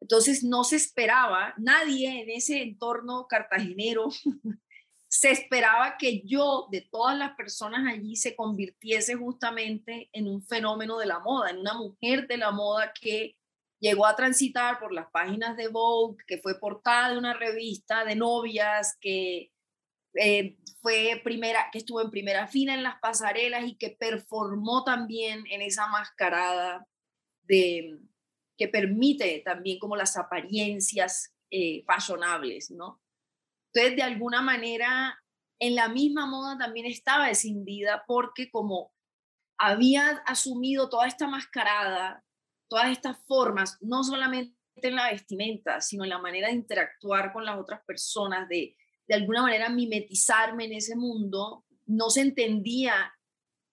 Entonces 0.00 0.42
no 0.42 0.64
se 0.64 0.76
esperaba, 0.76 1.54
nadie 1.56 2.22
en 2.22 2.30
ese 2.30 2.62
entorno 2.62 3.26
cartagenero 3.28 4.08
se 5.08 5.30
esperaba 5.30 5.96
que 5.96 6.22
yo, 6.22 6.66
de 6.72 6.80
todas 6.80 7.16
las 7.16 7.36
personas 7.36 7.86
allí, 7.86 8.16
se 8.16 8.34
convirtiese 8.34 9.14
justamente 9.14 10.10
en 10.12 10.26
un 10.26 10.42
fenómeno 10.42 10.98
de 10.98 11.06
la 11.06 11.20
moda, 11.20 11.50
en 11.50 11.58
una 11.58 11.74
mujer 11.74 12.26
de 12.26 12.36
la 12.36 12.50
moda 12.50 12.92
que 12.92 13.36
llegó 13.84 14.06
a 14.06 14.16
transitar 14.16 14.78
por 14.78 14.94
las 14.94 15.10
páginas 15.10 15.58
de 15.58 15.68
Vogue, 15.68 16.24
que 16.26 16.38
fue 16.38 16.58
portada 16.58 17.10
de 17.10 17.18
una 17.18 17.34
revista 17.34 18.02
de 18.06 18.16
novias, 18.16 18.96
que 18.98 19.52
eh, 20.14 20.56
fue 20.80 21.20
primera, 21.22 21.68
que 21.70 21.78
estuvo 21.78 22.00
en 22.00 22.10
primera 22.10 22.46
fila 22.46 22.72
en 22.72 22.82
las 22.82 22.98
pasarelas 23.00 23.64
y 23.66 23.76
que 23.76 23.90
performó 23.90 24.84
también 24.84 25.44
en 25.50 25.60
esa 25.60 25.86
mascarada 25.88 26.86
de 27.42 27.98
que 28.56 28.68
permite 28.68 29.42
también 29.44 29.78
como 29.78 29.96
las 29.96 30.16
apariencias 30.16 31.34
eh, 31.50 31.84
fashionables, 31.84 32.70
¿no? 32.70 33.02
Entonces, 33.70 33.96
de 33.96 34.02
alguna 34.02 34.40
manera, 34.40 35.22
en 35.58 35.74
la 35.74 35.88
misma 35.88 36.24
moda 36.24 36.56
también 36.56 36.86
estaba 36.86 37.28
escindida 37.28 38.04
porque 38.06 38.50
como 38.50 38.94
había 39.58 40.22
asumido 40.26 40.88
toda 40.88 41.06
esta 41.06 41.26
mascarada 41.26 42.24
todas 42.74 42.90
estas 42.90 43.16
formas, 43.26 43.78
no 43.80 44.02
solamente 44.02 44.54
en 44.76 44.96
la 44.96 45.12
vestimenta, 45.12 45.80
sino 45.80 46.02
en 46.02 46.10
la 46.10 46.18
manera 46.18 46.48
de 46.48 46.54
interactuar 46.54 47.32
con 47.32 47.44
las 47.44 47.58
otras 47.58 47.80
personas, 47.86 48.48
de 48.48 48.74
de 49.06 49.14
alguna 49.14 49.42
manera 49.42 49.68
mimetizarme 49.68 50.64
en 50.66 50.74
ese 50.74 50.96
mundo, 50.96 51.64
no 51.86 52.10
se 52.10 52.22
entendía 52.22 53.12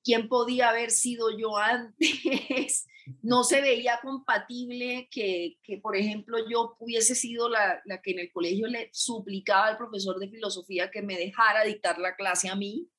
quién 0.04 0.28
podía 0.28 0.70
haber 0.70 0.92
sido 0.92 1.38
yo 1.38 1.58
antes, 1.58 2.88
no 3.22 3.44
se 3.44 3.62
veía 3.62 4.00
compatible 4.02 5.08
que, 5.12 5.58
por 5.82 5.96
ejemplo, 5.96 6.38
yo 6.50 6.76
hubiese 6.80 7.16
sido 7.16 7.50
la, 7.50 7.82
la, 7.86 8.02
que 8.02 8.12
en 8.12 8.20
el 8.20 8.32
colegio 8.32 8.68
le 8.68 8.90
suplicaba 8.92 9.68
al 9.68 9.78
profesor 9.78 10.20
de 10.20 10.30
filosofía 10.30 10.92
que 10.92 11.02
me 11.02 11.18
dejara 11.18 11.64
dictar 11.64 11.98
la 11.98 12.16
clase 12.16 12.50
a 12.50 12.56
mí, 12.56 12.90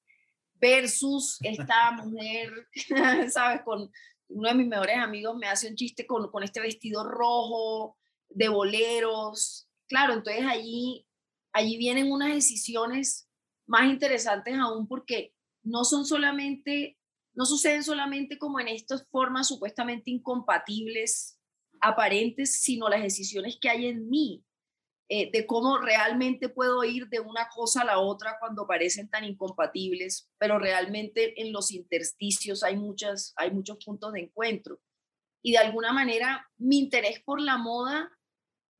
versus 0.62 1.38
esta 1.42 1.90
mujer, 2.04 2.68
¿sabes? 3.30 3.62
Con 3.62 3.90
uno 4.34 4.48
de 4.48 4.54
mis 4.54 4.66
mejores 4.66 4.96
amigos 4.98 5.36
me 5.36 5.46
hace 5.46 5.68
un 5.68 5.76
chiste 5.76 6.06
con, 6.06 6.30
con 6.30 6.42
este 6.42 6.60
vestido 6.60 7.04
rojo 7.04 7.96
de 8.28 8.48
boleros. 8.48 9.68
Claro, 9.88 10.14
entonces 10.14 10.44
allí, 10.46 11.06
allí 11.52 11.76
vienen 11.76 12.10
unas 12.10 12.34
decisiones 12.34 13.28
más 13.66 13.90
interesantes 13.90 14.54
aún 14.58 14.86
porque 14.88 15.34
no 15.62 15.84
son 15.84 16.04
solamente, 16.04 16.98
no 17.34 17.44
suceden 17.44 17.84
solamente 17.84 18.38
como 18.38 18.60
en 18.60 18.68
estas 18.68 19.06
formas 19.08 19.48
supuestamente 19.48 20.10
incompatibles 20.10 21.38
aparentes, 21.80 22.62
sino 22.62 22.88
las 22.88 23.02
decisiones 23.02 23.58
que 23.60 23.68
hay 23.68 23.86
en 23.86 24.08
mí, 24.08 24.44
eh, 25.08 25.30
de 25.30 25.46
cómo 25.46 25.78
realmente 25.78 26.48
puedo 26.48 26.84
ir 26.84 27.08
de 27.08 27.20
una 27.20 27.48
cosa 27.48 27.82
a 27.82 27.84
la 27.84 27.98
otra 27.98 28.36
cuando 28.40 28.66
parecen 28.66 29.08
tan 29.10 29.24
incompatibles, 29.24 30.30
pero 30.38 30.58
realmente 30.58 31.40
en 31.40 31.52
los 31.52 31.70
intersticios 31.70 32.62
hay, 32.62 32.76
muchas, 32.76 33.34
hay 33.36 33.50
muchos 33.50 33.84
puntos 33.84 34.12
de 34.12 34.20
encuentro. 34.20 34.80
Y 35.42 35.52
de 35.52 35.58
alguna 35.58 35.92
manera 35.92 36.48
mi 36.56 36.78
interés 36.78 37.20
por 37.22 37.40
la 37.40 37.58
moda 37.58 38.10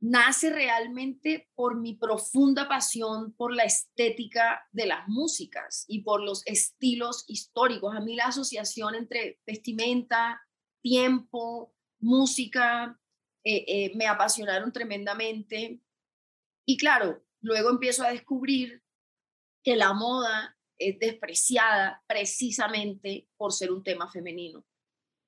nace 0.02 0.50
realmente 0.50 1.48
por 1.54 1.76
mi 1.76 1.94
profunda 1.94 2.68
pasión 2.68 3.32
por 3.34 3.54
la 3.54 3.62
estética 3.62 4.66
de 4.72 4.86
las 4.86 5.06
músicas 5.06 5.84
y 5.86 6.02
por 6.02 6.22
los 6.22 6.42
estilos 6.46 7.24
históricos. 7.28 7.94
A 7.94 8.00
mí 8.00 8.16
la 8.16 8.26
asociación 8.26 8.96
entre 8.96 9.38
vestimenta, 9.46 10.42
tiempo, 10.82 11.72
música, 12.00 12.98
eh, 13.44 13.64
eh, 13.66 13.92
me 13.94 14.08
apasionaron 14.08 14.72
tremendamente. 14.72 15.80
Y 16.64 16.76
claro, 16.76 17.22
luego 17.40 17.70
empiezo 17.70 18.04
a 18.04 18.12
descubrir 18.12 18.82
que 19.62 19.76
la 19.76 19.92
moda 19.92 20.56
es 20.78 20.98
despreciada 20.98 22.02
precisamente 22.06 23.28
por 23.36 23.52
ser 23.52 23.70
un 23.70 23.82
tema 23.82 24.10
femenino, 24.10 24.64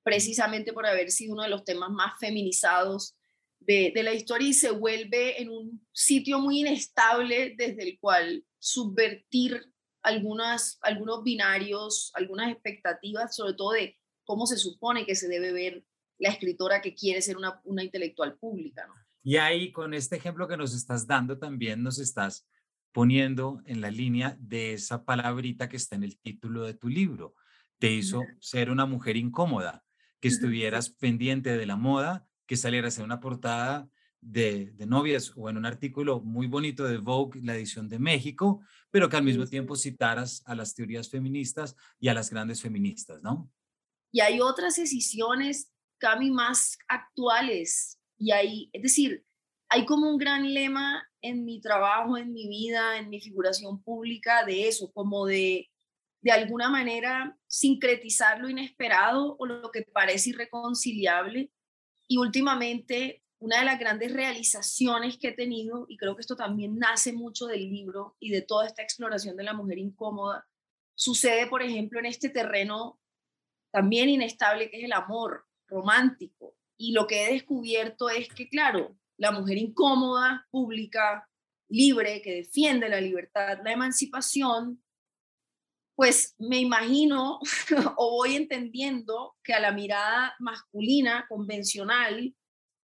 precisamente 0.03 0.73
por 0.73 0.85
haber 0.85 1.11
sido 1.11 1.33
uno 1.33 1.43
de 1.43 1.49
los 1.49 1.63
temas 1.63 1.89
más 1.89 2.19
feminizados 2.19 3.15
de, 3.59 3.91
la 4.03 4.13
historia 4.13 4.49
y 4.49 4.53
se 4.53 4.71
vuelve 4.71 5.41
en 5.41 5.49
un 5.49 5.87
sitio 5.91 6.39
muy 6.39 6.59
inestable 6.59 7.55
desde 7.57 7.83
el 7.83 7.99
cual 7.99 8.45
subvertir 8.59 9.71
algunas, 10.03 10.77
algunos 10.81 11.23
binarios, 11.23 12.11
algunas 12.13 12.51
expectativas, 12.51 13.35
sobre 13.35 13.53
todo 13.53 13.71
de 13.71 13.97
cómo 14.23 14.45
se 14.45 14.57
supone 14.57 15.05
que 15.05 15.15
se 15.15 15.27
debe 15.27 15.51
ver 15.51 15.83
la 16.19 16.29
escritora 16.29 16.81
que 16.81 16.93
quiere 16.93 17.21
ser 17.21 17.37
una, 17.37 17.59
una 17.63 17.83
intelectual 17.83 18.37
pública. 18.37 18.85
¿no? 18.85 18.93
Y 19.27 19.37
ahí, 19.37 19.71
con 19.71 19.95
este 19.95 20.17
ejemplo 20.17 20.47
que 20.47 20.55
nos 20.55 20.75
estás 20.75 21.07
dando, 21.07 21.39
también 21.39 21.81
nos 21.81 21.97
estás 21.97 22.47
poniendo 22.91 23.59
en 23.65 23.81
la 23.81 23.89
línea 23.89 24.37
de 24.39 24.73
esa 24.73 25.03
palabrita 25.03 25.67
que 25.67 25.77
está 25.77 25.95
en 25.95 26.03
el 26.03 26.19
título 26.19 26.61
de 26.61 26.75
tu 26.75 26.89
libro. 26.89 27.33
Te 27.79 27.91
hizo 27.91 28.21
ser 28.39 28.69
una 28.69 28.85
mujer 28.85 29.17
incómoda, 29.17 29.83
que 30.19 30.27
estuvieras 30.27 30.91
pendiente 30.91 31.57
de 31.57 31.65
la 31.65 31.75
moda, 31.75 32.27
que 32.45 32.55
salieras 32.55 32.99
en 32.99 33.05
una 33.05 33.19
portada 33.19 33.89
de, 34.21 34.75
novias 34.85 35.33
o 35.35 35.49
en 35.49 35.57
un 35.57 35.65
artículo 35.65 36.21
muy 36.21 36.45
bonito 36.45 36.83
de 36.83 36.99
Vogue, 36.99 37.41
la 37.41 37.55
edición 37.55 37.89
de 37.89 37.97
México, 37.97 38.61
pero 38.91 39.09
que 39.09 39.17
al 39.17 39.23
mismo 39.23 39.47
tiempo 39.47 39.75
citaras 39.75 40.43
a 40.45 40.53
las 40.53 40.75
teorías 40.75 41.09
feministas 41.09 41.75
y 41.99 42.09
a 42.09 42.13
las 42.13 42.29
grandes 42.29 42.61
feministas, 42.61 43.23
¿no? 43.23 43.49
Y 44.11 44.21
hay 44.21 44.39
otras 44.39 44.75
decisiones, 44.75 45.71
Cami, 45.97 46.29
más 46.29 46.77
actuales. 46.87 47.94
Y 48.17 48.31
hay, 48.31 48.69
es 48.73 48.81
decir, 48.81 49.25
hay 49.69 49.85
como 49.85 50.09
un 50.09 50.17
gran 50.17 50.53
lema 50.53 51.07
en 51.21 51.43
mi 51.43 51.59
trabajo, 51.59 52.17
en 52.17 52.33
mi 52.33 52.47
vida, 52.47 52.97
en 52.97 53.09
mi 53.09 53.19
figuración 53.19 53.81
pública 53.83 54.45
de 54.45 54.67
eso, 54.67 54.91
como 54.93 55.25
de, 55.25 55.69
de 56.21 56.31
alguna 56.31 56.69
manera, 56.69 57.37
sincretizar 57.47 58.39
lo 58.39 58.49
inesperado 58.49 59.35
o 59.39 59.45
lo 59.45 59.71
que 59.71 59.83
parece 59.83 60.29
irreconciliable 60.29 61.51
y 62.07 62.17
últimamente, 62.17 63.23
una 63.39 63.59
de 63.59 63.65
las 63.65 63.79
grandes 63.79 64.13
realizaciones 64.13 65.17
que 65.17 65.29
he 65.29 65.33
tenido, 65.33 65.85
y 65.89 65.97
creo 65.97 66.15
que 66.15 66.21
esto 66.21 66.35
también 66.35 66.77
nace 66.77 67.13
mucho 67.13 67.47
del 67.47 67.69
libro 67.69 68.15
y 68.19 68.29
de 68.29 68.41
toda 68.41 68.67
esta 68.67 68.83
exploración 68.83 69.35
de 69.35 69.43
la 69.43 69.53
mujer 69.53 69.77
incómoda, 69.77 70.47
sucede, 70.93 71.47
por 71.47 71.61
ejemplo, 71.61 71.99
en 71.99 72.05
este 72.05 72.29
terreno 72.29 72.99
también 73.71 74.09
inestable 74.09 74.69
que 74.69 74.77
es 74.77 74.83
el 74.85 74.93
amor 74.93 75.45
romántico. 75.67 76.55
Y 76.77 76.91
lo 76.91 77.07
que 77.07 77.25
he 77.25 77.33
descubierto 77.33 78.09
es 78.09 78.27
que, 78.29 78.49
claro, 78.49 78.97
la 79.17 79.31
mujer 79.31 79.57
incómoda, 79.57 80.45
pública, 80.51 81.29
libre, 81.69 82.21
que 82.21 82.35
defiende 82.35 82.89
la 82.89 83.01
libertad, 83.01 83.59
la 83.63 83.71
emancipación, 83.71 84.81
pues 85.95 86.35
me 86.37 86.59
imagino 86.59 87.39
o 87.97 88.11
voy 88.11 88.35
entendiendo 88.35 89.35
que 89.43 89.53
a 89.53 89.59
la 89.59 89.71
mirada 89.71 90.35
masculina 90.39 91.25
convencional 91.29 92.35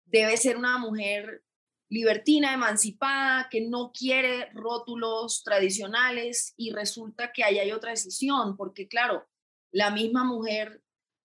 debe 0.06 0.38
ser 0.38 0.58
una 0.58 0.78
mujer 0.78 1.44
libertina, 1.90 2.54
emancipada, 2.54 3.50
que 3.52 3.62
no 3.62 3.92
quiere 3.92 4.50
rótulos 4.54 5.44
tradicionales 5.44 6.54
y 6.58 6.72
resulta 6.72 7.32
que 7.32 7.44
ahí 7.44 7.60
hay 7.60 7.72
otra 7.72 7.92
decisión, 7.92 8.58
porque 8.58 8.88
claro, 8.88 9.28
la 9.72 9.92
misma 9.92 10.24
mujer 10.24 10.83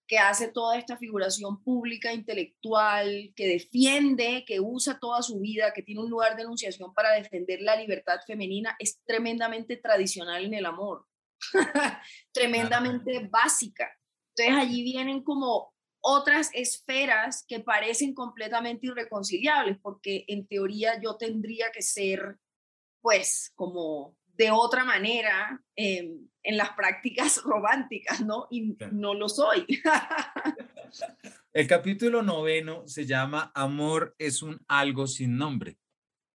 que 0.08 0.18
hace 0.18 0.48
toda 0.48 0.78
esta 0.78 0.96
figuración 0.96 1.62
pública, 1.62 2.12
intelectual, 2.12 3.32
que 3.36 3.46
defiende, 3.46 4.44
que 4.46 4.58
usa 4.58 4.98
toda 4.98 5.22
su 5.22 5.38
vida, 5.38 5.72
que 5.74 5.82
tiene 5.82 6.00
un 6.00 6.08
lugar 6.10 6.34
de 6.34 6.42
enunciación 6.42 6.94
para 6.94 7.12
defender 7.12 7.60
la 7.60 7.76
libertad 7.76 8.18
femenina, 8.26 8.74
es 8.78 8.98
tremendamente 9.04 9.76
tradicional 9.76 10.44
en 10.44 10.54
el 10.54 10.66
amor. 10.66 11.06
tremendamente 12.32 13.28
básica. 13.30 13.88
Entonces 14.34 14.64
allí 14.64 14.82
vienen 14.82 15.22
como 15.22 15.72
otras 16.00 16.50
esferas 16.54 17.44
que 17.46 17.60
parecen 17.60 18.14
completamente 18.14 18.86
irreconciliables, 18.86 19.78
porque 19.82 20.24
en 20.28 20.46
teoría 20.46 21.00
yo 21.02 21.16
tendría 21.16 21.70
que 21.70 21.82
ser, 21.82 22.38
pues, 23.02 23.52
como 23.54 24.16
de 24.38 24.50
otra 24.50 24.84
manera 24.84 25.62
en 25.76 26.56
las 26.56 26.70
prácticas 26.70 27.42
románticas, 27.44 28.22
¿no? 28.22 28.46
Y 28.50 28.76
no 28.92 29.12
lo 29.14 29.28
soy. 29.28 29.66
El 31.52 31.66
capítulo 31.66 32.22
noveno 32.22 32.86
se 32.86 33.04
llama 33.04 33.52
Amor 33.54 34.14
es 34.18 34.42
un 34.42 34.58
algo 34.68 35.06
sin 35.06 35.36
nombre, 35.36 35.76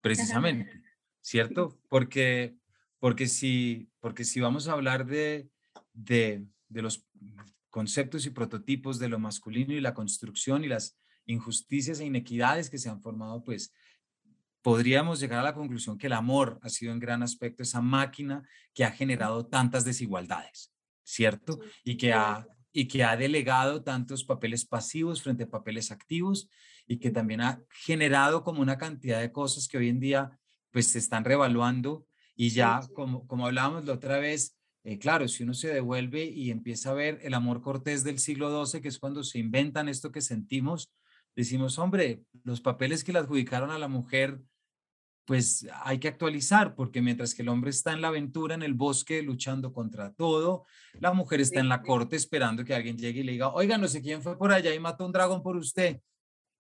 precisamente, 0.01 0.83
¿cierto? 1.21 1.79
Porque 1.89 2.57
porque 3.01 3.27
si, 3.27 3.91
porque 3.99 4.25
si 4.25 4.41
vamos 4.41 4.69
a 4.69 4.73
hablar 4.73 5.07
de, 5.07 5.49
de, 5.95 6.47
de 6.69 6.83
los 6.83 7.07
conceptos 7.71 8.27
y 8.27 8.31
prototipos 8.31 8.99
de 8.99 9.09
lo 9.09 9.19
masculino 9.19 9.73
y 9.73 9.81
la 9.81 9.95
construcción 9.95 10.65
y 10.65 10.69
las 10.69 10.99
injusticias 11.25 11.99
e 11.99 12.05
inequidades 12.05 12.69
que 12.69 12.79
se 12.79 12.91
han 12.91 13.01
formado, 13.01 13.43
pues 13.43 13.73
podríamos 14.63 15.21
llegar 15.21 15.41
a 15.41 15.45
la 15.45 15.55
conclusión 15.55 15.99
que 15.99 16.07
el 16.07 16.13
amor 16.13 16.59
ha 16.63 16.69
sido 16.69 16.93
en 16.93 16.99
gran 16.99 17.23
aspecto 17.23 17.63
esa 17.63 17.81
máquina 17.81 18.43
que 18.75 18.85
ha 18.85 18.91
generado 18.91 19.47
tantas 19.47 19.85
desigualdades, 19.85 20.73
¿cierto? 21.03 21.61
Y 21.85 21.97
que 21.97 22.13
ha, 22.13 22.47
y 22.73 22.87
que 22.87 23.05
ha 23.05 23.17
delegado 23.17 23.83
tantos 23.83 24.25
papeles 24.25 24.65
pasivos 24.65 25.23
frente 25.23 25.45
a 25.45 25.51
papeles 25.51 25.91
activos 25.91 26.49
y 26.87 26.99
que 26.99 27.11
también 27.11 27.41
ha 27.41 27.63
generado 27.71 28.43
como 28.45 28.61
una 28.61 28.79
cantidad 28.79 29.21
de 29.21 29.33
cosas 29.33 29.69
que 29.69 29.79
hoy 29.79 29.89
en 29.89 30.01
día 30.01 30.39
pues 30.71 30.89
se 30.89 30.99
están 30.99 31.25
revaluando 31.25 32.07
y 32.37 32.51
ya, 32.51 32.81
como, 32.95 33.27
como 33.27 33.47
hablábamos 33.47 33.85
la 33.85 33.93
otra 33.93 34.19
vez, 34.19 34.57
eh, 34.83 34.99
claro, 34.99 35.29
si 35.29 35.43
uno 35.43 35.53
se 35.53 35.69
devuelve 35.69 36.25
y 36.25 36.51
empieza 36.51 36.91
a 36.91 36.95
ver 36.95 37.19
el 37.23 37.35
amor 37.35 37.61
cortés 37.61 38.03
del 38.03 38.19
siglo 38.19 38.65
XII, 38.65 38.81
que 38.81 38.89
es 38.89 38.99
cuando 38.99 39.23
se 39.25 39.39
inventan 39.39 39.91
esto 39.91 40.11
que 40.11 40.23
sentimos, 40.23 40.91
decimos, 41.37 41.79
hombre, 41.79 42.23
los 42.45 42.61
papeles 42.61 43.05
que 43.05 43.13
le 43.13 43.19
adjudicaron 43.19 43.71
a 43.71 43.79
la 43.79 43.89
mujer, 43.89 44.41
pues 45.25 45.67
hay 45.85 45.99
que 45.99 46.09
actualizar, 46.09 46.75
porque 46.75 47.03
mientras 47.03 47.35
que 47.35 47.43
el 47.43 47.49
hombre 47.49 47.71
está 47.71 47.93
en 47.93 48.01
la 48.01 48.09
aventura, 48.09 48.55
en 48.55 48.63
el 48.63 48.75
bosque, 48.75 49.23
luchando 49.23 49.73
contra 49.73 50.13
todo, 50.13 50.65
la 50.95 51.13
mujer 51.13 51.41
está 51.41 51.61
en 51.61 51.69
la 51.69 51.83
corte 51.83 52.17
esperando 52.17 52.65
que 52.65 52.75
alguien 52.75 52.99
llegue 52.99 53.21
y 53.21 53.25
le 53.25 53.33
diga, 53.33 53.53
oiga, 53.53 53.79
no 53.79 53.87
sé 53.87 54.03
quién 54.03 54.23
fue 54.23 54.37
por 54.37 54.53
allá 54.53 54.75
y 54.75 54.81
mató 54.81 55.07
un 55.07 55.13
dragón 55.13 55.43
por 55.43 55.57
usted. 55.57 56.01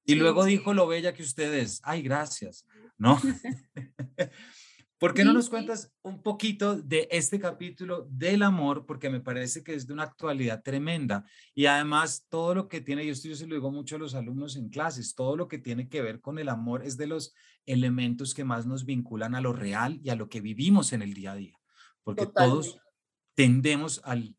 Y 0.04 0.14
luego 0.14 0.44
dijo 0.44 0.72
lo 0.72 0.86
bella 0.86 1.12
que 1.14 1.22
usted 1.22 1.52
es. 1.54 1.80
Ay, 1.84 2.02
gracias. 2.02 2.66
¿No? 2.96 3.20
¿Por 5.00 5.14
qué 5.14 5.24
no 5.24 5.32
nos 5.32 5.48
cuentas 5.48 5.90
un 6.02 6.22
poquito 6.22 6.76
de 6.76 7.08
este 7.10 7.40
capítulo 7.40 8.06
del 8.10 8.42
amor? 8.42 8.84
Porque 8.84 9.08
me 9.08 9.22
parece 9.22 9.64
que 9.64 9.72
es 9.72 9.86
de 9.86 9.94
una 9.94 10.02
actualidad 10.02 10.62
tremenda. 10.62 11.24
Y 11.54 11.64
además, 11.64 12.26
todo 12.28 12.54
lo 12.54 12.68
que 12.68 12.82
tiene, 12.82 13.06
yo 13.06 13.12
esto 13.12 13.26
yo 13.26 13.34
se 13.34 13.46
lo 13.46 13.54
digo 13.54 13.70
mucho 13.70 13.96
a 13.96 13.98
los 13.98 14.14
alumnos 14.14 14.56
en 14.56 14.68
clases, 14.68 15.14
todo 15.14 15.36
lo 15.36 15.48
que 15.48 15.56
tiene 15.56 15.88
que 15.88 16.02
ver 16.02 16.20
con 16.20 16.38
el 16.38 16.50
amor 16.50 16.84
es 16.84 16.98
de 16.98 17.06
los 17.06 17.32
elementos 17.64 18.34
que 18.34 18.44
más 18.44 18.66
nos 18.66 18.84
vinculan 18.84 19.34
a 19.34 19.40
lo 19.40 19.54
real 19.54 19.98
y 20.04 20.10
a 20.10 20.16
lo 20.16 20.28
que 20.28 20.42
vivimos 20.42 20.92
en 20.92 21.00
el 21.00 21.14
día 21.14 21.32
a 21.32 21.36
día. 21.36 21.58
Porque 22.02 22.26
todos 22.26 22.78
tendemos 23.34 24.02
al 24.04 24.36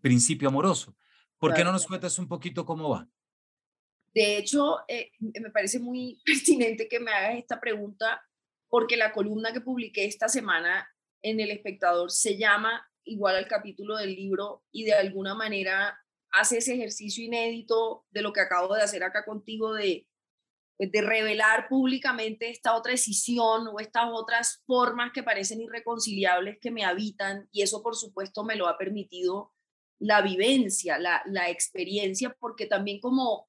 principio 0.00 0.48
amoroso. 0.48 0.96
¿Por 1.36 1.52
qué 1.52 1.64
no 1.64 1.72
nos 1.72 1.86
cuentas 1.86 2.18
un 2.18 2.28
poquito 2.28 2.64
cómo 2.64 2.88
va? 2.88 3.06
De 4.14 4.38
hecho, 4.38 4.78
eh, 4.88 5.10
me 5.20 5.50
parece 5.50 5.78
muy 5.78 6.18
pertinente 6.24 6.88
que 6.88 6.98
me 6.98 7.12
hagas 7.12 7.36
esta 7.36 7.60
pregunta 7.60 8.22
porque 8.68 8.96
la 8.96 9.12
columna 9.12 9.52
que 9.52 9.60
publiqué 9.60 10.04
esta 10.04 10.28
semana 10.28 10.88
en 11.22 11.40
El 11.40 11.50
Espectador 11.50 12.10
se 12.10 12.36
llama 12.38 12.88
igual 13.04 13.36
al 13.36 13.48
capítulo 13.48 13.96
del 13.96 14.14
libro 14.14 14.64
y 14.70 14.84
de 14.84 14.94
alguna 14.94 15.34
manera 15.34 15.98
hace 16.30 16.58
ese 16.58 16.74
ejercicio 16.74 17.24
inédito 17.24 18.04
de 18.10 18.22
lo 18.22 18.32
que 18.32 18.40
acabo 18.40 18.74
de 18.74 18.82
hacer 18.82 19.02
acá 19.02 19.24
contigo 19.24 19.72
de, 19.72 20.06
pues, 20.76 20.92
de 20.92 21.00
revelar 21.00 21.68
públicamente 21.68 22.50
esta 22.50 22.74
otra 22.76 22.92
decisión 22.92 23.68
o 23.68 23.80
estas 23.80 24.04
otras 24.12 24.62
formas 24.66 25.12
que 25.12 25.22
parecen 25.22 25.60
irreconciliables 25.60 26.58
que 26.60 26.70
me 26.70 26.84
habitan 26.84 27.48
y 27.50 27.62
eso 27.62 27.82
por 27.82 27.96
supuesto 27.96 28.44
me 28.44 28.56
lo 28.56 28.68
ha 28.68 28.76
permitido 28.76 29.52
la 30.00 30.22
vivencia, 30.22 30.98
la, 30.98 31.22
la 31.26 31.50
experiencia, 31.50 32.36
porque 32.38 32.66
también 32.66 33.00
como 33.00 33.47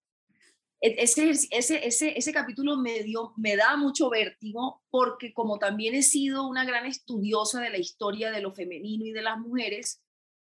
ese, 0.81 1.29
ese, 1.51 1.85
ese, 1.85 2.17
ese 2.17 2.33
capítulo 2.33 2.77
me, 2.77 3.03
dio, 3.03 3.33
me 3.35 3.55
da 3.57 3.75
mucho 3.75 4.09
vértigo 4.09 4.81
porque 4.89 5.33
como 5.33 5.59
también 5.59 5.93
he 5.93 6.03
sido 6.03 6.47
una 6.47 6.63
gran 6.63 6.85
estudiosa 6.85 7.59
de 7.61 7.69
la 7.69 7.77
historia 7.77 8.31
de 8.31 8.41
lo 8.41 8.53
femenino 8.53 9.05
y 9.05 9.11
de 9.11 9.21
las 9.21 9.37
mujeres, 9.39 10.01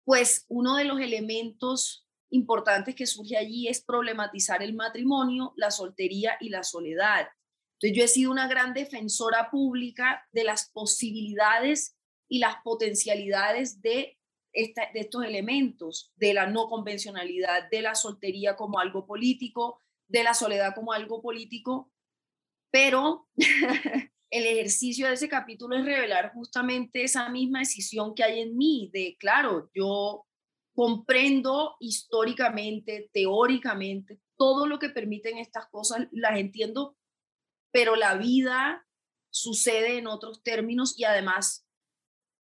pues 0.05 0.45
uno 0.49 0.77
de 0.77 0.85
los 0.85 1.01
elementos 1.01 2.07
importantes 2.31 2.95
que 2.95 3.07
surge 3.07 3.37
allí 3.37 3.69
es 3.69 3.83
problematizar 3.83 4.63
el 4.63 4.75
matrimonio, 4.75 5.55
la 5.57 5.71
soltería 5.71 6.37
y 6.41 6.51
la 6.51 6.63
soledad. 6.63 7.29
Entonces 7.75 7.97
yo 7.97 8.05
he 8.05 8.09
sido 8.09 8.31
una 8.31 8.49
gran 8.49 8.75
defensora 8.75 9.51
pública 9.51 10.27
de 10.33 10.45
las 10.45 10.71
posibilidades 10.71 11.97
y 12.29 12.39
las 12.39 12.57
potencialidades 12.63 13.81
de, 13.81 14.19
esta, 14.53 14.91
de 14.93 15.01
estos 15.01 15.25
elementos, 15.25 16.13
de 16.17 16.35
la 16.35 16.47
no 16.47 16.69
convencionalidad, 16.69 17.71
de 17.71 17.83
la 17.83 17.95
soltería 17.95 18.57
como 18.57 18.79
algo 18.79 19.07
político, 19.07 19.81
de 20.09 20.25
la 20.25 20.35
soledad 20.35 20.75
como 20.75 20.93
algo 20.93 21.23
político, 21.23 21.93
pero 22.71 23.29
el 24.31 24.47
ejercicio 24.47 25.07
de 25.07 25.15
ese 25.15 25.29
capítulo 25.29 25.77
es 25.77 25.85
revelar 25.85 26.33
justamente 26.33 27.05
esa 27.05 27.29
misma 27.29 27.61
decisión 27.61 28.15
que 28.15 28.25
hay 28.25 28.41
en 28.41 28.57
mí, 28.57 28.91
de, 28.93 29.17
claro, 29.19 29.71
yo 29.75 30.27
comprendo 30.75 31.77
históricamente, 31.81 33.11
teóricamente, 33.13 34.21
todo 34.37 34.67
lo 34.67 34.79
que 34.79 34.91
permiten 34.91 35.39
estas 35.39 35.67
cosas, 35.69 36.07
las 36.13 36.39
entiendo, 36.39 36.97
pero 37.73 37.97
la 37.97 38.15
vida 38.15 38.87
sucede 39.31 39.99
en 39.99 40.07
otros 40.07 40.43
términos 40.43 40.99
y 40.99 41.05
además, 41.05 41.67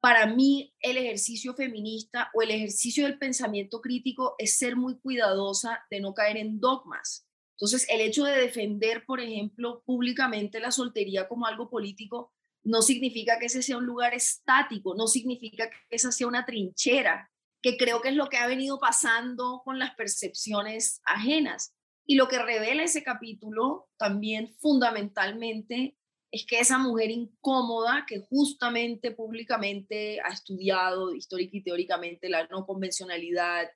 para 0.00 0.26
mí, 0.26 0.74
el 0.80 0.96
ejercicio 0.96 1.54
feminista 1.54 2.30
o 2.34 2.42
el 2.42 2.50
ejercicio 2.50 3.04
del 3.04 3.18
pensamiento 3.18 3.80
crítico 3.80 4.34
es 4.38 4.58
ser 4.58 4.76
muy 4.76 4.98
cuidadosa 4.98 5.84
de 5.90 6.00
no 6.00 6.12
caer 6.12 6.36
en 6.36 6.60
dogmas. 6.60 7.26
Entonces, 7.56 7.86
el 7.88 8.00
hecho 8.00 8.24
de 8.24 8.36
defender, 8.36 9.04
por 9.06 9.20
ejemplo, 9.20 9.82
públicamente 9.86 10.60
la 10.60 10.72
soltería 10.72 11.28
como 11.28 11.46
algo 11.46 11.70
político, 11.70 12.32
no 12.64 12.82
significa 12.82 13.38
que 13.38 13.46
ese 13.46 13.62
sea 13.62 13.76
un 13.76 13.86
lugar 13.86 14.14
estático, 14.14 14.94
no 14.96 15.06
significa 15.06 15.68
que 15.68 15.76
esa 15.90 16.10
sea 16.10 16.26
una 16.26 16.46
trinchera, 16.46 17.30
que 17.62 17.76
creo 17.76 18.00
que 18.00 18.08
es 18.08 18.14
lo 18.14 18.28
que 18.28 18.38
ha 18.38 18.46
venido 18.46 18.78
pasando 18.80 19.62
con 19.64 19.78
las 19.78 19.94
percepciones 19.94 21.00
ajenas. 21.04 21.74
Y 22.06 22.16
lo 22.16 22.28
que 22.28 22.38
revela 22.38 22.82
ese 22.82 23.02
capítulo 23.02 23.88
también 23.96 24.54
fundamentalmente 24.58 25.96
es 26.30 26.44
que 26.46 26.58
esa 26.58 26.78
mujer 26.78 27.10
incómoda 27.10 28.04
que 28.08 28.20
justamente 28.28 29.12
públicamente 29.12 30.20
ha 30.20 30.32
estudiado 30.32 31.14
histórica 31.14 31.56
y 31.56 31.62
teóricamente 31.62 32.28
la 32.28 32.46
no 32.48 32.66
convencionalidad, 32.66 33.68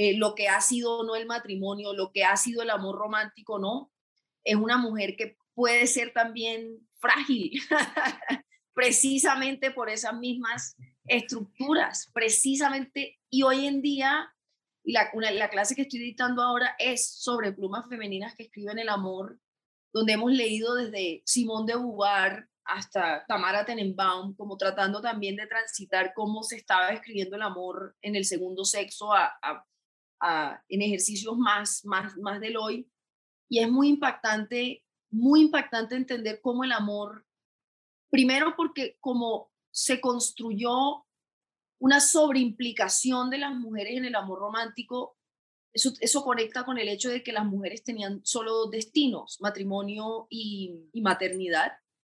eh, 0.00 0.16
lo 0.16 0.36
que 0.36 0.46
ha 0.46 0.60
sido 0.60 1.02
no 1.02 1.16
el 1.16 1.26
matrimonio, 1.26 1.92
lo 1.92 2.12
que 2.12 2.22
ha 2.22 2.36
sido 2.36 2.62
el 2.62 2.70
amor 2.70 2.96
romántico, 2.96 3.58
no. 3.58 3.90
Es 4.44 4.54
una 4.54 4.78
mujer 4.78 5.16
que 5.16 5.36
puede 5.54 5.88
ser 5.88 6.12
también 6.12 6.88
frágil, 7.00 7.60
precisamente 8.74 9.72
por 9.72 9.90
esas 9.90 10.16
mismas 10.16 10.76
estructuras, 11.04 12.12
precisamente. 12.14 13.18
Y 13.28 13.42
hoy 13.42 13.66
en 13.66 13.82
día, 13.82 14.32
la, 14.84 15.10
la 15.32 15.50
clase 15.50 15.74
que 15.74 15.82
estoy 15.82 15.98
dictando 15.98 16.42
ahora 16.42 16.76
es 16.78 17.16
sobre 17.18 17.50
plumas 17.50 17.88
femeninas 17.88 18.36
que 18.36 18.44
escriben 18.44 18.78
el 18.78 18.90
amor, 18.90 19.40
donde 19.92 20.12
hemos 20.12 20.30
leído 20.30 20.76
desde 20.76 21.22
Simón 21.26 21.66
de 21.66 21.74
Beauvoir 21.74 22.48
hasta 22.64 23.24
Tamara 23.26 23.64
Tenenbaum, 23.64 24.36
como 24.36 24.56
tratando 24.56 25.00
también 25.00 25.34
de 25.34 25.48
transitar 25.48 26.12
cómo 26.14 26.44
se 26.44 26.54
estaba 26.54 26.90
escribiendo 26.90 27.34
el 27.34 27.42
amor 27.42 27.96
en 28.00 28.14
el 28.14 28.24
segundo 28.24 28.64
sexo 28.64 29.12
a, 29.12 29.36
en 30.68 30.82
ejercicios 30.82 31.36
más, 31.36 31.84
más, 31.84 32.16
más 32.18 32.40
del 32.40 32.56
hoy. 32.56 32.90
Y 33.48 33.60
es 33.60 33.70
muy 33.70 33.88
impactante, 33.88 34.84
muy 35.10 35.42
impactante 35.42 35.96
entender 35.96 36.40
cómo 36.42 36.64
el 36.64 36.72
amor, 36.72 37.26
primero 38.10 38.54
porque 38.56 38.96
como 39.00 39.50
se 39.70 40.00
construyó 40.00 41.06
una 41.80 42.00
sobreimplicación 42.00 43.30
de 43.30 43.38
las 43.38 43.54
mujeres 43.54 43.96
en 43.96 44.04
el 44.04 44.14
amor 44.16 44.40
romántico, 44.40 45.16
eso, 45.72 45.92
eso 46.00 46.24
conecta 46.24 46.64
con 46.64 46.78
el 46.78 46.88
hecho 46.88 47.08
de 47.08 47.22
que 47.22 47.32
las 47.32 47.44
mujeres 47.44 47.84
tenían 47.84 48.20
solo 48.24 48.52
dos 48.52 48.70
destinos, 48.70 49.38
matrimonio 49.40 50.26
y, 50.28 50.88
y 50.92 51.00
maternidad, 51.02 51.72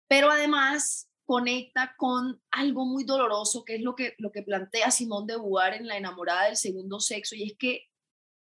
pero 0.07 0.31
además 0.31 1.09
conecta 1.25 1.93
con 1.95 2.41
algo 2.49 2.85
muy 2.85 3.03
doloroso, 3.03 3.63
que 3.63 3.75
es 3.75 3.81
lo 3.81 3.95
que, 3.95 4.15
lo 4.17 4.31
que 4.31 4.41
plantea 4.41 4.89
Simón 4.89 5.27
de 5.27 5.35
Beauvoir 5.35 5.73
en 5.73 5.87
La 5.87 5.97
enamorada 5.97 6.45
del 6.45 6.57
segundo 6.57 6.99
sexo, 6.99 7.35
y 7.35 7.43
es 7.43 7.57
que 7.57 7.88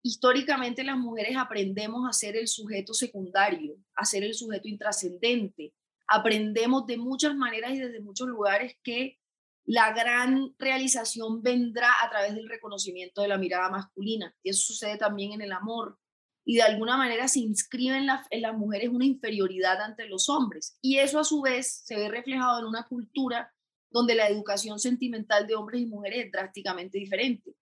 históricamente 0.04 0.84
las 0.84 0.98
mujeres 0.98 1.34
aprendemos 1.36 2.06
a 2.06 2.12
ser 2.12 2.36
el 2.36 2.46
sujeto 2.46 2.92
secundario, 2.92 3.78
a 3.96 4.04
ser 4.04 4.22
el 4.22 4.34
sujeto 4.34 4.68
intrascendente. 4.68 5.72
Aprendemos 6.06 6.86
de 6.86 6.98
muchas 6.98 7.34
maneras 7.34 7.72
y 7.72 7.78
desde 7.78 8.02
muchos 8.02 8.28
lugares 8.28 8.76
que 8.82 9.18
la 9.64 9.94
gran 9.94 10.54
realización 10.58 11.42
vendrá 11.42 11.88
a 12.02 12.10
través 12.10 12.34
del 12.34 12.50
reconocimiento 12.50 13.22
de 13.22 13.28
la 13.28 13.38
mirada 13.38 13.70
masculina. 13.70 14.34
Y 14.42 14.50
eso 14.50 14.60
sucede 14.60 14.98
también 14.98 15.32
en 15.32 15.40
el 15.40 15.52
amor. 15.52 15.98
Y 16.44 16.56
de 16.56 16.62
alguna 16.62 16.98
manera 16.98 17.26
se 17.26 17.40
inscribe 17.40 17.96
en, 17.96 18.06
en 18.28 18.42
las 18.42 18.54
mujeres 18.54 18.90
una 18.90 19.06
inferioridad 19.06 19.80
ante 19.80 20.06
los 20.06 20.28
hombres. 20.28 20.76
Y 20.82 20.98
eso 20.98 21.18
a 21.18 21.24
su 21.24 21.40
vez 21.40 21.80
se 21.86 21.96
ve 21.96 22.10
reflejado 22.10 22.58
en 22.58 22.66
una 22.66 22.86
cultura 22.86 23.50
donde 23.90 24.14
la 24.14 24.28
educación 24.28 24.78
sentimental 24.78 25.46
de 25.46 25.54
hombres 25.54 25.80
y 25.80 25.86
mujeres 25.86 26.26
es 26.26 26.30
drásticamente 26.30 26.98
diferente 26.98 27.54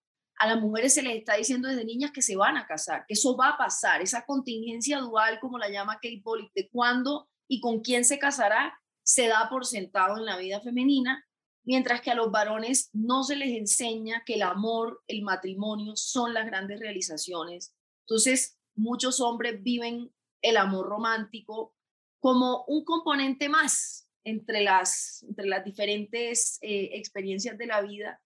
a 0.43 0.49
las 0.49 0.61
mujeres 0.61 0.95
se 0.95 1.03
les 1.03 1.19
está 1.19 1.37
diciendo 1.37 1.69
desde 1.69 1.85
niñas 1.85 2.11
que 2.11 2.21
se 2.21 2.35
van 2.35 2.57
a 2.57 2.67
casar, 2.67 3.05
que 3.07 3.15
eso 3.15 3.37
va 3.37 3.51
a 3.51 3.57
pasar, 3.57 4.03
esa 4.03 4.27
contingencia 4.27 4.99
dual, 4.99 5.39
como 5.39 5.57
la 5.57 5.71
llama 5.71 6.01
Kate 6.03 6.21
Pollock, 6.25 6.53
de 6.53 6.69
cuándo 6.69 7.29
y 7.49 7.61
con 7.61 7.81
quién 7.81 8.05
se 8.05 8.19
casará, 8.19 8.77
se 9.05 9.29
da 9.29 9.49
por 9.49 9.65
sentado 9.65 10.19
en 10.19 10.25
la 10.25 10.37
vida 10.37 10.61
femenina, 10.61 11.25
mientras 11.63 12.01
que 12.01 12.11
a 12.11 12.17
los 12.17 12.33
varones 12.33 12.91
no 12.93 13.23
se 13.23 13.37
les 13.37 13.51
enseña 13.57 14.25
que 14.27 14.35
el 14.35 14.43
amor, 14.43 15.05
el 15.07 15.23
matrimonio 15.23 15.93
son 15.95 16.35
las 16.35 16.47
grandes 16.47 16.81
realizaciones. 16.81 17.73
Entonces, 18.09 18.59
muchos 18.75 19.21
hombres 19.21 19.63
viven 19.63 20.13
el 20.41 20.57
amor 20.57 20.89
romántico 20.89 21.77
como 22.19 22.65
un 22.67 22.85
componente 22.85 23.49
más 23.49 24.09
entre 24.25 24.63
las, 24.63 25.23
entre 25.23 25.47
las 25.47 25.65
diferentes 25.65 26.59
eh, 26.63 26.91
experiencias 26.95 27.57
de 27.57 27.67
la 27.67 27.81
vida 27.81 28.21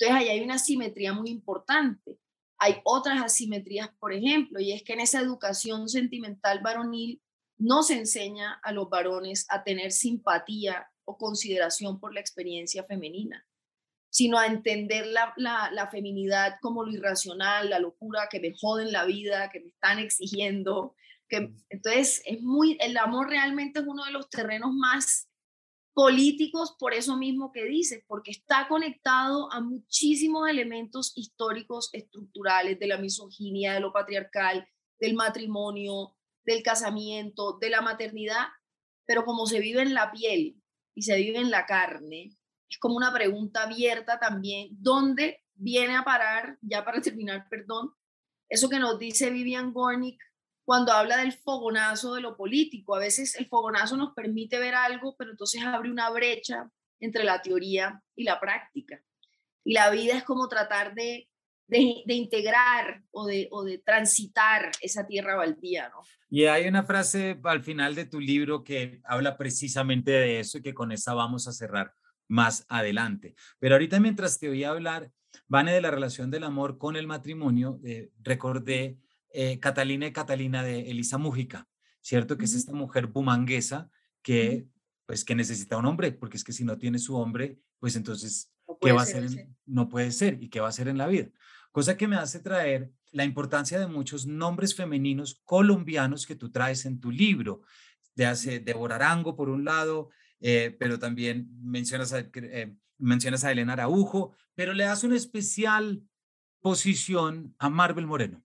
entonces, 0.00 0.16
ahí 0.16 0.28
hay 0.30 0.42
una 0.42 0.54
asimetría 0.54 1.12
muy 1.12 1.28
importante. 1.28 2.18
Hay 2.58 2.76
otras 2.84 3.22
asimetrías, 3.22 3.90
por 3.98 4.14
ejemplo, 4.14 4.58
y 4.58 4.72
es 4.72 4.82
que 4.82 4.94
en 4.94 5.00
esa 5.00 5.20
educación 5.20 5.90
sentimental 5.90 6.60
varonil 6.60 7.20
no 7.58 7.82
se 7.82 7.98
enseña 7.98 8.54
a 8.62 8.72
los 8.72 8.88
varones 8.88 9.46
a 9.50 9.62
tener 9.62 9.92
simpatía 9.92 10.90
o 11.04 11.18
consideración 11.18 12.00
por 12.00 12.14
la 12.14 12.20
experiencia 12.20 12.84
femenina, 12.84 13.46
sino 14.08 14.38
a 14.38 14.46
entender 14.46 15.06
la, 15.06 15.34
la, 15.36 15.88
feminidad 15.90 16.56
como 16.62 16.82
lo 16.82 16.92
irracional, 16.92 17.68
la 17.68 17.78
locura, 17.78 18.28
que 18.30 18.40
me 18.40 18.54
joden 18.58 18.92
la 18.92 19.04
vida, 19.04 19.50
que 19.50 19.60
me 19.60 19.68
están 19.68 19.98
exigiendo. 19.98 20.94
Que, 21.28 21.52
entonces, 21.68 22.22
es 22.24 22.40
muy, 22.40 22.78
el 22.80 22.96
amor 22.96 23.28
realmente 23.28 23.80
es 23.80 23.86
uno 23.86 24.04
de 24.06 24.12
los 24.12 24.30
terrenos 24.30 24.72
más 24.72 25.29
políticos 25.94 26.76
por 26.78 26.94
eso 26.94 27.16
mismo 27.16 27.52
que 27.52 27.64
dices, 27.64 28.02
porque 28.06 28.30
está 28.30 28.68
conectado 28.68 29.52
a 29.52 29.60
muchísimos 29.60 30.48
elementos 30.48 31.12
históricos 31.16 31.90
estructurales 31.92 32.78
de 32.78 32.86
la 32.86 32.98
misoginia, 32.98 33.74
de 33.74 33.80
lo 33.80 33.92
patriarcal, 33.92 34.66
del 34.98 35.14
matrimonio, 35.14 36.16
del 36.44 36.62
casamiento, 36.62 37.58
de 37.60 37.70
la 37.70 37.80
maternidad, 37.80 38.46
pero 39.06 39.24
como 39.24 39.46
se 39.46 39.60
vive 39.60 39.82
en 39.82 39.94
la 39.94 40.12
piel 40.12 40.60
y 40.94 41.02
se 41.02 41.16
vive 41.16 41.38
en 41.38 41.50
la 41.50 41.66
carne, 41.66 42.36
es 42.68 42.78
como 42.78 42.96
una 42.96 43.12
pregunta 43.12 43.64
abierta 43.64 44.18
también, 44.18 44.68
¿dónde 44.72 45.42
viene 45.54 45.96
a 45.96 46.04
parar, 46.04 46.58
ya 46.62 46.84
para 46.84 47.00
terminar, 47.02 47.46
perdón, 47.50 47.92
eso 48.48 48.68
que 48.68 48.78
nos 48.78 48.98
dice 48.98 49.30
Vivian 49.30 49.72
Gornick 49.72 50.20
cuando 50.64 50.92
habla 50.92 51.18
del 51.18 51.32
fogonazo 51.32 52.14
de 52.14 52.20
lo 52.20 52.36
político? 52.36 52.94
A 52.94 53.00
veces 53.00 53.36
el 53.36 53.46
fogonazo 53.46 53.96
nos 53.96 54.14
permite 54.14 54.58
ver 54.58 54.74
algo, 54.74 55.16
pero 55.16 55.30
entonces 55.30 55.62
abre 55.64 55.90
una 55.90 56.10
brecha 56.10 56.70
entre 57.00 57.24
la 57.24 57.42
teoría 57.42 58.02
y 58.14 58.24
la 58.24 58.38
práctica. 58.38 59.02
Y 59.64 59.74
la 59.74 59.90
vida 59.90 60.16
es 60.16 60.24
como 60.24 60.48
tratar 60.48 60.94
de 60.94 61.30
de, 61.70 62.14
integrar 62.14 63.02
o 63.12 63.26
de, 63.26 63.48
o 63.50 63.64
de 63.64 63.78
transitar 63.78 64.70
esa 64.80 65.06
tierra 65.06 65.36
baldía, 65.36 65.88
¿no? 65.88 66.02
Y 66.28 66.44
hay 66.44 66.66
una 66.66 66.82
frase 66.82 67.40
al 67.44 67.62
final 67.62 67.94
de 67.94 68.04
tu 68.04 68.20
libro 68.20 68.62
que 68.62 69.00
habla 69.04 69.36
precisamente 69.36 70.10
de 70.10 70.40
eso 70.40 70.58
y 70.58 70.62
que 70.62 70.74
con 70.74 70.92
esa 70.92 71.14
vamos 71.14 71.48
a 71.48 71.52
cerrar 71.52 71.92
más 72.28 72.64
adelante. 72.68 73.34
Pero 73.58 73.74
ahorita 73.74 73.98
mientras 74.00 74.38
te 74.38 74.48
oí 74.48 74.64
hablar, 74.64 75.10
Vane, 75.48 75.72
de 75.72 75.80
la 75.80 75.90
relación 75.90 76.30
del 76.30 76.44
amor 76.44 76.78
con 76.78 76.96
el 76.96 77.06
matrimonio, 77.06 77.80
eh, 77.84 78.10
recordé 78.20 78.98
eh, 79.32 79.58
Catalina 79.60 80.06
y 80.06 80.12
Catalina 80.12 80.62
de 80.62 80.90
Elisa 80.90 81.18
Mújica, 81.18 81.68
¿cierto? 82.00 82.36
Que 82.36 82.44
es 82.44 82.54
esta 82.54 82.72
mujer 82.72 83.06
bumanguesa 83.08 83.90
que, 84.22 84.66
pues, 85.06 85.24
que 85.24 85.34
necesita 85.34 85.76
un 85.76 85.86
hombre, 85.86 86.12
porque 86.12 86.36
es 86.36 86.44
que 86.44 86.52
si 86.52 86.64
no 86.64 86.78
tiene 86.78 86.98
su 86.98 87.16
hombre, 87.16 87.58
pues 87.78 87.96
entonces, 87.96 88.52
¿qué 88.80 88.92
va 88.92 89.00
a 89.00 89.04
hacer? 89.04 89.48
no 89.66 89.88
puede 89.88 90.10
ser. 90.12 90.42
¿Y 90.42 90.48
qué 90.48 90.60
va 90.60 90.66
a 90.66 90.70
hacer 90.70 90.88
en 90.88 90.98
la 90.98 91.06
vida? 91.06 91.30
cosa 91.72 91.96
que 91.96 92.08
me 92.08 92.16
hace 92.16 92.40
traer 92.40 92.92
la 93.12 93.24
importancia 93.24 93.78
de 93.78 93.86
muchos 93.86 94.26
nombres 94.26 94.74
femeninos 94.74 95.40
colombianos 95.44 96.26
que 96.26 96.36
tú 96.36 96.50
traes 96.50 96.84
en 96.86 97.00
tu 97.00 97.10
libro. 97.10 97.62
De 98.14 98.26
hace 98.26 98.60
Débora 98.60 98.96
Arango, 98.96 99.36
por 99.36 99.48
un 99.48 99.64
lado, 99.64 100.10
eh, 100.40 100.76
pero 100.78 100.98
también 100.98 101.48
mencionas 101.62 102.12
a, 102.12 102.20
eh, 102.20 102.74
mencionas 102.98 103.44
a 103.44 103.52
Elena 103.52 103.74
Araujo, 103.74 104.34
pero 104.54 104.74
le 104.74 104.84
das 104.84 105.04
una 105.04 105.16
especial 105.16 106.02
posición 106.60 107.54
a 107.58 107.70
Marvel 107.70 108.06
Moreno. 108.06 108.42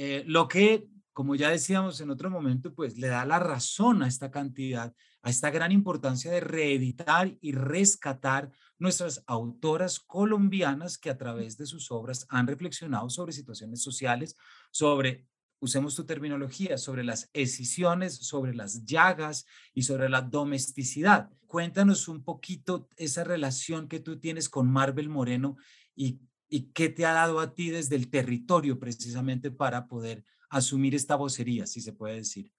Eh, 0.00 0.22
lo 0.28 0.46
que, 0.46 0.86
como 1.12 1.34
ya 1.34 1.50
decíamos 1.50 2.00
en 2.00 2.10
otro 2.10 2.30
momento, 2.30 2.72
pues 2.72 2.96
le 2.98 3.08
da 3.08 3.24
la 3.24 3.40
razón 3.40 4.04
a 4.04 4.06
esta 4.06 4.30
cantidad, 4.30 4.94
a 5.22 5.28
esta 5.28 5.50
gran 5.50 5.72
importancia 5.72 6.30
de 6.30 6.38
reeditar 6.38 7.36
y 7.40 7.50
rescatar 7.50 8.48
nuestras 8.78 9.24
autoras 9.26 9.98
colombianas 9.98 10.98
que 10.98 11.10
a 11.10 11.18
través 11.18 11.58
de 11.58 11.66
sus 11.66 11.90
obras 11.90 12.26
han 12.28 12.46
reflexionado 12.46 13.10
sobre 13.10 13.32
situaciones 13.32 13.82
sociales, 13.82 14.36
sobre, 14.70 15.26
usemos 15.58 15.96
tu 15.96 16.06
terminología, 16.06 16.78
sobre 16.78 17.02
las 17.02 17.28
escisiones, 17.32 18.18
sobre 18.18 18.54
las 18.54 18.84
llagas 18.84 19.46
y 19.74 19.82
sobre 19.82 20.08
la 20.08 20.22
domesticidad. 20.22 21.28
Cuéntanos 21.48 22.06
un 22.06 22.22
poquito 22.22 22.88
esa 22.94 23.24
relación 23.24 23.88
que 23.88 23.98
tú 23.98 24.20
tienes 24.20 24.48
con 24.48 24.70
Marvel 24.70 25.08
Moreno 25.08 25.56
y, 25.96 26.20
y 26.48 26.72
qué 26.72 26.88
te 26.88 27.04
ha 27.04 27.12
dado 27.12 27.40
a 27.40 27.54
ti 27.54 27.70
desde 27.70 27.96
el 27.96 28.10
territorio 28.10 28.78
precisamente 28.78 29.50
para 29.50 29.86
poder 29.86 30.24
asumir 30.50 30.94
esta 30.94 31.16
vocería, 31.16 31.66
si 31.66 31.80
se 31.80 31.92
puede 31.92 32.16
decir. 32.16 32.52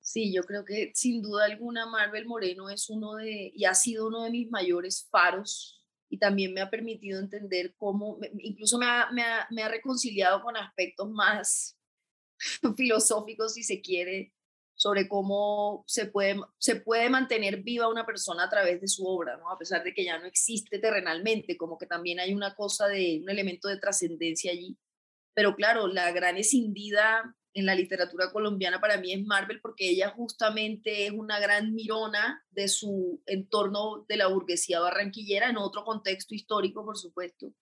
Sí, 0.00 0.32
yo 0.32 0.42
creo 0.42 0.64
que 0.64 0.92
sin 0.94 1.22
duda 1.22 1.44
alguna 1.44 1.86
Marvel 1.86 2.26
Moreno 2.26 2.70
es 2.70 2.88
uno 2.88 3.14
de, 3.16 3.52
y 3.54 3.64
ha 3.64 3.74
sido 3.74 4.08
uno 4.08 4.24
de 4.24 4.30
mis 4.30 4.50
mayores 4.50 5.06
faros 5.10 5.84
y 6.08 6.18
también 6.18 6.52
me 6.52 6.60
ha 6.60 6.70
permitido 6.70 7.20
entender 7.20 7.74
cómo, 7.76 8.18
incluso 8.38 8.78
me 8.78 8.86
ha, 8.86 9.10
me 9.12 9.22
ha, 9.22 9.46
me 9.50 9.62
ha 9.62 9.68
reconciliado 9.68 10.42
con 10.42 10.56
aspectos 10.56 11.08
más 11.10 11.78
filosóficos, 12.76 13.54
si 13.54 13.62
se 13.62 13.80
quiere, 13.80 14.32
sobre 14.80 15.08
cómo 15.08 15.84
se 15.86 16.06
puede, 16.06 16.40
se 16.56 16.76
puede 16.76 17.10
mantener 17.10 17.62
viva 17.62 17.86
una 17.86 18.06
persona 18.06 18.44
a 18.44 18.48
través 18.48 18.80
de 18.80 18.88
su 18.88 19.06
obra, 19.06 19.36
¿no? 19.36 19.50
a 19.50 19.58
pesar 19.58 19.84
de 19.84 19.92
que 19.92 20.06
ya 20.06 20.18
no 20.18 20.24
existe 20.24 20.78
terrenalmente, 20.78 21.58
como 21.58 21.76
que 21.76 21.84
también 21.84 22.18
hay 22.18 22.32
una 22.32 22.54
cosa 22.54 22.88
de 22.88 23.20
un 23.22 23.28
elemento 23.28 23.68
de 23.68 23.76
trascendencia 23.76 24.52
allí. 24.52 24.78
Pero 25.34 25.54
claro, 25.54 25.86
la 25.86 26.10
gran 26.12 26.38
escindida 26.38 27.36
en 27.52 27.66
la 27.66 27.74
literatura 27.74 28.32
colombiana 28.32 28.80
para 28.80 28.96
mí 28.96 29.12
es 29.12 29.22
Marvel 29.22 29.60
porque 29.60 29.86
ella 29.86 30.08
justamente 30.16 31.04
es 31.04 31.12
una 31.12 31.38
gran 31.38 31.74
mirona 31.74 32.42
de 32.48 32.66
su 32.66 33.22
entorno 33.26 34.06
de 34.08 34.16
la 34.16 34.28
burguesía 34.28 34.80
barranquillera 34.80 35.50
en 35.50 35.58
otro 35.58 35.84
contexto 35.84 36.34
histórico, 36.34 36.86
por 36.86 36.96
supuesto. 36.96 37.52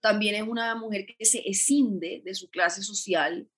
También 0.00 0.36
es 0.36 0.42
una 0.42 0.76
mujer 0.76 1.04
que 1.18 1.24
se 1.24 1.42
escinde 1.48 2.22
de 2.24 2.34
su 2.36 2.48
clase 2.48 2.84
social, 2.84 3.50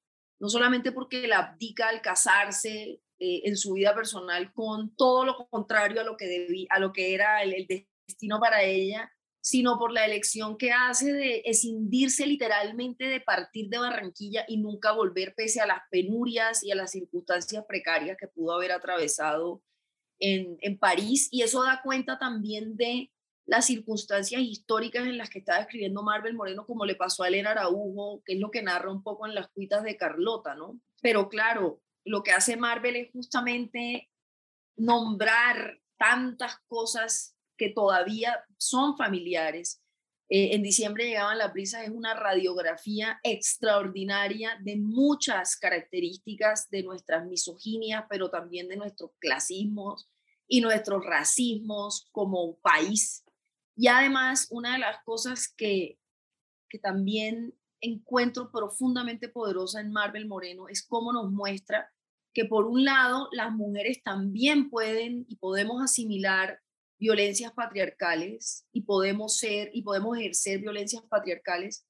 no 0.43 0.49
solamente 0.49 0.90
porque 0.90 1.28
la 1.28 1.38
abdica 1.38 1.88
al 1.88 2.03
casarse 2.03 3.01
eh, 3.20 3.43
en 3.45 3.57
su 3.57 3.74
vida 3.74 3.95
personal 3.95 4.53
con 4.53 4.93
todo 4.97 5.24
lo 5.24 5.47
contrario 5.49 6.01
a 6.01 6.05
lo 6.05 6.16
que, 6.16 6.26
debía, 6.26 6.66
a 6.70 6.80
lo 6.80 6.93
que 6.93 7.14
era 7.14 7.45
el 7.45 7.64
destino 7.68 8.40
para 8.40 8.64
ella, 8.64 9.09
sino 9.40 9.78
por 9.78 9.93
la 9.93 10.05
elección 10.05 10.59
que 10.59 10.72
hace 10.72 11.12
de 11.12 11.43
escindirse 11.45 12.26
literalmente 12.26 13.05
de 13.05 13.20
partir 13.20 13.68
de 13.68 13.78
Barranquilla 13.78 14.45
y 14.49 14.57
nunca 14.57 14.90
volver 14.90 15.32
pese 15.36 15.61
a 15.61 15.66
las 15.66 15.82
penurias 15.93 16.64
y 16.64 16.72
a 16.72 16.74
las 16.74 16.90
circunstancias 16.90 17.64
precarias 17.68 18.16
que 18.18 18.26
pudo 18.26 18.55
haber 18.55 18.72
atravesado 18.72 19.62
en, 20.18 20.57
en 20.61 20.76
París. 20.76 21.28
Y 21.30 21.43
eso 21.43 21.62
da 21.62 21.82
cuenta 21.84 22.18
también 22.18 22.76
de 22.76 23.12
las 23.47 23.66
circunstancias 23.66 24.40
históricas 24.40 25.05
en 25.05 25.18
las 25.18 25.30
que 25.30 25.40
estaba 25.40 25.61
escribiendo 25.61 26.03
Marvel 26.03 26.34
Moreno, 26.34 26.64
como 26.66 26.84
le 26.84 26.95
pasó 26.95 27.22
a 27.22 27.28
Elena 27.28 27.51
Araujo, 27.51 28.22
que 28.24 28.34
es 28.34 28.40
lo 28.40 28.51
que 28.51 28.62
narra 28.62 28.90
un 28.90 29.03
poco 29.03 29.26
en 29.26 29.34
las 29.34 29.49
cuitas 29.49 29.82
de 29.82 29.97
Carlota, 29.97 30.55
¿no? 30.55 30.80
Pero 31.01 31.28
claro, 31.28 31.80
lo 32.05 32.22
que 32.22 32.32
hace 32.32 32.57
Marvel 32.57 32.97
es 32.97 33.11
justamente 33.12 34.11
nombrar 34.76 35.80
tantas 35.99 36.57
cosas 36.68 37.36
que 37.57 37.70
todavía 37.70 38.45
son 38.59 38.97
familiares. 38.97 39.82
Eh, 40.28 40.55
en 40.55 40.62
diciembre 40.62 41.05
llegaban 41.05 41.38
las 41.38 41.53
brisas, 41.53 41.82
es 41.82 41.90
una 41.90 42.14
radiografía 42.14 43.20
extraordinaria 43.22 44.59
de 44.62 44.76
muchas 44.76 45.57
características 45.57 46.70
de 46.70 46.82
nuestras 46.82 47.26
misoginias, 47.26 48.05
pero 48.09 48.30
también 48.30 48.68
de 48.68 48.76
nuestros 48.76 49.11
clasismos 49.18 50.09
y 50.49 50.61
nuestros 50.61 51.05
racismos 51.05 52.09
como 52.12 52.57
país. 52.59 53.22
Y 53.77 53.89
además, 53.89 54.49
una 54.51 54.75
de 54.75 54.79
las 54.79 55.03
cosas 55.05 55.53
que, 55.57 55.99
que 56.68 56.79
también 56.79 57.55
encuentro 57.81 58.51
profundamente 58.53 59.29
poderosa 59.29 59.81
en 59.81 59.93
Marvel 59.93 60.27
Moreno 60.27 60.68
es 60.68 60.87
cómo 60.87 61.12
nos 61.12 61.31
muestra 61.31 61.91
que 62.33 62.45
por 62.47 62.66
un 62.66 62.85
lado 62.85 63.29
las 63.33 63.53
mujeres 63.53 64.03
también 64.03 64.70
pueden 64.70 65.27
y 65.29 65.37
podemos 65.37 65.83
asimilar 65.83 66.61
violencias 66.99 67.53
patriarcales 67.53 68.64
y 68.73 68.83
podemos 68.83 69.37
ser 69.37 69.70
y 69.75 69.83
podemos 69.83 70.16
ejercer 70.16 70.61
violencias 70.61 71.03
patriarcales 71.11 71.85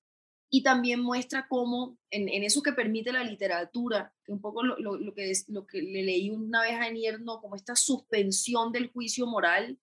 y 0.55 0.63
también 0.63 1.01
muestra 1.01 1.47
cómo 1.49 1.99
en, 2.11 2.29
eso 2.29 2.63
que 2.63 2.73
permite 2.73 3.13
la 3.13 3.25
literatura, 3.25 4.13
que 4.25 4.33
un 4.33 4.41
poco 4.41 4.63
lo, 4.63 4.77
lo, 4.79 5.15
que, 5.15 5.31
es, 5.31 5.49
lo 5.49 5.67
que 5.67 5.81
le 5.81 6.03
leí 6.03 6.29
una 6.29 6.61
vez 6.61 6.75
a 6.75 6.91
Nierno, 6.91 7.41
como 7.41 7.57
esta 7.57 7.75
suspensión 7.75 8.71
del 8.71 8.91
juicio 8.91 9.27
moral, 9.27 9.79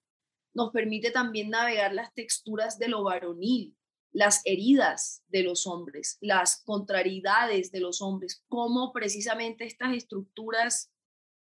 nos 0.54 0.72
permite 0.72 1.12
también 1.12 1.50
navegar 1.50 1.94
las 1.94 2.14
texturas 2.14 2.80
de 2.80 2.88
lo 2.88 3.04
varonil, 3.04 3.76
las 4.12 4.42
heridas 4.46 5.24
de 5.28 5.44
los 5.44 5.68
hombres, 5.68 6.18
las 6.22 6.64
contrariedades 6.64 7.72
de 7.72 7.80
los 7.80 8.02
hombres, 8.02 8.44
cómo 8.48 8.92
precisamente 8.92 9.66
estas 9.66 9.96
estructuras 9.96 10.92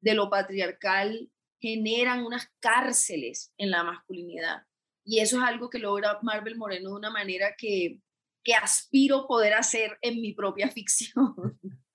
de 0.02 0.14
lo 0.14 0.30
patriarcal 0.30 1.30
generan 1.60 2.24
unas 2.24 2.50
cárceles 2.60 3.52
en 3.58 3.72
la 3.72 3.84
masculinidad. 3.84 4.64
Y 5.04 5.20
eso 5.20 5.38
es 5.38 5.44
algo 5.44 5.70
que 5.70 5.80
logra 5.80 6.20
Marvel 6.22 6.58
Moreno 6.58 6.90
de 6.90 6.96
una 6.96 7.10
manera 7.10 7.56
que, 7.58 8.00
que 8.44 8.54
aspiro 8.54 9.28
poder 9.28 9.54
hacer 9.54 9.98
en 10.02 10.22
mi 10.22 10.34
propia 10.34 10.70
ficción. 10.70 11.36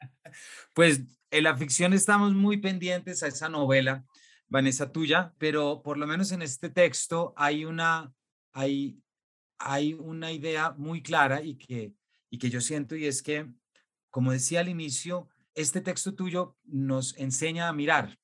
Pues 0.73 1.01
en 1.31 1.45
la 1.45 1.57
ficción 1.57 1.93
estamos 1.93 2.35
muy 2.35 2.57
pendientes 2.57 3.23
a 3.23 3.29
esa 3.29 3.49
novela, 3.49 4.05
Vanessa, 4.49 4.93
tuya, 4.93 5.35
pero 5.39 5.83
por 5.83 5.99
lo 5.99 6.07
menos 6.07 6.33
en 6.33 6.43
este 6.43 6.71
texto 6.71 7.33
hay 7.37 7.65
una, 7.65 8.13
hay, 8.53 9.01
hay 9.59 9.95
una 9.95 10.33
idea 10.33 10.73
muy 10.77 11.03
clara 11.03 11.43
y 11.43 11.57
que, 11.57 11.95
y 12.31 12.39
que 12.39 12.51
yo 12.51 12.61
siento 12.61 12.97
y 12.97 13.07
es 13.07 13.23
que, 13.23 13.51
como 14.11 14.33
decía 14.33 14.61
al 14.61 14.69
inicio, 14.69 15.29
este 15.55 15.81
texto 15.81 16.15
tuyo 16.15 16.57
nos 16.65 17.17
enseña 17.17 17.69
a 17.69 17.73
mirar, 17.73 18.19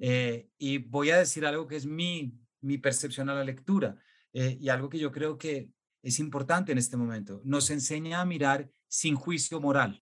eh, 0.00 0.48
y 0.56 0.78
voy 0.78 1.10
a 1.10 1.18
decir 1.18 1.44
algo 1.44 1.66
que 1.66 1.76
es 1.76 1.86
mi, 1.86 2.32
mi 2.60 2.78
percepción 2.78 3.28
a 3.28 3.34
la 3.34 3.44
lectura 3.44 3.96
eh, 4.32 4.56
y 4.60 4.68
algo 4.68 4.88
que 4.88 4.98
yo 4.98 5.10
creo 5.10 5.36
que 5.36 5.70
es 6.02 6.18
importante 6.18 6.72
en 6.72 6.78
este 6.78 6.96
momento. 6.96 7.40
Nos 7.44 7.70
enseña 7.70 8.20
a 8.20 8.24
mirar 8.24 8.70
sin 8.86 9.16
juicio 9.16 9.60
moral, 9.60 10.02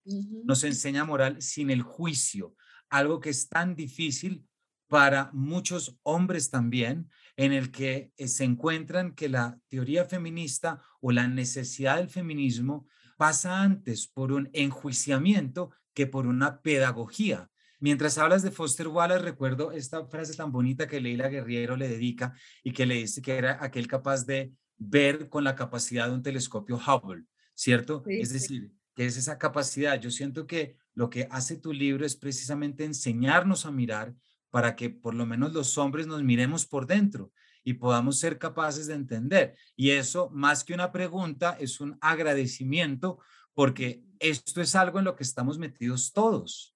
nos 0.45 0.63
enseña 0.63 1.03
moral 1.03 1.41
sin 1.41 1.69
el 1.69 1.81
juicio, 1.81 2.55
algo 2.89 3.19
que 3.19 3.29
es 3.29 3.49
tan 3.49 3.75
difícil 3.75 4.45
para 4.87 5.29
muchos 5.33 5.97
hombres 6.03 6.49
también, 6.49 7.09
en 7.35 7.53
el 7.53 7.71
que 7.71 8.11
eh, 8.17 8.27
se 8.27 8.43
encuentran 8.43 9.13
que 9.13 9.29
la 9.29 9.59
teoría 9.67 10.05
feminista 10.05 10.81
o 11.01 11.11
la 11.11 11.27
necesidad 11.27 11.97
del 11.97 12.09
feminismo 12.09 12.87
pasa 13.17 13.61
antes 13.61 14.07
por 14.07 14.31
un 14.31 14.49
enjuiciamiento 14.53 15.71
que 15.93 16.07
por 16.07 16.27
una 16.27 16.61
pedagogía 16.61 17.49
Mientras 17.79 18.17
hablas 18.17 18.41
de 18.41 18.49
Foster 18.49 18.87
Wallace, 18.87 19.23
recuerdo 19.23 19.71
esta 19.71 20.05
frase 20.07 20.33
tan 20.33 20.51
bonita 20.51 20.87
que 20.87 20.99
Leila 20.99 21.27
Guerriero 21.27 21.75
le 21.75 21.87
dedica 21.87 22.33
y 22.63 22.71
que 22.71 22.87
le 22.87 22.95
dice 22.95 23.21
que 23.21 23.37
era 23.37 23.63
aquel 23.63 23.87
capaz 23.87 24.25
de 24.25 24.51
ver 24.77 25.29
con 25.29 25.43
la 25.43 25.55
capacidad 25.55 26.07
de 26.07 26.15
un 26.15 26.23
telescopio 26.23 26.77
Hubble, 26.77 27.25
¿cierto? 27.53 28.03
es 28.07 28.33
decir, 28.33 28.71
que 28.95 29.05
es 29.05 29.15
esa 29.15 29.37
capacidad. 29.37 29.99
Yo 29.99 30.09
siento 30.09 30.47
que 30.47 30.75
lo 30.95 31.09
que 31.09 31.27
hace 31.29 31.57
tu 31.57 31.71
libro 31.71 32.03
es 32.03 32.15
precisamente 32.15 32.83
enseñarnos 32.83 33.67
a 33.67 33.71
mirar 33.71 34.15
para 34.49 34.75
que 34.75 34.89
por 34.89 35.13
lo 35.13 35.25
menos 35.25 35.53
los 35.53 35.77
hombres 35.77 36.07
nos 36.07 36.23
miremos 36.23 36.65
por 36.65 36.87
dentro 36.87 37.31
y 37.63 37.73
podamos 37.73 38.19
ser 38.19 38.37
capaces 38.37 38.87
de 38.87 38.93
entender. 38.93 39.55
Y 39.75 39.91
eso, 39.91 40.29
más 40.31 40.63
que 40.63 40.73
una 40.73 40.91
pregunta, 40.91 41.57
es 41.59 41.81
un 41.81 41.97
agradecimiento 41.99 43.19
porque 43.53 44.03
esto 44.19 44.61
es 44.61 44.75
algo 44.75 44.99
en 44.99 45.05
lo 45.05 45.15
que 45.15 45.23
estamos 45.23 45.57
metidos 45.59 46.13
todos. 46.13 46.75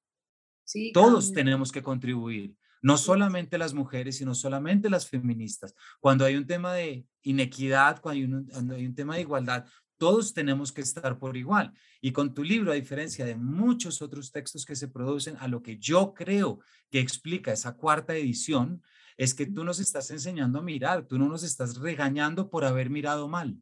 Sí, 0.63 0.91
todos 0.93 1.31
tenemos 1.31 1.71
que 1.71 1.81
contribuir, 1.83 2.55
no 2.81 2.97
solamente 2.97 3.57
las 3.57 3.73
mujeres, 3.73 4.17
sino 4.17 4.35
solamente 4.35 4.89
las 4.89 5.07
feministas. 5.07 5.75
Cuando 5.99 6.25
hay 6.25 6.35
un 6.35 6.47
tema 6.47 6.73
de 6.73 7.05
inequidad, 7.23 8.01
cuando 8.01 8.43
cuando 8.51 8.75
hay 8.75 8.85
un 8.85 8.95
tema 8.95 9.15
de 9.15 9.21
igualdad, 9.21 9.65
todos 10.01 10.33
tenemos 10.33 10.71
que 10.71 10.81
estar 10.81 11.19
por 11.19 11.37
igual. 11.37 11.75
Y 12.01 12.11
con 12.11 12.33
tu 12.33 12.43
libro, 12.43 12.71
a 12.71 12.75
diferencia 12.75 13.23
de 13.23 13.35
muchos 13.35 14.01
otros 14.01 14.31
textos 14.31 14.65
que 14.65 14.75
se 14.75 14.87
producen, 14.87 15.37
a 15.37 15.47
lo 15.47 15.61
que 15.61 15.77
yo 15.77 16.15
creo 16.15 16.59
que 16.89 16.99
explica 16.99 17.53
esa 17.53 17.77
cuarta 17.77 18.15
edición, 18.15 18.81
es 19.15 19.35
que 19.35 19.45
tú 19.45 19.63
nos 19.63 19.79
estás 19.79 20.09
enseñando 20.09 20.57
a 20.57 20.63
mirar, 20.63 21.07
tú 21.07 21.19
no 21.19 21.29
nos 21.29 21.43
estás 21.43 21.77
regañando 21.77 22.49
por 22.49 22.65
haber 22.65 22.89
mirado 22.89 23.27
mal. 23.27 23.61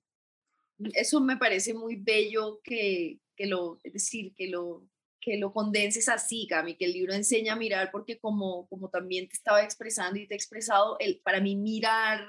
Eso 0.94 1.20
me 1.20 1.36
parece 1.36 1.74
muy 1.74 1.98
bello 1.98 2.62
que, 2.64 3.20
que 3.36 3.46
lo, 3.46 3.78
es 3.84 3.92
decir, 3.92 4.34
que 4.34 4.48
lo, 4.48 4.88
que 5.20 5.38
lo 5.38 5.52
condenses 5.52 6.08
así, 6.08 6.48
Cami, 6.48 6.78
que 6.78 6.86
el 6.86 6.94
libro 6.94 7.14
enseña 7.14 7.52
a 7.52 7.58
mirar, 7.58 7.92
porque 7.92 8.18
como, 8.18 8.66
como 8.70 8.90
también 8.90 9.28
te 9.28 9.34
estaba 9.34 9.62
expresando 9.62 10.18
y 10.18 10.26
te 10.26 10.36
he 10.36 10.38
expresado, 10.38 10.96
el, 11.00 11.20
para 11.20 11.42
mí 11.42 11.58
mirar 11.58 12.26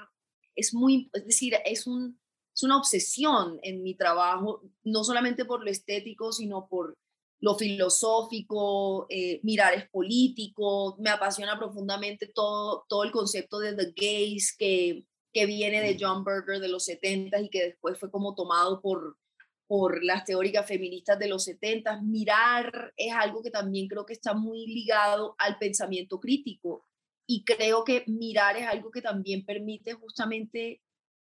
es 0.53 0.73
muy, 0.73 1.09
es 1.13 1.25
decir, 1.25 1.55
es 1.63 1.87
un, 1.87 2.19
es 2.53 2.63
una 2.63 2.77
obsesión 2.77 3.59
en 3.63 3.83
mi 3.83 3.95
trabajo, 3.95 4.61
no 4.83 5.03
solamente 5.03 5.45
por 5.45 5.63
lo 5.63 5.71
estético, 5.71 6.31
sino 6.31 6.67
por 6.67 6.97
lo 7.39 7.55
filosófico, 7.55 9.07
eh, 9.09 9.39
mirar 9.43 9.73
es 9.73 9.89
político, 9.89 10.95
me 10.99 11.09
apasiona 11.09 11.57
profundamente 11.57 12.27
todo, 12.27 12.85
todo 12.87 13.03
el 13.03 13.11
concepto 13.11 13.59
de 13.59 13.73
The 13.73 13.93
Gays 13.95 14.55
que, 14.55 15.05
que 15.33 15.45
viene 15.47 15.81
de 15.81 15.97
John 15.99 16.23
Berger 16.23 16.59
de 16.59 16.67
los 16.67 16.85
70 16.85 17.39
y 17.41 17.49
que 17.49 17.63
después 17.63 17.97
fue 17.97 18.11
como 18.11 18.35
tomado 18.35 18.79
por, 18.79 19.17
por 19.65 20.03
las 20.03 20.23
teóricas 20.25 20.67
feministas 20.67 21.17
de 21.17 21.29
los 21.29 21.45
70. 21.45 22.01
Mirar 22.03 22.93
es 22.95 23.11
algo 23.13 23.41
que 23.41 23.49
también 23.49 23.87
creo 23.87 24.05
que 24.05 24.13
está 24.13 24.35
muy 24.35 24.67
ligado 24.67 25.35
al 25.39 25.57
pensamiento 25.57 26.19
crítico 26.19 26.85
y 27.25 27.43
creo 27.43 27.83
que 27.83 28.03
mirar 28.07 28.57
es 28.57 28.67
algo 28.67 28.91
que 28.91 29.01
también 29.01 29.45
permite 29.45 29.93
justamente 29.93 30.81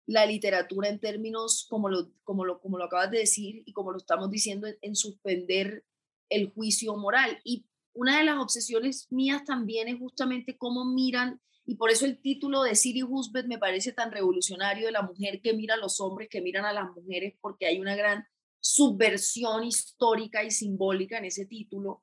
la 0.08 0.24
literatura 0.24 0.88
en 0.88 0.98
términos, 0.98 1.66
como 1.68 1.90
lo, 1.90 2.10
como 2.24 2.46
lo, 2.46 2.60
como 2.60 2.78
lo 2.78 2.84
acabas 2.84 3.10
de 3.10 3.18
decir 3.18 3.62
y 3.66 3.72
como 3.74 3.92
lo 3.92 3.98
estamos 3.98 4.30
diciendo, 4.30 4.66
en, 4.80 4.96
suspender 4.96 5.84
el 6.30 6.50
juicio 6.50 6.96
moral. 6.96 7.38
Y 7.44 7.66
una 7.92 8.16
de 8.16 8.24
las 8.24 8.38
obsesiones 8.38 9.06
mías 9.12 9.44
también 9.44 9.86
es 9.86 9.98
justamente 9.98 10.56
cómo 10.56 10.86
miran, 10.86 11.42
y 11.66 11.74
por 11.74 11.90
eso 11.90 12.06
el 12.06 12.22
título 12.22 12.62
de 12.62 12.74
Siri 12.74 13.02
Husbeth 13.02 13.46
me 13.46 13.58
parece 13.58 13.92
tan 13.92 14.10
revolucionario 14.10 14.86
de 14.86 14.92
la 14.92 15.02
mujer 15.02 15.42
que 15.42 15.52
mira 15.52 15.74
a 15.74 15.78
los 15.78 16.00
hombres, 16.00 16.30
que 16.30 16.40
miran 16.40 16.64
a 16.64 16.72
las 16.72 16.90
mujeres, 16.96 17.34
porque 17.42 17.66
hay 17.66 17.78
una 17.78 17.94
gran 17.94 18.26
subversión 18.60 19.64
histórica 19.64 20.42
y 20.42 20.50
simbólica 20.50 21.18
en 21.18 21.26
ese 21.26 21.44
título, 21.44 22.02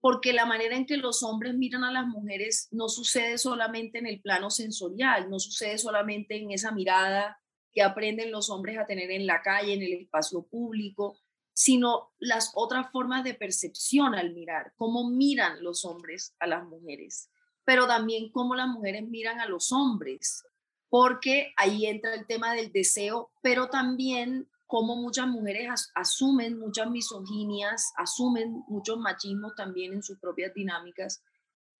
porque 0.00 0.32
la 0.32 0.46
manera 0.46 0.74
en 0.74 0.86
que 0.86 0.96
los 0.96 1.22
hombres 1.22 1.54
miran 1.54 1.84
a 1.84 1.92
las 1.92 2.06
mujeres 2.06 2.68
no 2.70 2.88
sucede 2.88 3.36
solamente 3.36 3.98
en 3.98 4.06
el 4.06 4.22
plano 4.22 4.48
sensorial, 4.48 5.28
no 5.28 5.38
sucede 5.38 5.76
solamente 5.76 6.36
en 6.38 6.50
esa 6.50 6.72
mirada 6.72 7.41
que 7.72 7.82
aprenden 7.82 8.30
los 8.30 8.50
hombres 8.50 8.78
a 8.78 8.86
tener 8.86 9.10
en 9.10 9.26
la 9.26 9.42
calle, 9.42 9.72
en 9.72 9.82
el 9.82 9.92
espacio 9.94 10.42
público, 10.42 11.18
sino 11.54 12.12
las 12.18 12.52
otras 12.54 12.90
formas 12.90 13.24
de 13.24 13.34
percepción 13.34 14.14
al 14.14 14.32
mirar, 14.32 14.72
cómo 14.76 15.08
miran 15.08 15.62
los 15.62 15.84
hombres 15.84 16.34
a 16.38 16.46
las 16.46 16.64
mujeres, 16.64 17.30
pero 17.64 17.86
también 17.86 18.30
cómo 18.30 18.54
las 18.54 18.68
mujeres 18.68 19.06
miran 19.08 19.40
a 19.40 19.46
los 19.46 19.72
hombres, 19.72 20.44
porque 20.88 21.52
ahí 21.56 21.86
entra 21.86 22.14
el 22.14 22.26
tema 22.26 22.54
del 22.54 22.72
deseo, 22.72 23.30
pero 23.42 23.68
también 23.68 24.48
cómo 24.66 24.96
muchas 24.96 25.26
mujeres 25.26 25.90
asumen 25.94 26.58
muchas 26.58 26.90
misoginias, 26.90 27.92
asumen 27.96 28.62
muchos 28.68 28.98
machismos 28.98 29.54
también 29.54 29.92
en 29.92 30.02
sus 30.02 30.18
propias 30.18 30.54
dinámicas, 30.54 31.22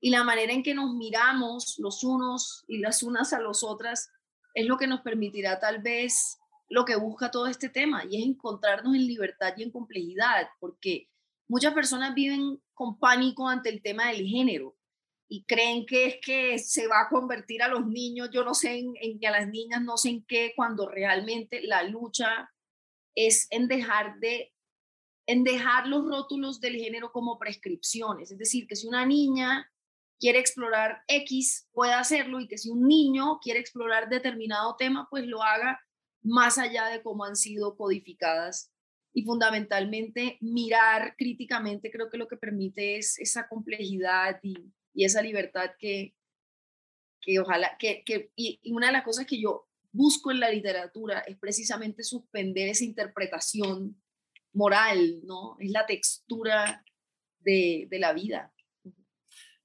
y 0.00 0.10
la 0.10 0.24
manera 0.24 0.52
en 0.52 0.62
que 0.62 0.74
nos 0.74 0.94
miramos 0.94 1.78
los 1.78 2.02
unos 2.02 2.64
y 2.66 2.78
las 2.78 3.02
unas 3.02 3.32
a 3.32 3.40
los 3.40 3.62
otras 3.62 4.10
es 4.54 4.66
lo 4.66 4.76
que 4.76 4.86
nos 4.86 5.00
permitirá 5.00 5.58
tal 5.58 5.82
vez 5.82 6.38
lo 6.68 6.84
que 6.84 6.96
busca 6.96 7.30
todo 7.30 7.46
este 7.46 7.68
tema 7.68 8.04
y 8.08 8.18
es 8.20 8.26
encontrarnos 8.26 8.94
en 8.94 9.06
libertad 9.06 9.54
y 9.56 9.62
en 9.62 9.70
complejidad, 9.70 10.48
porque 10.58 11.08
muchas 11.48 11.74
personas 11.74 12.14
viven 12.14 12.62
con 12.72 12.98
pánico 12.98 13.48
ante 13.48 13.68
el 13.68 13.82
tema 13.82 14.10
del 14.10 14.26
género 14.26 14.76
y 15.28 15.44
creen 15.44 15.86
que 15.86 16.06
es 16.06 16.16
que 16.22 16.58
se 16.58 16.86
va 16.86 17.02
a 17.02 17.08
convertir 17.08 17.62
a 17.62 17.68
los 17.68 17.86
niños, 17.86 18.30
yo 18.32 18.44
no 18.44 18.54
sé 18.54 18.78
en, 18.78 18.94
en 19.00 19.24
a 19.26 19.30
las 19.30 19.48
niñas 19.48 19.82
no 19.82 19.96
sé 19.96 20.10
en 20.10 20.24
qué, 20.24 20.52
cuando 20.54 20.88
realmente 20.88 21.62
la 21.62 21.82
lucha 21.82 22.50
es 23.14 23.46
en 23.50 23.68
dejar 23.68 24.18
de 24.20 24.52
en 25.26 25.44
dejar 25.44 25.86
los 25.86 26.04
rótulos 26.04 26.60
del 26.60 26.76
género 26.76 27.12
como 27.12 27.38
prescripciones, 27.38 28.30
es 28.30 28.38
decir, 28.38 28.66
que 28.66 28.76
si 28.76 28.88
una 28.88 29.06
niña 29.06 29.71
quiere 30.22 30.38
explorar 30.38 31.02
X, 31.08 31.68
puede 31.72 31.94
hacerlo 31.94 32.38
y 32.38 32.46
que 32.46 32.56
si 32.56 32.70
un 32.70 32.86
niño 32.86 33.40
quiere 33.40 33.58
explorar 33.58 34.08
determinado 34.08 34.76
tema, 34.76 35.08
pues 35.10 35.26
lo 35.26 35.42
haga 35.42 35.80
más 36.22 36.58
allá 36.58 36.86
de 36.86 37.02
cómo 37.02 37.24
han 37.24 37.34
sido 37.34 37.76
codificadas. 37.76 38.70
Y 39.12 39.24
fundamentalmente 39.24 40.38
mirar 40.40 41.16
críticamente 41.18 41.90
creo 41.90 42.08
que 42.08 42.18
lo 42.18 42.28
que 42.28 42.36
permite 42.36 42.98
es 42.98 43.18
esa 43.18 43.48
complejidad 43.48 44.38
y, 44.44 44.54
esa 44.94 45.22
libertad 45.22 45.72
que, 45.76 46.14
que 47.20 47.40
ojalá, 47.40 47.76
que, 47.78 48.04
que 48.04 48.30
y, 48.36 48.60
una 48.70 48.86
de 48.86 48.92
las 48.92 49.02
cosas 49.02 49.26
que 49.26 49.40
yo 49.40 49.66
busco 49.90 50.30
en 50.30 50.38
la 50.38 50.50
literatura 50.50 51.18
es 51.26 51.36
precisamente 51.36 52.04
suspender 52.04 52.68
esa 52.68 52.84
interpretación 52.84 54.00
moral, 54.52 55.20
¿no? 55.24 55.56
Es 55.58 55.72
la 55.72 55.84
textura 55.84 56.84
de 57.40 57.88
la 57.98 58.12
vida. 58.12 58.52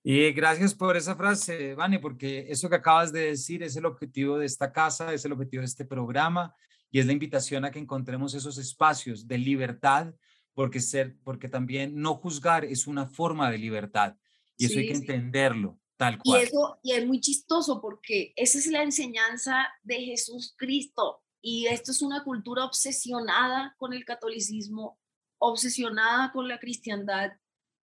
Y 0.10 0.32
gracias 0.32 0.74
por 0.74 0.95
esa 0.95 1.18
frase, 1.18 1.76
Vani, 1.76 1.97
porque 1.97 2.45
eso 2.47 2.70
que 2.70 2.78
acabas 2.78 3.12
de 3.12 3.26
decir 3.26 3.62
es 3.62 3.76
el 3.76 3.86
objetivo 3.86 4.38
de 4.38 4.45
esta 4.45 4.72
casa, 4.72 5.14
es 5.14 5.26
el 5.26 5.34
objetivo 5.34 5.60
de 5.60 5.66
este 5.66 5.84
programa 5.84 6.55
y 6.89 6.99
es 6.99 7.05
la 7.05 7.12
invitación 7.12 7.66
a 7.66 7.72
que 7.72 7.80
encontremos 7.80 8.34
esos 8.34 8.58
espacios 8.58 9.28
de 9.28 9.38
libertad, 9.38 10.14
porque, 10.53 10.80
ser, 10.80 11.18
porque 11.26 11.49
también 11.49 11.99
no 11.99 12.16
juzgar 12.16 12.64
es 12.64 12.88
una 12.88 13.05
forma 13.05 13.51
de 13.51 13.58
libertad 13.58 14.16
y 14.55 14.68
eso 14.68 14.80
hay 14.80 14.88
que 14.88 14.93
entenderlo 14.93 15.78
tal 15.97 16.20
cual. 16.20 16.39
Y, 16.39 16.43
eso, 16.45 16.80
y 16.84 16.93
es 16.93 17.05
muy 17.05 17.20
chistoso 17.20 17.82
porque 17.82 18.32
esa 18.38 18.60
es 18.60 18.68
la 18.68 18.84
enseñanza 18.84 19.68
de 19.84 19.95
Jesús 20.05 20.55
Cristo 20.58 21.22
y 21.41 21.66
esto 21.66 21.91
es 21.91 22.01
una 22.01 22.24
cultura 22.24 22.64
obsesionada 22.64 23.76
con 23.78 23.91
el 23.91 24.05
catolicismo, 24.05 25.01
obsesionada 25.38 26.32
con 26.32 26.47
la 26.47 26.60
cristiandad, 26.60 27.34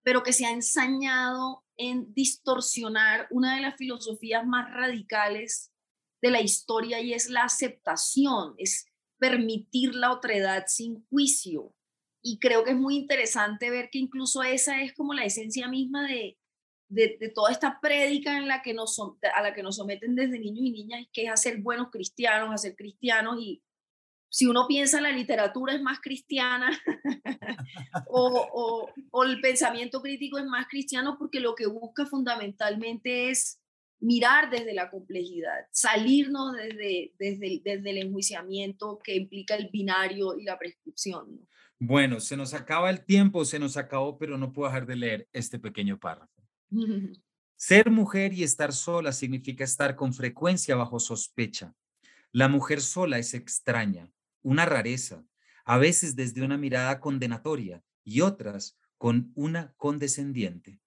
pero 0.01 0.23
que 0.23 0.33
se 0.33 0.47
ha 0.47 0.51
ensañado 0.51 1.64
en 1.77 2.13
distorsionar 2.13 3.27
una 3.31 3.55
de 3.55 3.61
las 3.61 3.75
filosofías 3.75 4.45
más 4.45 4.71
radicales 4.71 5.71
de 6.21 6.31
la 6.31 6.41
historia 6.41 7.01
y 7.01 7.13
es 7.13 7.29
la 7.29 7.43
aceptación, 7.43 8.55
es 8.57 8.87
permitir 9.19 9.95
la 9.95 10.11
otredad 10.11 10.65
sin 10.67 11.05
juicio. 11.07 11.73
Y 12.21 12.39
creo 12.39 12.63
que 12.63 12.71
es 12.71 12.77
muy 12.77 12.95
interesante 12.95 13.69
ver 13.69 13.89
que 13.91 13.99
incluso 13.99 14.41
esa 14.41 14.81
es 14.81 14.93
como 14.93 15.13
la 15.13 15.25
esencia 15.25 15.67
misma 15.67 16.07
de, 16.07 16.37
de, 16.87 17.31
toda 17.33 17.51
esta 17.51 17.79
prédica 17.79 18.39
la 18.41 18.61
que 18.61 18.73
nos, 18.73 18.99
a 18.99 19.41
la 19.41 19.53
que 19.53 19.63
nos 19.63 19.75
someten 19.75 20.15
desde 20.15 20.39
niños 20.39 20.65
y 20.65 20.71
niñas, 20.71 21.07
que 21.13 21.25
es 21.25 21.31
hacer 21.31 21.61
buenos 21.61 21.89
cristianos, 21.91 22.53
hacer 22.53 22.75
cristianos 22.75 23.37
y, 23.39 23.61
si 24.35 24.47
uno 24.47 24.67
piensa 24.67 24.99
la 24.99 25.13
literatura 25.13 25.73
es 25.73 25.81
más 25.81 26.01
cristiana 26.01 26.77
o, 28.09 28.91
o, 29.11 29.23
el 29.23 29.39
pensamiento 29.39 30.01
crítico 30.01 30.37
es 30.37 30.43
más 30.43 30.67
cristiano 30.67 31.15
porque 31.17 31.39
lo 31.39 31.55
que 31.55 31.67
busca 31.67 32.05
fundamentalmente 32.05 33.29
es 33.29 33.61
mirar 34.01 34.49
desde 34.49 34.73
la 34.73 34.91
complejidad, 34.91 35.67
salirnos 35.71 36.51
desde, 36.51 37.13
desde, 37.17 37.61
desde 37.63 37.89
el 37.91 37.97
enjuiciamiento 37.99 38.99
que 39.01 39.15
implica 39.15 39.55
el 39.55 39.69
binario 39.69 40.37
y 40.37 40.43
la 40.43 40.59
prescripción. 40.59 41.47
Bueno, 41.79 42.19
se 42.19 42.35
nos 42.35 42.53
acaba 42.53 42.89
el 42.89 43.05
tiempo, 43.05 43.45
se 43.45 43.57
nos 43.57 43.77
acabó, 43.77 44.17
pero 44.17 44.37
no 44.37 44.51
puedo 44.51 44.67
dejar 44.67 44.85
de 44.85 44.97
leer 44.97 45.29
este 45.31 45.59
pequeño 45.59 45.97
párrafo. 45.97 46.43
Ser 47.55 47.89
mujer 47.89 48.33
y 48.33 48.43
estar 48.43 48.73
sola 48.73 49.13
significa 49.13 49.63
estar 49.63 49.95
con 49.95 50.13
frecuencia 50.13 50.75
bajo 50.75 50.99
sospecha. 50.99 51.73
La 52.33 52.49
mujer 52.49 52.81
sola 52.81 53.17
es 53.17 53.33
extraña, 53.33 54.11
una 54.45 54.67
rareza, 54.67 55.25
a 55.65 55.79
veces 55.79 56.15
desde 56.15 56.43
una 56.43 56.55
mirada 56.55 56.99
condenatoria 56.99 57.83
y 58.03 58.21
otras 58.21 58.77
con 58.99 59.31
una 59.33 59.73
condescendiente. 59.75 60.79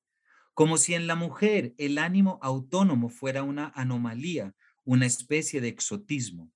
como 0.55 0.77
si 0.77 0.95
en 0.95 1.07
la 1.07 1.15
mujer 1.15 1.73
el 1.79 1.99
ánimo 1.99 2.41
autónomo 2.43 3.11
fuera 3.11 3.45
una 3.45 3.71
anomalía, 3.77 4.57
una 4.85 5.07
especie 5.07 5.61
de 5.61 5.69
exotismo, 5.69 6.51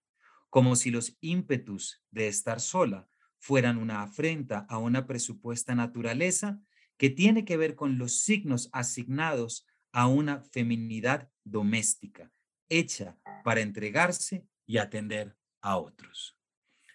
como 0.51 0.75
si 0.75 0.91
los 0.91 1.17
ímpetus 1.21 2.03
de 2.11 2.27
estar 2.27 2.61
sola 2.61 3.09
fueran 3.39 3.79
una 3.79 4.03
afrenta 4.03 4.67
a 4.69 4.79
una 4.79 5.07
presupuesta 5.07 5.77
naturaleza 5.77 6.61
que 6.97 7.11
tiene 7.11 7.45
que 7.45 7.57
ver 7.57 7.77
con 7.77 7.97
los 7.97 8.19
signos 8.19 8.71
asignados 8.73 9.67
a 9.93 10.09
una 10.09 10.43
feminidad 10.43 11.31
doméstica, 11.45 12.33
hecha 12.69 13.17
para 13.45 13.61
entregarse 13.61 14.47
y 14.67 14.79
atender 14.79 15.37
a 15.61 15.77
otros. 15.79 16.42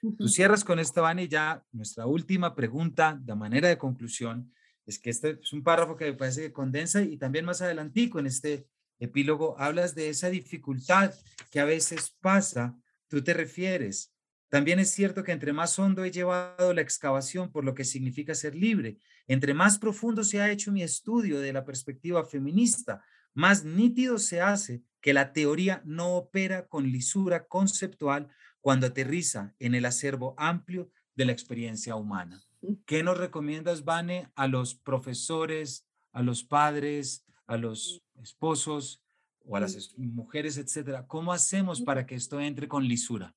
Tú 0.01 0.27
cierras 0.27 0.63
con 0.63 0.79
esta, 0.79 1.01
Vani, 1.01 1.27
ya 1.27 1.63
nuestra 1.71 2.05
última 2.05 2.55
pregunta, 2.55 3.19
de 3.19 3.35
manera 3.35 3.67
de 3.67 3.77
conclusión, 3.77 4.53
es 4.85 4.99
que 4.99 5.09
este 5.09 5.39
es 5.41 5.53
un 5.53 5.63
párrafo 5.63 5.95
que 5.95 6.05
me 6.05 6.13
parece 6.13 6.41
que 6.41 6.53
condensa 6.53 7.01
y 7.01 7.17
también 7.17 7.45
más 7.45 7.61
adelantico 7.61 8.19
en 8.19 8.27
este 8.27 8.67
epílogo 8.99 9.55
hablas 9.59 9.95
de 9.95 10.09
esa 10.09 10.29
dificultad 10.29 11.13
que 11.51 11.59
a 11.59 11.65
veces 11.65 12.15
pasa, 12.21 12.75
tú 13.07 13.23
te 13.23 13.33
refieres. 13.33 14.13
También 14.49 14.79
es 14.79 14.91
cierto 14.91 15.23
que 15.23 15.33
entre 15.33 15.51
más 15.51 15.77
hondo 15.77 16.05
he 16.05 16.11
llevado 16.11 16.73
la 16.73 16.81
excavación 16.81 17.51
por 17.51 17.65
lo 17.65 17.73
que 17.73 17.83
significa 17.83 18.33
ser 18.33 18.55
libre, 18.55 18.97
entre 19.27 19.53
más 19.53 19.77
profundo 19.77 20.23
se 20.23 20.39
ha 20.39 20.51
hecho 20.51 20.71
mi 20.71 20.83
estudio 20.83 21.39
de 21.39 21.51
la 21.51 21.65
perspectiva 21.65 22.23
feminista, 22.25 23.03
más 23.33 23.65
nítido 23.65 24.17
se 24.17 24.41
hace 24.41 24.83
que 25.01 25.13
la 25.13 25.33
teoría 25.33 25.81
no 25.85 26.15
opera 26.15 26.67
con 26.67 26.89
lisura 26.89 27.45
conceptual 27.45 28.29
cuando 28.67 28.87
aterriza 28.87 29.55
en 29.59 29.75
el 29.75 29.85
acervo 29.85 30.35
amplio 30.37 30.91
de 31.15 31.23
la 31.23 31.31
experiencia 31.31 31.95
humana. 31.95 32.43
¿Qué 32.85 33.01
nos 33.01 33.17
recomiendas, 33.17 33.85
Vane, 33.85 34.29
a 34.35 34.45
los 34.49 34.75
profesores, 34.75 35.87
a 36.11 36.21
los 36.21 36.43
padres, 36.43 37.23
a 37.45 37.55
los 37.55 38.03
esposos 38.21 39.01
o 39.45 39.55
a 39.55 39.61
las 39.61 39.97
mujeres, 39.97 40.57
etcétera? 40.57 41.07
¿Cómo 41.07 41.31
hacemos 41.31 41.79
para 41.79 42.05
que 42.05 42.15
esto 42.15 42.41
entre 42.41 42.67
con 42.67 42.85
lisura? 42.85 43.33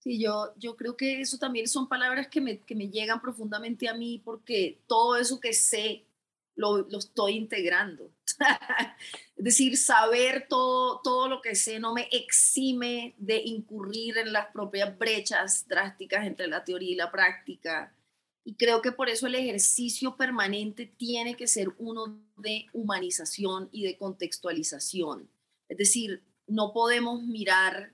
Sí, 0.00 0.20
yo, 0.20 0.52
yo 0.58 0.76
creo 0.76 0.98
que 0.98 1.22
eso 1.22 1.38
también 1.38 1.66
son 1.66 1.88
palabras 1.88 2.28
que 2.28 2.42
me, 2.42 2.58
que 2.58 2.74
me 2.74 2.90
llegan 2.90 3.22
profundamente 3.22 3.88
a 3.88 3.94
mí 3.94 4.20
porque 4.22 4.82
todo 4.86 5.16
eso 5.16 5.40
que 5.40 5.54
sé 5.54 6.04
lo, 6.60 6.98
estoy 6.98 7.32
integrando. 7.36 8.10
es 9.36 9.44
decir, 9.44 9.76
saber 9.76 10.46
todo, 10.48 11.00
todo 11.02 11.28
lo 11.28 11.40
que 11.40 11.54
sé 11.54 11.80
no 11.80 11.92
me 11.94 12.08
exime 12.12 13.14
de 13.18 13.42
incurrir 13.44 14.18
en 14.18 14.32
las 14.32 14.46
propias 14.52 14.96
brechas 14.98 15.66
drásticas 15.66 16.26
entre 16.26 16.46
la 16.46 16.64
teoría 16.64 16.90
y 16.90 16.96
la 16.96 17.10
práctica 17.10 17.92
y 18.44 18.54
creo 18.54 18.80
que 18.80 18.92
por 18.92 19.08
eso 19.08 19.26
el 19.26 19.34
ejercicio 19.34 20.16
permanente 20.16 20.86
tiene 20.86 21.36
que 21.36 21.46
ser 21.46 21.68
uno 21.78 22.20
de 22.38 22.66
humanización 22.72 23.68
y 23.70 23.84
de 23.84 23.96
contextualización. 23.98 25.30
Es 25.68 25.76
decir, 25.76 26.22
no 26.46 26.72
podemos 26.72 27.22
mirar 27.22 27.92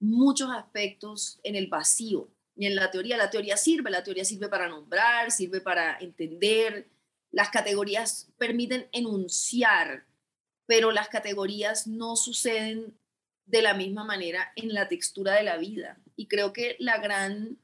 muchos 0.00 0.50
aspectos 0.50 1.38
en 1.42 1.56
el 1.56 1.68
vacío 1.68 2.28
ni 2.56 2.66
en 2.66 2.74
la 2.74 2.90
teoría. 2.90 3.16
La 3.16 3.30
teoría 3.30 3.56
sirve, 3.56 3.90
la 3.90 4.02
teoría 4.02 4.24
sirve 4.24 4.48
para 4.48 4.68
nombrar, 4.68 5.30
sirve 5.30 5.60
para 5.60 5.98
entender. 5.98 6.88
Las 7.32 7.50
categorías 7.50 8.28
permiten 8.38 8.88
enunciar, 8.92 10.06
pero 10.66 10.92
las 10.92 11.08
categorías 11.08 11.86
no 11.86 12.14
suceden 12.14 12.96
de 13.46 13.62
la 13.62 13.74
misma 13.74 14.04
manera 14.04 14.52
en 14.54 14.72
la 14.72 14.86
textura 14.86 15.34
de 15.34 15.42
la 15.42 15.56
vida. 15.56 15.98
Y 16.14 16.28
creo 16.28 16.52
que 16.52 16.76
la 16.78 16.98
gran, 16.98 17.58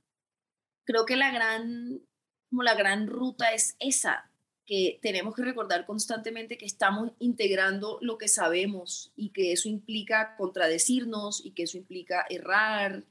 creo 0.85 1.07
que 1.07 1.17
la 1.17 1.31
gran 1.31 2.03
como 2.49 2.63
la 2.63 2.75
gran 2.75 3.07
ruta 3.07 3.53
es 3.53 3.77
esa, 3.79 4.31
que 4.67 4.99
tenemos 5.03 5.35
que 5.35 5.43
recordar 5.43 5.87
constantemente 5.87 6.59
que 6.59 6.67
estamos 6.67 7.13
integrando 7.19 7.99
lo 8.03 8.19
que 8.19 8.29
sabemos 8.29 9.13
y 9.17 9.31
que 9.31 9.53
eso 9.53 9.69
implica 9.69 10.35
contradecirnos 10.37 11.45
y 11.45 11.53
que 11.53 11.65
eso 11.65 11.79
implica 11.79 12.27
errar 12.29 13.05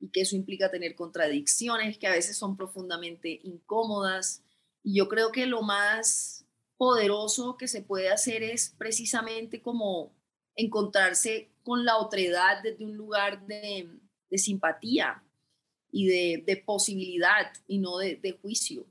y 0.00 0.08
que 0.08 0.22
eso 0.22 0.36
implica 0.36 0.70
tener 0.70 0.94
contradicciones 0.96 1.98
que 1.98 2.06
a 2.06 2.12
veces 2.12 2.36
son 2.36 2.56
profundamente 2.56 3.40
incómodas. 3.44 4.42
Y 4.84 4.96
yo 4.96 5.08
creo 5.08 5.32
que 5.32 5.46
lo 5.46 5.62
más 5.62 6.46
poderoso 6.76 7.56
que 7.56 7.66
se 7.66 7.82
puede 7.82 8.10
hacer 8.10 8.44
es 8.44 8.72
precisamente 8.78 9.60
como 9.60 10.12
encontrarse 10.54 11.50
con 11.64 11.84
la 11.84 11.96
otredad 11.96 12.62
desde 12.62 12.84
un 12.84 12.96
lugar 12.96 13.44
de, 13.46 13.88
de 14.30 14.38
simpatía, 14.38 15.24
y 15.94 16.40
de, 16.40 16.56
posibilidad 16.66 17.52
y 17.68 17.78
no 17.78 17.98
de, 17.98 18.38
juicio. 18.42 18.84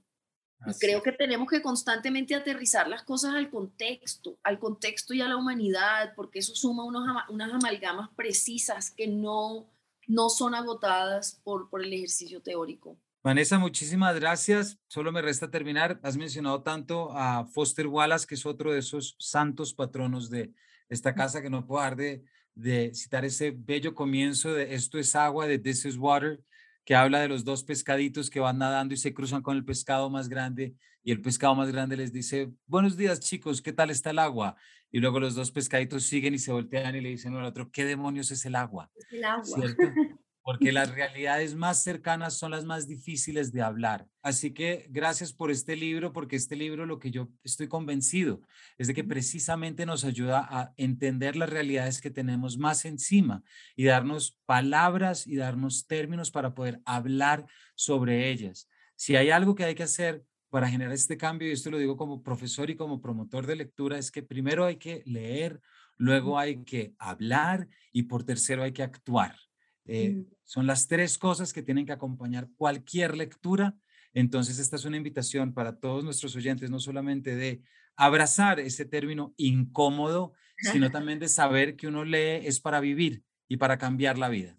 Y 0.65 0.73
creo 0.79 1.03
que 1.03 1.11
tenemos 1.11 1.49
que 1.49 1.61
constantemente 1.61 2.33
aterrizar 2.33 2.87
las 2.87 3.03
cosas 3.03 3.35
al 3.35 3.49
contexto, 3.49 4.37
al 4.41 4.57
contexto 4.57 5.13
y 5.13 5.19
a 5.19 5.27
la 5.27 5.35
humanidad, 5.35 6.13
porque 6.15 6.39
eso 6.39 6.55
suma 6.55 6.85
unos, 6.85 7.05
unas 7.27 7.51
amalgamas 7.51 8.09
precisas 8.15 8.89
que 8.89 9.07
no, 9.07 9.69
no 10.07 10.29
son 10.29 10.55
agotadas 10.55 11.41
por, 11.43 11.69
por 11.69 11.83
el 11.83 11.91
ejercicio 11.91 12.41
teórico. 12.41 12.95
Vanessa, 13.23 13.57
muchísimas 13.57 14.19
gracias. 14.19 14.77
Solo 14.87 15.13
me 15.13 15.21
resta 15.21 15.49
terminar. 15.49 15.97
Has 16.03 16.17
mencionado 16.17 16.61
tanto 16.61 17.17
a 17.17 17.45
Foster 17.45 17.87
Wallace, 17.87 18.27
que 18.27 18.35
es 18.35 18.45
otro 18.45 18.73
de 18.73 18.79
esos 18.79 19.15
santos 19.17 19.73
patronos 19.73 20.29
de 20.29 20.51
esta 20.89 21.15
casa, 21.15 21.41
que 21.41 21.49
no 21.49 21.65
puedo 21.65 21.81
dejar 21.81 21.95
de, 21.95 22.25
de 22.53 22.93
citar 22.93 23.23
ese 23.23 23.51
bello 23.55 23.95
comienzo 23.95 24.53
de 24.53 24.75
Esto 24.75 24.99
es 24.99 25.15
agua, 25.15 25.47
de 25.47 25.57
This 25.57 25.85
is 25.85 25.97
water, 25.97 26.43
que 26.83 26.95
habla 26.95 27.21
de 27.21 27.29
los 27.29 27.45
dos 27.45 27.63
pescaditos 27.63 28.29
que 28.29 28.41
van 28.41 28.57
nadando 28.57 28.93
y 28.93 28.97
se 28.97 29.13
cruzan 29.13 29.41
con 29.41 29.55
el 29.55 29.63
pescado 29.63 30.09
más 30.09 30.27
grande 30.27 30.75
y 31.01 31.13
el 31.13 31.21
pescado 31.21 31.55
más 31.55 31.71
grande 31.71 31.95
les 31.95 32.11
dice, 32.11 32.51
buenos 32.67 32.97
días 32.97 33.21
chicos, 33.21 33.61
¿qué 33.61 33.71
tal 33.71 33.89
está 33.89 34.09
el 34.09 34.19
agua? 34.19 34.57
Y 34.91 34.99
luego 34.99 35.21
los 35.21 35.33
dos 35.33 35.49
pescaditos 35.49 36.03
siguen 36.03 36.33
y 36.33 36.39
se 36.39 36.51
voltean 36.51 36.93
y 36.95 36.99
le 36.99 37.09
dicen 37.09 37.33
al 37.37 37.45
otro, 37.45 37.71
¿qué 37.71 37.85
demonios 37.85 38.31
es 38.31 38.45
el 38.45 38.55
agua? 38.55 38.91
Es 38.95 39.13
el 39.13 39.23
agua. 39.23 39.43
¿Cierto? 39.45 39.83
porque 40.43 40.73
las 40.73 40.91
realidades 40.93 41.55
más 41.55 41.81
cercanas 41.81 42.33
son 42.37 42.51
las 42.51 42.65
más 42.65 42.85
difíciles 42.85 43.53
de 43.53 43.61
hablar. 43.61 44.07
Así 44.21 44.53
que 44.53 44.87
gracias 44.89 45.31
por 45.31 45.49
este 45.49 45.77
libro, 45.77 46.11
porque 46.11 46.35
este 46.35 46.57
libro 46.57 46.85
lo 46.85 46.99
que 46.99 47.11
yo 47.11 47.29
estoy 47.43 47.69
convencido 47.69 48.41
es 48.77 48.87
de 48.87 48.93
que 48.93 49.05
precisamente 49.05 49.85
nos 49.85 50.03
ayuda 50.03 50.45
a 50.49 50.73
entender 50.75 51.37
las 51.37 51.49
realidades 51.49 52.01
que 52.01 52.11
tenemos 52.11 52.57
más 52.57 52.83
encima 52.83 53.41
y 53.77 53.85
darnos 53.85 54.37
palabras 54.45 55.25
y 55.25 55.37
darnos 55.37 55.87
términos 55.87 56.29
para 56.29 56.53
poder 56.53 56.81
hablar 56.83 57.45
sobre 57.75 58.29
ellas. 58.29 58.67
Si 58.97 59.15
hay 59.15 59.29
algo 59.29 59.55
que 59.55 59.63
hay 59.63 59.75
que 59.75 59.83
hacer 59.83 60.25
para 60.49 60.69
generar 60.69 60.93
este 60.93 61.17
cambio, 61.17 61.47
y 61.47 61.53
esto 61.53 61.71
lo 61.71 61.77
digo 61.77 61.95
como 61.95 62.21
profesor 62.21 62.69
y 62.69 62.75
como 62.75 63.01
promotor 63.01 63.47
de 63.47 63.55
lectura, 63.55 63.97
es 63.97 64.11
que 64.11 64.23
primero 64.23 64.65
hay 64.65 64.75
que 64.75 65.03
leer, 65.05 65.61
luego 65.95 66.37
hay 66.37 66.63
que 66.65 66.93
hablar 66.99 67.69
y 67.93 68.03
por 68.03 68.25
tercero 68.25 68.61
hay 68.61 68.73
que 68.73 68.83
actuar. 68.83 69.37
Eh, 69.85 70.11
mm. 70.11 70.25
Son 70.43 70.67
las 70.67 70.87
tres 70.87 71.17
cosas 71.17 71.53
que 71.53 71.63
tienen 71.63 71.85
que 71.85 71.91
acompañar 71.91 72.49
cualquier 72.55 73.17
lectura. 73.17 73.75
Entonces, 74.13 74.59
esta 74.59 74.75
es 74.75 74.85
una 74.85 74.97
invitación 74.97 75.53
para 75.53 75.79
todos 75.79 76.03
nuestros 76.03 76.35
oyentes, 76.35 76.69
no 76.69 76.79
solamente 76.79 77.35
de 77.35 77.61
abrazar 77.95 78.59
ese 78.59 78.85
término 78.85 79.33
incómodo, 79.37 80.33
sino 80.57 80.91
también 80.91 81.19
de 81.19 81.27
saber 81.27 81.75
que 81.75 81.87
uno 81.87 82.03
lee 82.03 82.45
es 82.45 82.59
para 82.59 82.79
vivir 82.79 83.23
y 83.47 83.57
para 83.57 83.77
cambiar 83.77 84.17
la 84.17 84.29
vida. 84.29 84.57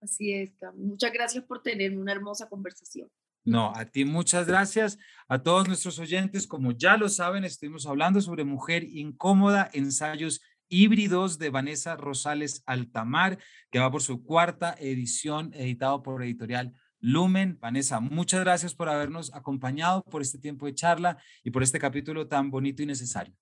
Así 0.00 0.32
es, 0.32 0.52
Muchas 0.74 1.12
gracias 1.12 1.44
por 1.44 1.62
tener 1.62 1.96
una 1.96 2.12
hermosa 2.12 2.48
conversación. 2.48 3.08
No, 3.44 3.72
a 3.74 3.84
ti 3.84 4.04
muchas 4.04 4.46
gracias. 4.46 4.98
A 5.28 5.42
todos 5.42 5.66
nuestros 5.66 5.98
oyentes, 5.98 6.46
como 6.46 6.72
ya 6.72 6.96
lo 6.96 7.08
saben, 7.08 7.44
estuvimos 7.44 7.86
hablando 7.86 8.20
sobre 8.20 8.44
mujer 8.44 8.84
incómoda, 8.84 9.68
ensayos 9.72 10.42
híbridos 10.72 11.38
de 11.38 11.50
Vanessa 11.50 11.96
Rosales 11.96 12.62
Altamar, 12.64 13.38
que 13.70 13.78
va 13.78 13.90
por 13.90 14.02
su 14.02 14.24
cuarta 14.24 14.74
edición, 14.78 15.52
editado 15.52 16.02
por 16.02 16.22
editorial 16.22 16.72
Lumen. 16.98 17.58
Vanessa, 17.60 18.00
muchas 18.00 18.40
gracias 18.40 18.74
por 18.74 18.88
habernos 18.88 19.34
acompañado 19.34 20.02
por 20.04 20.22
este 20.22 20.38
tiempo 20.38 20.64
de 20.64 20.74
charla 20.74 21.18
y 21.44 21.50
por 21.50 21.62
este 21.62 21.78
capítulo 21.78 22.26
tan 22.26 22.50
bonito 22.50 22.82
y 22.82 22.86
necesario. 22.86 23.36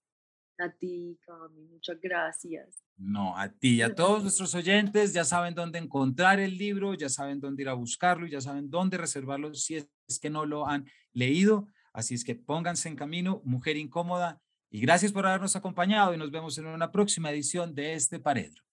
A 0.59 0.71
ti, 0.71 1.19
Cami, 1.25 1.69
muchas 1.69 2.01
gracias. 2.03 2.83
No, 2.97 3.39
a 3.39 3.49
ti 3.49 3.77
y 3.77 3.83
a 3.83 3.95
todos 3.95 4.23
nuestros 4.23 4.55
oyentes 4.57 5.15
ya 5.15 5.25
saben 5.25 5.55
dónde 5.55 5.79
encontrar 5.79 6.41
el 6.41 6.59
libro, 6.59 6.95
ya 6.95 7.09
saben 7.09 7.41
dónde 7.41 7.63
ir 7.63 7.69
a 7.69 7.75
buscarlo 7.75 8.27
y 8.27 8.31
ya 8.31 8.41
saben 8.41 8.69
dónde 8.69 8.99
reservarlo 8.99 9.55
si 9.55 9.77
es 9.77 10.19
que 10.21 10.31
no 10.31 10.45
lo 10.47 10.67
han 10.67 10.87
leído. 11.13 11.69
Así 11.93 12.15
es 12.15 12.25
que 12.25 12.35
pónganse 12.35 12.89
en 12.89 12.97
camino, 12.97 13.41
Mujer 13.45 13.77
Incómoda, 13.77 14.43
y 14.71 14.81
gracias 14.81 15.13
por 15.13 15.27
habernos 15.27 15.57
acompañado 15.57 16.15
y 16.15 16.17
nos 16.17 16.31
vemos 16.31 16.57
en 16.59 16.67
una 16.67 16.93
próxima 16.93 17.31
edición 17.31 17.75
de 17.75 17.95
este 17.95 18.21
Paredro. 18.21 18.70